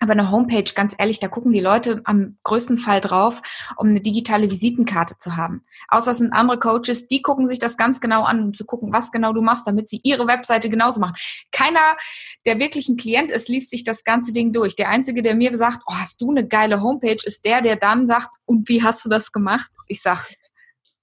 aber 0.00 0.12
eine 0.12 0.30
Homepage, 0.30 0.72
ganz 0.74 0.94
ehrlich, 0.98 1.20
da 1.20 1.28
gucken 1.28 1.52
die 1.52 1.60
Leute 1.60 2.02
am 2.04 2.36
größten 2.44 2.78
Fall 2.78 3.00
drauf, 3.00 3.40
um 3.76 3.88
eine 3.88 4.00
digitale 4.00 4.50
Visitenkarte 4.50 5.18
zu 5.18 5.36
haben. 5.36 5.64
Außer 5.88 6.10
es 6.10 6.18
sind 6.18 6.32
andere 6.32 6.58
Coaches, 6.58 7.08
die 7.08 7.22
gucken 7.22 7.48
sich 7.48 7.58
das 7.58 7.76
ganz 7.76 8.00
genau 8.00 8.24
an, 8.24 8.42
um 8.42 8.54
zu 8.54 8.66
gucken, 8.66 8.92
was 8.92 9.10
genau 9.10 9.32
du 9.32 9.40
machst, 9.40 9.66
damit 9.66 9.88
sie 9.88 10.00
ihre 10.02 10.26
Webseite 10.26 10.68
genauso 10.68 11.00
machen. 11.00 11.16
Keiner, 11.50 11.96
der 12.44 12.58
wirklich 12.60 12.88
ein 12.88 12.96
Klient 12.96 13.32
ist, 13.32 13.48
liest 13.48 13.70
sich 13.70 13.84
das 13.84 14.04
ganze 14.04 14.32
Ding 14.32 14.52
durch. 14.52 14.76
Der 14.76 14.88
Einzige, 14.88 15.22
der 15.22 15.34
mir 15.34 15.56
sagt, 15.56 15.82
oh, 15.86 15.94
hast 15.94 16.20
du 16.20 16.30
eine 16.30 16.46
geile 16.46 16.82
Homepage, 16.82 17.18
ist 17.24 17.44
der, 17.44 17.62
der 17.62 17.76
dann 17.76 18.06
sagt, 18.06 18.28
und 18.44 18.68
wie 18.68 18.82
hast 18.82 19.04
du 19.04 19.08
das 19.08 19.32
gemacht? 19.32 19.70
Ich 19.88 20.02
sag, 20.02 20.28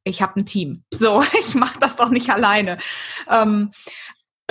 ich 0.03 0.21
habe 0.21 0.39
ein 0.39 0.45
Team. 0.45 0.84
So, 0.93 1.23
ich 1.39 1.56
mache 1.56 1.79
das 1.79 1.95
doch 1.95 2.10
nicht 2.10 2.29
alleine. 2.29 2.77
Ähm, 3.29 3.71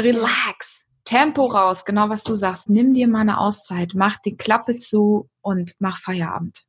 relax 0.01 0.82
Tempo 1.05 1.47
raus, 1.47 1.85
genau 1.85 2.09
was 2.09 2.23
du 2.23 2.37
sagst. 2.37 2.71
Nimm 2.71 2.95
dir 2.95 3.09
mal 3.09 3.21
eine 3.21 3.39
Auszeit, 3.39 3.93
mach 3.95 4.19
die 4.19 4.37
Klappe 4.37 4.77
zu 4.77 5.29
und 5.41 5.75
mach 5.79 5.99
Feierabend. 5.99 6.65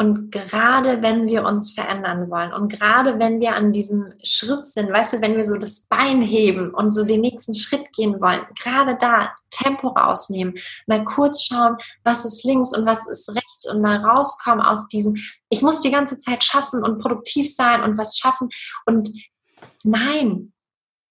Und 0.00 0.32
gerade 0.32 1.02
wenn 1.02 1.26
wir 1.26 1.44
uns 1.44 1.74
verändern 1.74 2.30
wollen 2.30 2.54
und 2.54 2.72
gerade 2.72 3.18
wenn 3.18 3.38
wir 3.38 3.54
an 3.54 3.70
diesem 3.70 4.14
Schritt 4.24 4.66
sind, 4.66 4.90
weißt 4.90 5.12
du, 5.12 5.20
wenn 5.20 5.36
wir 5.36 5.44
so 5.44 5.58
das 5.58 5.82
Bein 5.90 6.22
heben 6.22 6.72
und 6.72 6.90
so 6.90 7.04
den 7.04 7.20
nächsten 7.20 7.52
Schritt 7.52 7.92
gehen 7.92 8.18
wollen, 8.18 8.46
gerade 8.58 8.96
da 8.98 9.30
Tempo 9.50 9.88
rausnehmen, 9.88 10.54
mal 10.86 11.04
kurz 11.04 11.44
schauen, 11.44 11.76
was 12.02 12.24
ist 12.24 12.44
links 12.44 12.74
und 12.74 12.86
was 12.86 13.06
ist 13.08 13.28
rechts 13.28 13.70
und 13.70 13.82
mal 13.82 13.98
rauskommen 13.98 14.64
aus 14.64 14.88
diesem, 14.88 15.16
ich 15.50 15.60
muss 15.60 15.82
die 15.82 15.90
ganze 15.90 16.16
Zeit 16.16 16.44
schaffen 16.44 16.82
und 16.82 17.02
produktiv 17.02 17.54
sein 17.54 17.82
und 17.82 17.98
was 17.98 18.16
schaffen 18.16 18.48
und 18.86 19.10
nein, 19.84 20.54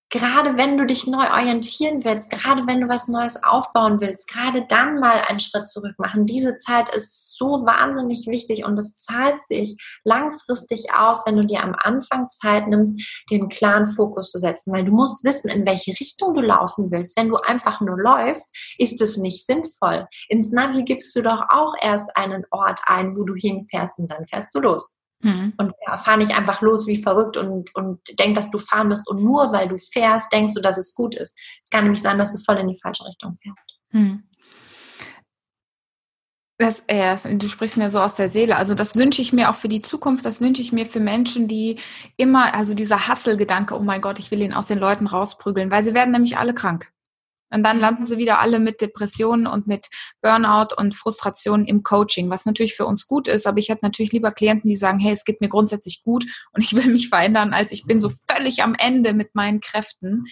gerade 0.10 0.58
wenn 0.58 0.78
du 0.78 0.86
dich 0.86 1.06
neu 1.08 1.30
orientieren 1.30 2.04
willst, 2.04 2.32
gerade 2.32 2.66
wenn 2.66 2.82
du 2.82 2.90
was 2.90 3.08
Neues 3.08 3.44
aufbauen 3.44 4.02
willst, 4.02 4.28
gerade 4.28 4.66
dann 4.68 5.00
mal 5.00 5.22
einen 5.28 5.40
Schritt 5.40 5.68
zurück 5.68 5.96
machen. 5.98 6.26
Diese 6.26 6.56
Zeit 6.56 6.94
ist 6.94 7.38
so 7.38 7.66
wahnsinnig 7.66 8.26
wichtig 8.28 8.66
und 8.66 8.78
es 8.78 8.96
zahlt 8.98 9.40
sich 9.40 9.78
langfristig 10.04 10.94
aus, 10.94 11.26
wenn 11.26 11.38
du 11.38 11.46
dir 11.46 11.64
am 11.64 11.76
Anfang 11.78 12.28
Zeit 12.30 12.68
nimmst, 12.68 13.00
den 13.30 13.50
klaren 13.50 13.86
Fokus 13.86 14.32
zu 14.32 14.40
setzen, 14.40 14.74
weil 14.74 14.84
du 14.84 14.92
musst 14.92 15.24
wissen, 15.24 15.50
in 15.50 15.66
welche 15.66 15.92
Richtung 15.92 16.34
du 16.34 16.42
laufen 16.42 16.92
willst. 16.92 17.18
Wenn 17.18 17.30
du 17.30 17.38
einfach 17.38 17.80
nur 17.82 17.98
läufst, 17.98 18.56
ist 18.78 19.02
es 19.02 19.18
nicht 19.18 19.46
sinnvoll. 19.46 20.08
Ins 20.28 20.52
Navi 20.52 20.84
gibst 20.84 21.16
du 21.16 21.22
doch 21.22 21.44
auch 21.50 21.74
erst 21.82 22.16
einen 22.16 22.46
Ort 22.50 22.82
ein, 22.86 23.16
wo 23.16 23.24
du 23.24 23.36
hinfährst 23.36 24.00
und 24.00 24.12
dann 24.12 24.26
fährst 24.28 24.54
du 24.56 24.60
los. 24.60 24.99
Mhm. 25.22 25.54
Und 25.58 25.74
ja, 25.86 25.98
fahr 25.98 26.18
nicht 26.18 26.36
einfach 26.36 26.62
los 26.62 26.88
wie 26.88 27.02
verrückt 27.02 27.36
und, 27.36 27.76
und 27.76 28.00
denk, 28.20 28.36
dass 28.36 28.52
du 28.52 28.58
fahren 28.58 28.88
musst 28.88 29.08
und 29.10 29.22
nur 29.22 29.52
weil 29.52 29.68
du 29.68 29.78
fährst, 29.78 30.32
denkst 30.32 30.54
du, 30.54 30.62
dass 30.62 30.78
es 30.78 30.96
gut 30.96 31.16
ist. 31.16 31.38
Es 31.64 31.70
kann 31.70 31.84
nämlich 31.84 32.02
sein, 32.02 32.18
dass 32.18 32.32
du 32.32 32.40
voll 32.40 32.58
in 32.58 32.68
die 32.68 32.80
falsche 32.80 33.06
Richtung 33.06 33.34
fährst. 33.34 33.80
Mhm. 33.92 34.24
Das, 36.62 36.84
äh, 36.88 37.16
du 37.38 37.48
sprichst 37.48 37.78
mir 37.78 37.90
so 37.90 38.02
aus 38.02 38.16
der 38.16 38.28
Seele. 38.28 38.58
Also 38.58 38.76
das 38.76 38.98
wünsche 38.98 39.22
ich 39.22 39.32
mir 39.32 39.50
auch 39.50 39.56
für 39.56 39.70
die 39.70 39.82
Zukunft. 39.82 40.26
Das 40.26 40.42
wünsche 40.42 40.62
ich 40.62 40.74
mir 40.74 40.86
für 40.86 41.00
Menschen, 41.00 41.48
die 41.48 41.78
immer, 42.18 42.54
also 42.54 42.74
dieser 42.74 43.08
Hasselgedanke, 43.08 43.78
oh 43.78 43.82
mein 43.82 44.02
Gott, 44.02 44.20
ich 44.20 44.30
will 44.30 44.42
ihn 44.42 44.54
aus 44.54 44.68
den 44.68 44.78
Leuten 44.78 45.08
rausprügeln, 45.08 45.72
weil 45.72 45.86
sie 45.86 45.94
werden 45.94 46.12
nämlich 46.12 46.38
alle 46.38 46.54
krank. 46.54 46.92
Und 47.50 47.64
dann 47.64 47.80
landen 47.80 48.06
sie 48.06 48.18
wieder 48.18 48.40
alle 48.40 48.60
mit 48.60 48.82
Depressionen 48.82 49.48
und 49.48 49.68
mit 49.68 49.88
Burnout 50.22 50.76
und 50.78 50.96
Frustrationen 50.96 51.66
im 51.66 51.84
Coaching, 51.84 52.30
was 52.30 52.46
natürlich 52.46 52.76
für 52.76 52.86
uns 52.86 53.08
gut 53.08 53.28
ist. 53.28 53.48
Aber 53.48 53.60
ich 53.60 53.70
hätte 53.70 53.86
natürlich 53.86 54.12
lieber 54.12 54.32
Klienten, 54.32 54.70
die 54.70 54.76
sagen, 54.76 55.00
hey, 55.00 55.14
es 55.14 55.26
geht 55.26 55.42
mir 55.42 55.50
grundsätzlich 55.50 56.04
gut 56.04 56.26
und 56.54 56.64
ich 56.64 56.74
will 56.74 56.88
mich 56.88 57.10
verändern, 57.10 57.54
als 57.54 57.72
ich 57.72 57.86
bin 57.86 58.00
so 58.00 58.12
völlig 58.30 58.64
am 58.64 58.76
Ende 58.76 59.14
mit 59.14 59.36
meinen 59.36 59.60
Kräften 59.60 60.26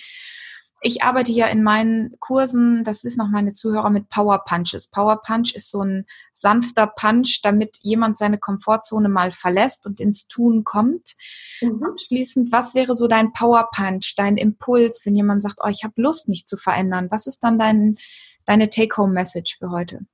ich 0.82 1.02
arbeite 1.02 1.32
ja 1.32 1.48
in 1.48 1.64
meinen 1.64 2.20
Kursen, 2.20 2.84
das 2.84 3.04
wissen 3.04 3.22
auch 3.22 3.30
meine 3.30 3.54
Zuhörer, 3.54 3.90
mit 3.90 4.10
Power 4.10 4.44
Punches. 4.46 4.88
Power 4.88 5.22
Punch 5.22 5.54
ist 5.56 5.72
so 5.72 5.82
ein 5.82 6.06
sanfter 6.34 6.88
Punch, 6.88 7.42
damit 7.42 7.80
jemand 7.82 8.18
seine 8.18 8.38
Komfortzone 8.38 9.10
mal 9.10 9.32
verlässt 9.32 9.88
und 9.88 10.00
ins 10.00 10.28
Tun 10.28 10.64
kommt. 10.64 11.16
Mhm. 11.62 11.84
Abschließend, 11.84 12.52
was 12.52 12.76
wäre 12.76 12.94
so 12.94 13.08
dein 13.08 13.34
Power 13.34 13.70
Punch, 13.76 14.14
dein 14.16 14.38
Impuls, 14.38 15.06
wenn 15.06 15.16
jemand 15.16 15.42
sagt, 15.42 15.60
oh, 15.64 15.68
ich 15.68 15.84
habe 15.84 16.00
Lust, 16.00 16.30
mich 16.30 16.46
zu 16.46 16.58
verändern? 16.58 17.08
Was 17.10 17.26
ist 17.26 17.44
dann 17.44 17.58
dein, 17.58 17.98
deine 18.46 18.70
Take-Home-Message 18.70 19.58
für 19.58 19.72
heute? 19.72 20.06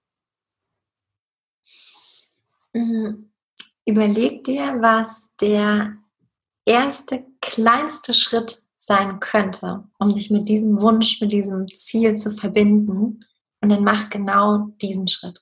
Mhm. 2.73 3.29
Überleg 3.85 4.45
dir, 4.45 4.77
was 4.79 5.35
der 5.41 5.97
erste 6.65 7.25
kleinste 7.41 8.13
Schritt 8.13 8.62
sein 8.85 9.19
könnte, 9.19 9.83
um 9.99 10.13
dich 10.13 10.29
mit 10.29 10.49
diesem 10.49 10.81
Wunsch, 10.81 11.21
mit 11.21 11.31
diesem 11.31 11.67
Ziel 11.67 12.15
zu 12.15 12.31
verbinden. 12.31 13.25
Und 13.61 13.69
dann 13.69 13.83
mach 13.83 14.09
genau 14.09 14.69
diesen 14.81 15.07
Schritt. 15.07 15.39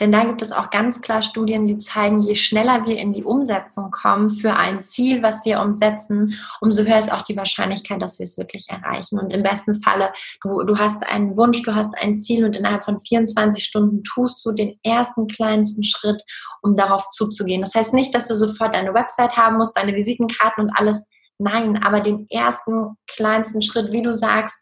Denn 0.00 0.12
da 0.12 0.24
gibt 0.24 0.42
es 0.42 0.52
auch 0.52 0.70
ganz 0.70 1.00
klar 1.00 1.22
Studien, 1.22 1.66
die 1.66 1.78
zeigen, 1.78 2.20
je 2.20 2.34
schneller 2.34 2.86
wir 2.86 2.98
in 2.98 3.12
die 3.12 3.24
Umsetzung 3.24 3.90
kommen 3.90 4.30
für 4.30 4.54
ein 4.54 4.82
Ziel, 4.82 5.22
was 5.22 5.44
wir 5.44 5.60
umsetzen, 5.60 6.38
umso 6.60 6.84
höher 6.84 6.98
ist 6.98 7.12
auch 7.12 7.22
die 7.22 7.36
Wahrscheinlichkeit, 7.36 8.02
dass 8.02 8.18
wir 8.18 8.24
es 8.24 8.36
wirklich 8.36 8.68
erreichen. 8.68 9.18
Und 9.18 9.32
im 9.32 9.42
besten 9.42 9.80
Falle, 9.82 10.12
du, 10.42 10.62
du 10.64 10.78
hast 10.78 11.06
einen 11.06 11.36
Wunsch, 11.36 11.62
du 11.62 11.74
hast 11.74 11.94
ein 11.96 12.16
Ziel 12.16 12.44
und 12.44 12.56
innerhalb 12.56 12.84
von 12.84 12.98
24 12.98 13.64
Stunden 13.64 14.02
tust 14.02 14.44
du 14.44 14.52
den 14.52 14.78
ersten 14.82 15.28
kleinsten 15.28 15.82
Schritt, 15.82 16.22
um 16.60 16.76
darauf 16.76 17.08
zuzugehen. 17.10 17.62
Das 17.62 17.74
heißt 17.74 17.94
nicht, 17.94 18.14
dass 18.14 18.28
du 18.28 18.34
sofort 18.34 18.74
deine 18.74 18.92
Website 18.92 19.36
haben 19.36 19.56
musst, 19.56 19.76
deine 19.76 19.94
Visitenkarten 19.94 20.64
und 20.64 20.72
alles 20.76 21.08
Nein, 21.44 21.82
aber 21.82 22.00
den 22.00 22.26
ersten 22.30 22.96
kleinsten 23.06 23.60
Schritt, 23.60 23.92
wie 23.92 24.00
du 24.00 24.14
sagst, 24.14 24.58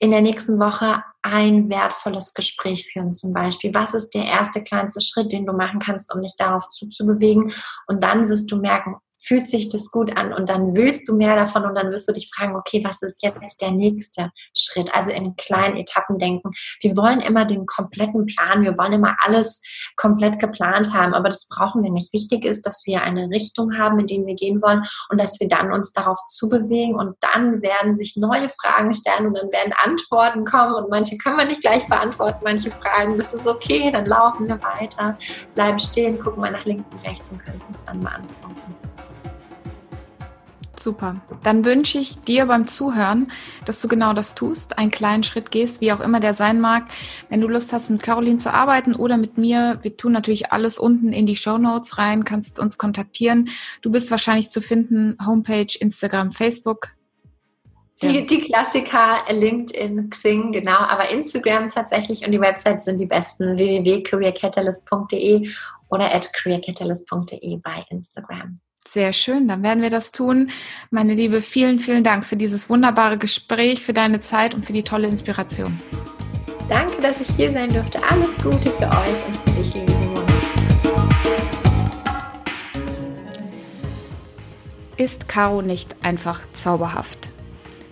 in 0.00 0.10
der 0.10 0.20
nächsten 0.20 0.58
Woche 0.58 1.04
ein 1.22 1.70
wertvolles 1.70 2.34
Gespräch 2.34 2.88
führen 2.92 3.12
zum 3.12 3.32
Beispiel. 3.32 3.72
Was 3.72 3.94
ist 3.94 4.10
der 4.10 4.24
erste 4.24 4.64
kleinste 4.64 5.00
Schritt, 5.00 5.30
den 5.30 5.46
du 5.46 5.52
machen 5.52 5.78
kannst, 5.78 6.12
um 6.12 6.20
dich 6.20 6.34
darauf 6.36 6.68
zuzubewegen? 6.70 7.52
Und 7.86 8.02
dann 8.02 8.28
wirst 8.28 8.50
du 8.50 8.56
merken, 8.56 8.96
fühlt 9.22 9.48
sich 9.48 9.68
das 9.68 9.90
gut 9.90 10.16
an 10.16 10.32
und 10.32 10.48
dann 10.48 10.74
willst 10.74 11.08
du 11.08 11.16
mehr 11.16 11.36
davon 11.36 11.64
und 11.64 11.74
dann 11.74 11.90
wirst 11.90 12.08
du 12.08 12.12
dich 12.12 12.30
fragen, 12.34 12.56
okay, 12.56 12.82
was 12.84 13.02
ist 13.02 13.22
jetzt 13.22 13.60
der 13.60 13.70
nächste 13.70 14.30
Schritt? 14.56 14.94
Also 14.94 15.12
in 15.12 15.36
kleinen 15.36 15.76
Etappen 15.76 16.18
denken. 16.18 16.50
Wir 16.80 16.96
wollen 16.96 17.20
immer 17.20 17.44
den 17.44 17.66
kompletten 17.66 18.26
Plan, 18.26 18.62
wir 18.62 18.76
wollen 18.78 18.94
immer 18.94 19.16
alles 19.22 19.62
komplett 19.96 20.38
geplant 20.38 20.92
haben, 20.92 21.14
aber 21.14 21.28
das 21.28 21.48
brauchen 21.48 21.82
wir 21.82 21.90
nicht. 21.90 22.12
Wichtig 22.12 22.44
ist, 22.44 22.66
dass 22.66 22.82
wir 22.84 23.02
eine 23.02 23.30
Richtung 23.30 23.78
haben, 23.78 23.98
in 24.00 24.06
die 24.06 24.26
wir 24.26 24.34
gehen 24.34 24.60
wollen 24.62 24.84
und 25.10 25.20
dass 25.20 25.38
wir 25.40 25.48
dann 25.48 25.72
uns 25.72 25.92
darauf 25.92 26.18
zubewegen 26.28 26.96
und 26.96 27.16
dann 27.20 27.62
werden 27.62 27.96
sich 27.96 28.16
neue 28.16 28.48
Fragen 28.48 28.92
stellen 28.92 29.26
und 29.26 29.36
dann 29.36 29.50
werden 29.52 29.72
Antworten 29.84 30.44
kommen 30.44 30.74
und 30.74 30.90
manche 30.90 31.16
können 31.18 31.38
wir 31.38 31.46
nicht 31.46 31.60
gleich 31.60 31.86
beantworten, 31.86 32.40
manche 32.42 32.70
Fragen, 32.70 33.18
das 33.18 33.34
ist 33.34 33.46
okay, 33.46 33.90
dann 33.90 34.06
laufen 34.06 34.48
wir 34.48 34.60
weiter, 34.62 35.16
bleiben 35.54 35.78
stehen, 35.78 36.20
gucken 36.20 36.40
mal 36.40 36.50
nach 36.50 36.64
links 36.64 36.90
und 36.92 37.02
rechts 37.04 37.28
und 37.30 37.38
können 37.38 37.56
es 37.56 37.64
uns 37.64 37.82
dann 37.84 38.00
beantworten. 38.00 39.11
Super. 40.82 41.22
Dann 41.44 41.64
wünsche 41.64 41.98
ich 41.98 42.24
dir 42.24 42.46
beim 42.46 42.66
Zuhören, 42.66 43.30
dass 43.64 43.80
du 43.80 43.86
genau 43.86 44.14
das 44.14 44.34
tust, 44.34 44.78
einen 44.78 44.90
kleinen 44.90 45.22
Schritt 45.22 45.52
gehst, 45.52 45.80
wie 45.80 45.92
auch 45.92 46.00
immer 46.00 46.18
der 46.18 46.34
sein 46.34 46.60
mag. 46.60 46.86
Wenn 47.28 47.40
du 47.40 47.46
Lust 47.46 47.72
hast, 47.72 47.88
mit 47.88 48.02
Caroline 48.02 48.38
zu 48.38 48.52
arbeiten 48.52 48.96
oder 48.96 49.16
mit 49.16 49.38
mir, 49.38 49.78
wir 49.82 49.96
tun 49.96 50.10
natürlich 50.10 50.50
alles 50.50 50.80
unten 50.80 51.12
in 51.12 51.24
die 51.24 51.36
Show 51.36 51.56
Notes 51.56 51.98
rein, 51.98 52.24
kannst 52.24 52.58
uns 52.58 52.78
kontaktieren. 52.78 53.48
Du 53.80 53.92
bist 53.92 54.10
wahrscheinlich 54.10 54.50
zu 54.50 54.60
finden, 54.60 55.16
Homepage, 55.24 55.68
Instagram, 55.78 56.32
Facebook. 56.32 56.88
Die, 58.02 58.26
die 58.26 58.40
Klassiker, 58.40 59.22
LinkedIn, 59.30 60.10
Xing, 60.10 60.50
genau, 60.50 60.78
aber 60.78 61.10
Instagram 61.10 61.68
tatsächlich 61.68 62.26
und 62.26 62.32
die 62.32 62.40
Websites 62.40 62.86
sind 62.86 62.98
die 62.98 63.06
besten, 63.06 63.56
www.careercatalyst.de 63.56 65.48
oder 65.90 66.12
at 66.12 66.32
careercatalyst.de 66.32 67.58
bei 67.58 67.84
Instagram. 67.88 68.58
Sehr 68.86 69.12
schön, 69.12 69.46
dann 69.46 69.62
werden 69.62 69.80
wir 69.80 69.90
das 69.90 70.10
tun. 70.10 70.50
Meine 70.90 71.14
Liebe, 71.14 71.40
vielen, 71.40 71.78
vielen 71.78 72.02
Dank 72.02 72.26
für 72.26 72.34
dieses 72.34 72.68
wunderbare 72.68 73.16
Gespräch, 73.16 73.80
für 73.80 73.92
deine 73.92 74.18
Zeit 74.18 74.54
und 74.54 74.66
für 74.66 74.72
die 74.72 74.82
tolle 74.82 75.06
Inspiration. 75.06 75.80
Danke, 76.68 77.00
dass 77.00 77.20
ich 77.20 77.28
hier 77.36 77.52
sein 77.52 77.72
durfte. 77.72 78.00
Alles 78.10 78.36
Gute 78.38 78.72
für 78.72 78.88
euch 78.88 79.24
und 79.26 79.36
für 79.44 79.62
dich, 79.62 79.74
liebe 79.74 79.94
Simone. 79.94 80.26
Ist 84.96 85.28
Caro 85.28 85.62
nicht 85.62 85.94
einfach 86.02 86.40
zauberhaft? 86.52 87.30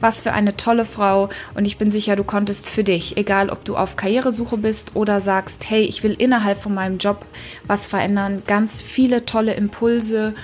Was 0.01 0.23
für 0.23 0.33
eine 0.33 0.57
tolle 0.57 0.87
Frau 0.87 1.29
und 1.55 1.67
ich 1.67 1.79
bin 1.79 1.91
sicher, 1.91 2.17
du 2.17 2.25
konntest 2.25 2.69
für 2.69 2.83
dich, 2.83 3.17
egal 3.17 3.51
ob 3.51 3.65
du 3.65 3.77
auf 3.77 3.97
Karrieresuche 3.97 4.57
bist 4.57 4.97
oder 4.97 5.21
sagst, 5.21 5.69
hey, 5.71 5.83
ich 5.83 6.03
will 6.03 6.15
innerhalb 6.19 6.61
von 6.61 6.75
meinem 6.75 6.99
Job 6.99 7.25
was 7.67 7.87
verändern, 7.87 8.43
ganz 8.47 8.83
viele 8.83 9.25
tolle 9.25 9.55
Impulse 9.55 10.35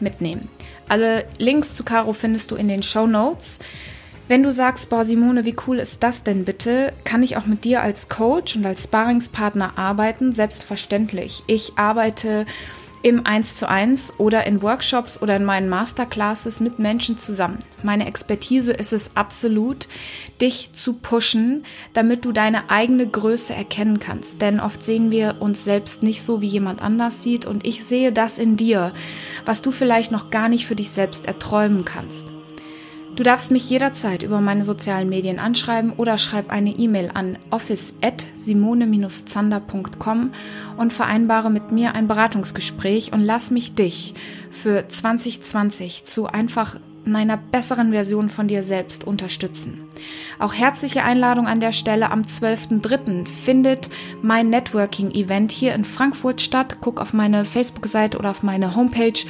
mitnehmen. 0.00 0.48
Alle 0.88 1.24
Links 1.38 1.74
zu 1.74 1.84
Caro 1.84 2.12
findest 2.12 2.50
du 2.50 2.56
in 2.56 2.68
den 2.68 2.82
Show 2.82 3.06
Notes. 3.06 3.60
Wenn 4.26 4.42
du 4.42 4.50
sagst, 4.50 4.88
boah, 4.88 5.04
Simone, 5.04 5.44
wie 5.44 5.56
cool 5.66 5.78
ist 5.78 6.02
das 6.02 6.24
denn 6.24 6.44
bitte? 6.44 6.94
Kann 7.04 7.22
ich 7.22 7.36
auch 7.36 7.44
mit 7.44 7.64
dir 7.64 7.82
als 7.82 8.08
Coach 8.08 8.56
und 8.56 8.64
als 8.64 8.84
Sparingspartner 8.84 9.76
arbeiten? 9.76 10.32
Selbstverständlich. 10.32 11.42
Ich 11.46 11.74
arbeite 11.76 12.46
im 13.04 13.26
1 13.26 13.56
zu 13.56 13.68
1 13.68 14.18
oder 14.18 14.46
in 14.46 14.62
Workshops 14.62 15.20
oder 15.20 15.36
in 15.36 15.44
meinen 15.44 15.68
Masterclasses 15.68 16.60
mit 16.60 16.78
Menschen 16.78 17.18
zusammen. 17.18 17.58
Meine 17.82 18.06
Expertise 18.06 18.72
ist 18.72 18.94
es 18.94 19.10
absolut, 19.14 19.88
dich 20.40 20.70
zu 20.72 20.94
pushen, 20.94 21.64
damit 21.92 22.24
du 22.24 22.32
deine 22.32 22.70
eigene 22.70 23.06
Größe 23.06 23.54
erkennen 23.54 24.00
kannst. 24.00 24.40
Denn 24.40 24.58
oft 24.58 24.82
sehen 24.82 25.10
wir 25.10 25.36
uns 25.40 25.64
selbst 25.64 26.02
nicht 26.02 26.22
so, 26.22 26.40
wie 26.40 26.46
jemand 26.46 26.80
anders 26.80 27.22
sieht. 27.22 27.44
Und 27.44 27.66
ich 27.66 27.84
sehe 27.84 28.10
das 28.10 28.38
in 28.38 28.56
dir, 28.56 28.94
was 29.44 29.60
du 29.60 29.70
vielleicht 29.70 30.10
noch 30.10 30.30
gar 30.30 30.48
nicht 30.48 30.66
für 30.66 30.74
dich 30.74 30.88
selbst 30.88 31.26
erträumen 31.26 31.84
kannst. 31.84 32.33
Du 33.16 33.22
darfst 33.22 33.50
mich 33.52 33.70
jederzeit 33.70 34.24
über 34.24 34.40
meine 34.40 34.64
sozialen 34.64 35.08
Medien 35.08 35.38
anschreiben 35.38 35.92
oder 35.92 36.18
schreib 36.18 36.50
eine 36.50 36.70
E-Mail 36.70 37.12
an 37.14 37.38
office@simone-zander.com 37.50 40.32
und 40.76 40.92
vereinbare 40.92 41.48
mit 41.48 41.70
mir 41.70 41.94
ein 41.94 42.08
Beratungsgespräch 42.08 43.12
und 43.12 43.20
lass 43.20 43.52
mich 43.52 43.76
dich 43.76 44.14
für 44.50 44.88
2020 44.88 46.06
zu 46.06 46.26
einfach 46.26 46.80
einer 47.12 47.36
besseren 47.36 47.90
Version 47.90 48.28
von 48.28 48.48
dir 48.48 48.62
selbst 48.62 49.04
unterstützen. 49.04 49.88
Auch 50.38 50.54
herzliche 50.54 51.02
Einladung 51.02 51.46
an 51.46 51.60
der 51.60 51.72
Stelle. 51.72 52.10
Am 52.10 52.22
12.03. 52.22 53.26
findet 53.26 53.90
mein 54.22 54.50
Networking-Event 54.50 55.52
hier 55.52 55.74
in 55.74 55.84
Frankfurt 55.84 56.40
statt. 56.40 56.78
Guck 56.80 57.00
auf 57.00 57.12
meine 57.12 57.44
Facebook-Seite 57.44 58.18
oder 58.18 58.30
auf 58.30 58.42
meine 58.42 58.74
Homepage 58.74 59.24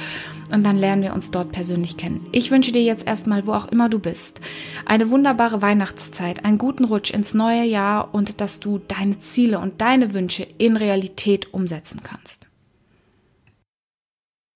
und 0.51 0.63
dann 0.65 0.77
lernen 0.77 1.01
wir 1.01 1.13
uns 1.13 1.31
dort 1.31 1.51
persönlich 1.51 1.97
kennen. 1.97 2.25
Ich 2.31 2.51
wünsche 2.51 2.71
dir 2.71 2.83
jetzt 2.83 3.07
erstmal, 3.07 3.47
wo 3.47 3.53
auch 3.53 3.67
immer 3.67 3.89
du 3.89 3.99
bist, 3.99 4.41
eine 4.85 5.09
wunderbare 5.09 5.61
Weihnachtszeit, 5.61 6.45
einen 6.45 6.57
guten 6.57 6.85
Rutsch 6.85 7.11
ins 7.11 7.33
neue 7.33 7.63
Jahr 7.63 8.13
und 8.13 8.41
dass 8.41 8.59
du 8.59 8.79
deine 8.79 9.19
Ziele 9.19 9.59
und 9.59 9.81
deine 9.81 10.13
Wünsche 10.13 10.47
in 10.57 10.77
Realität 10.77 11.53
umsetzen 11.53 12.01
kannst. 12.03 12.44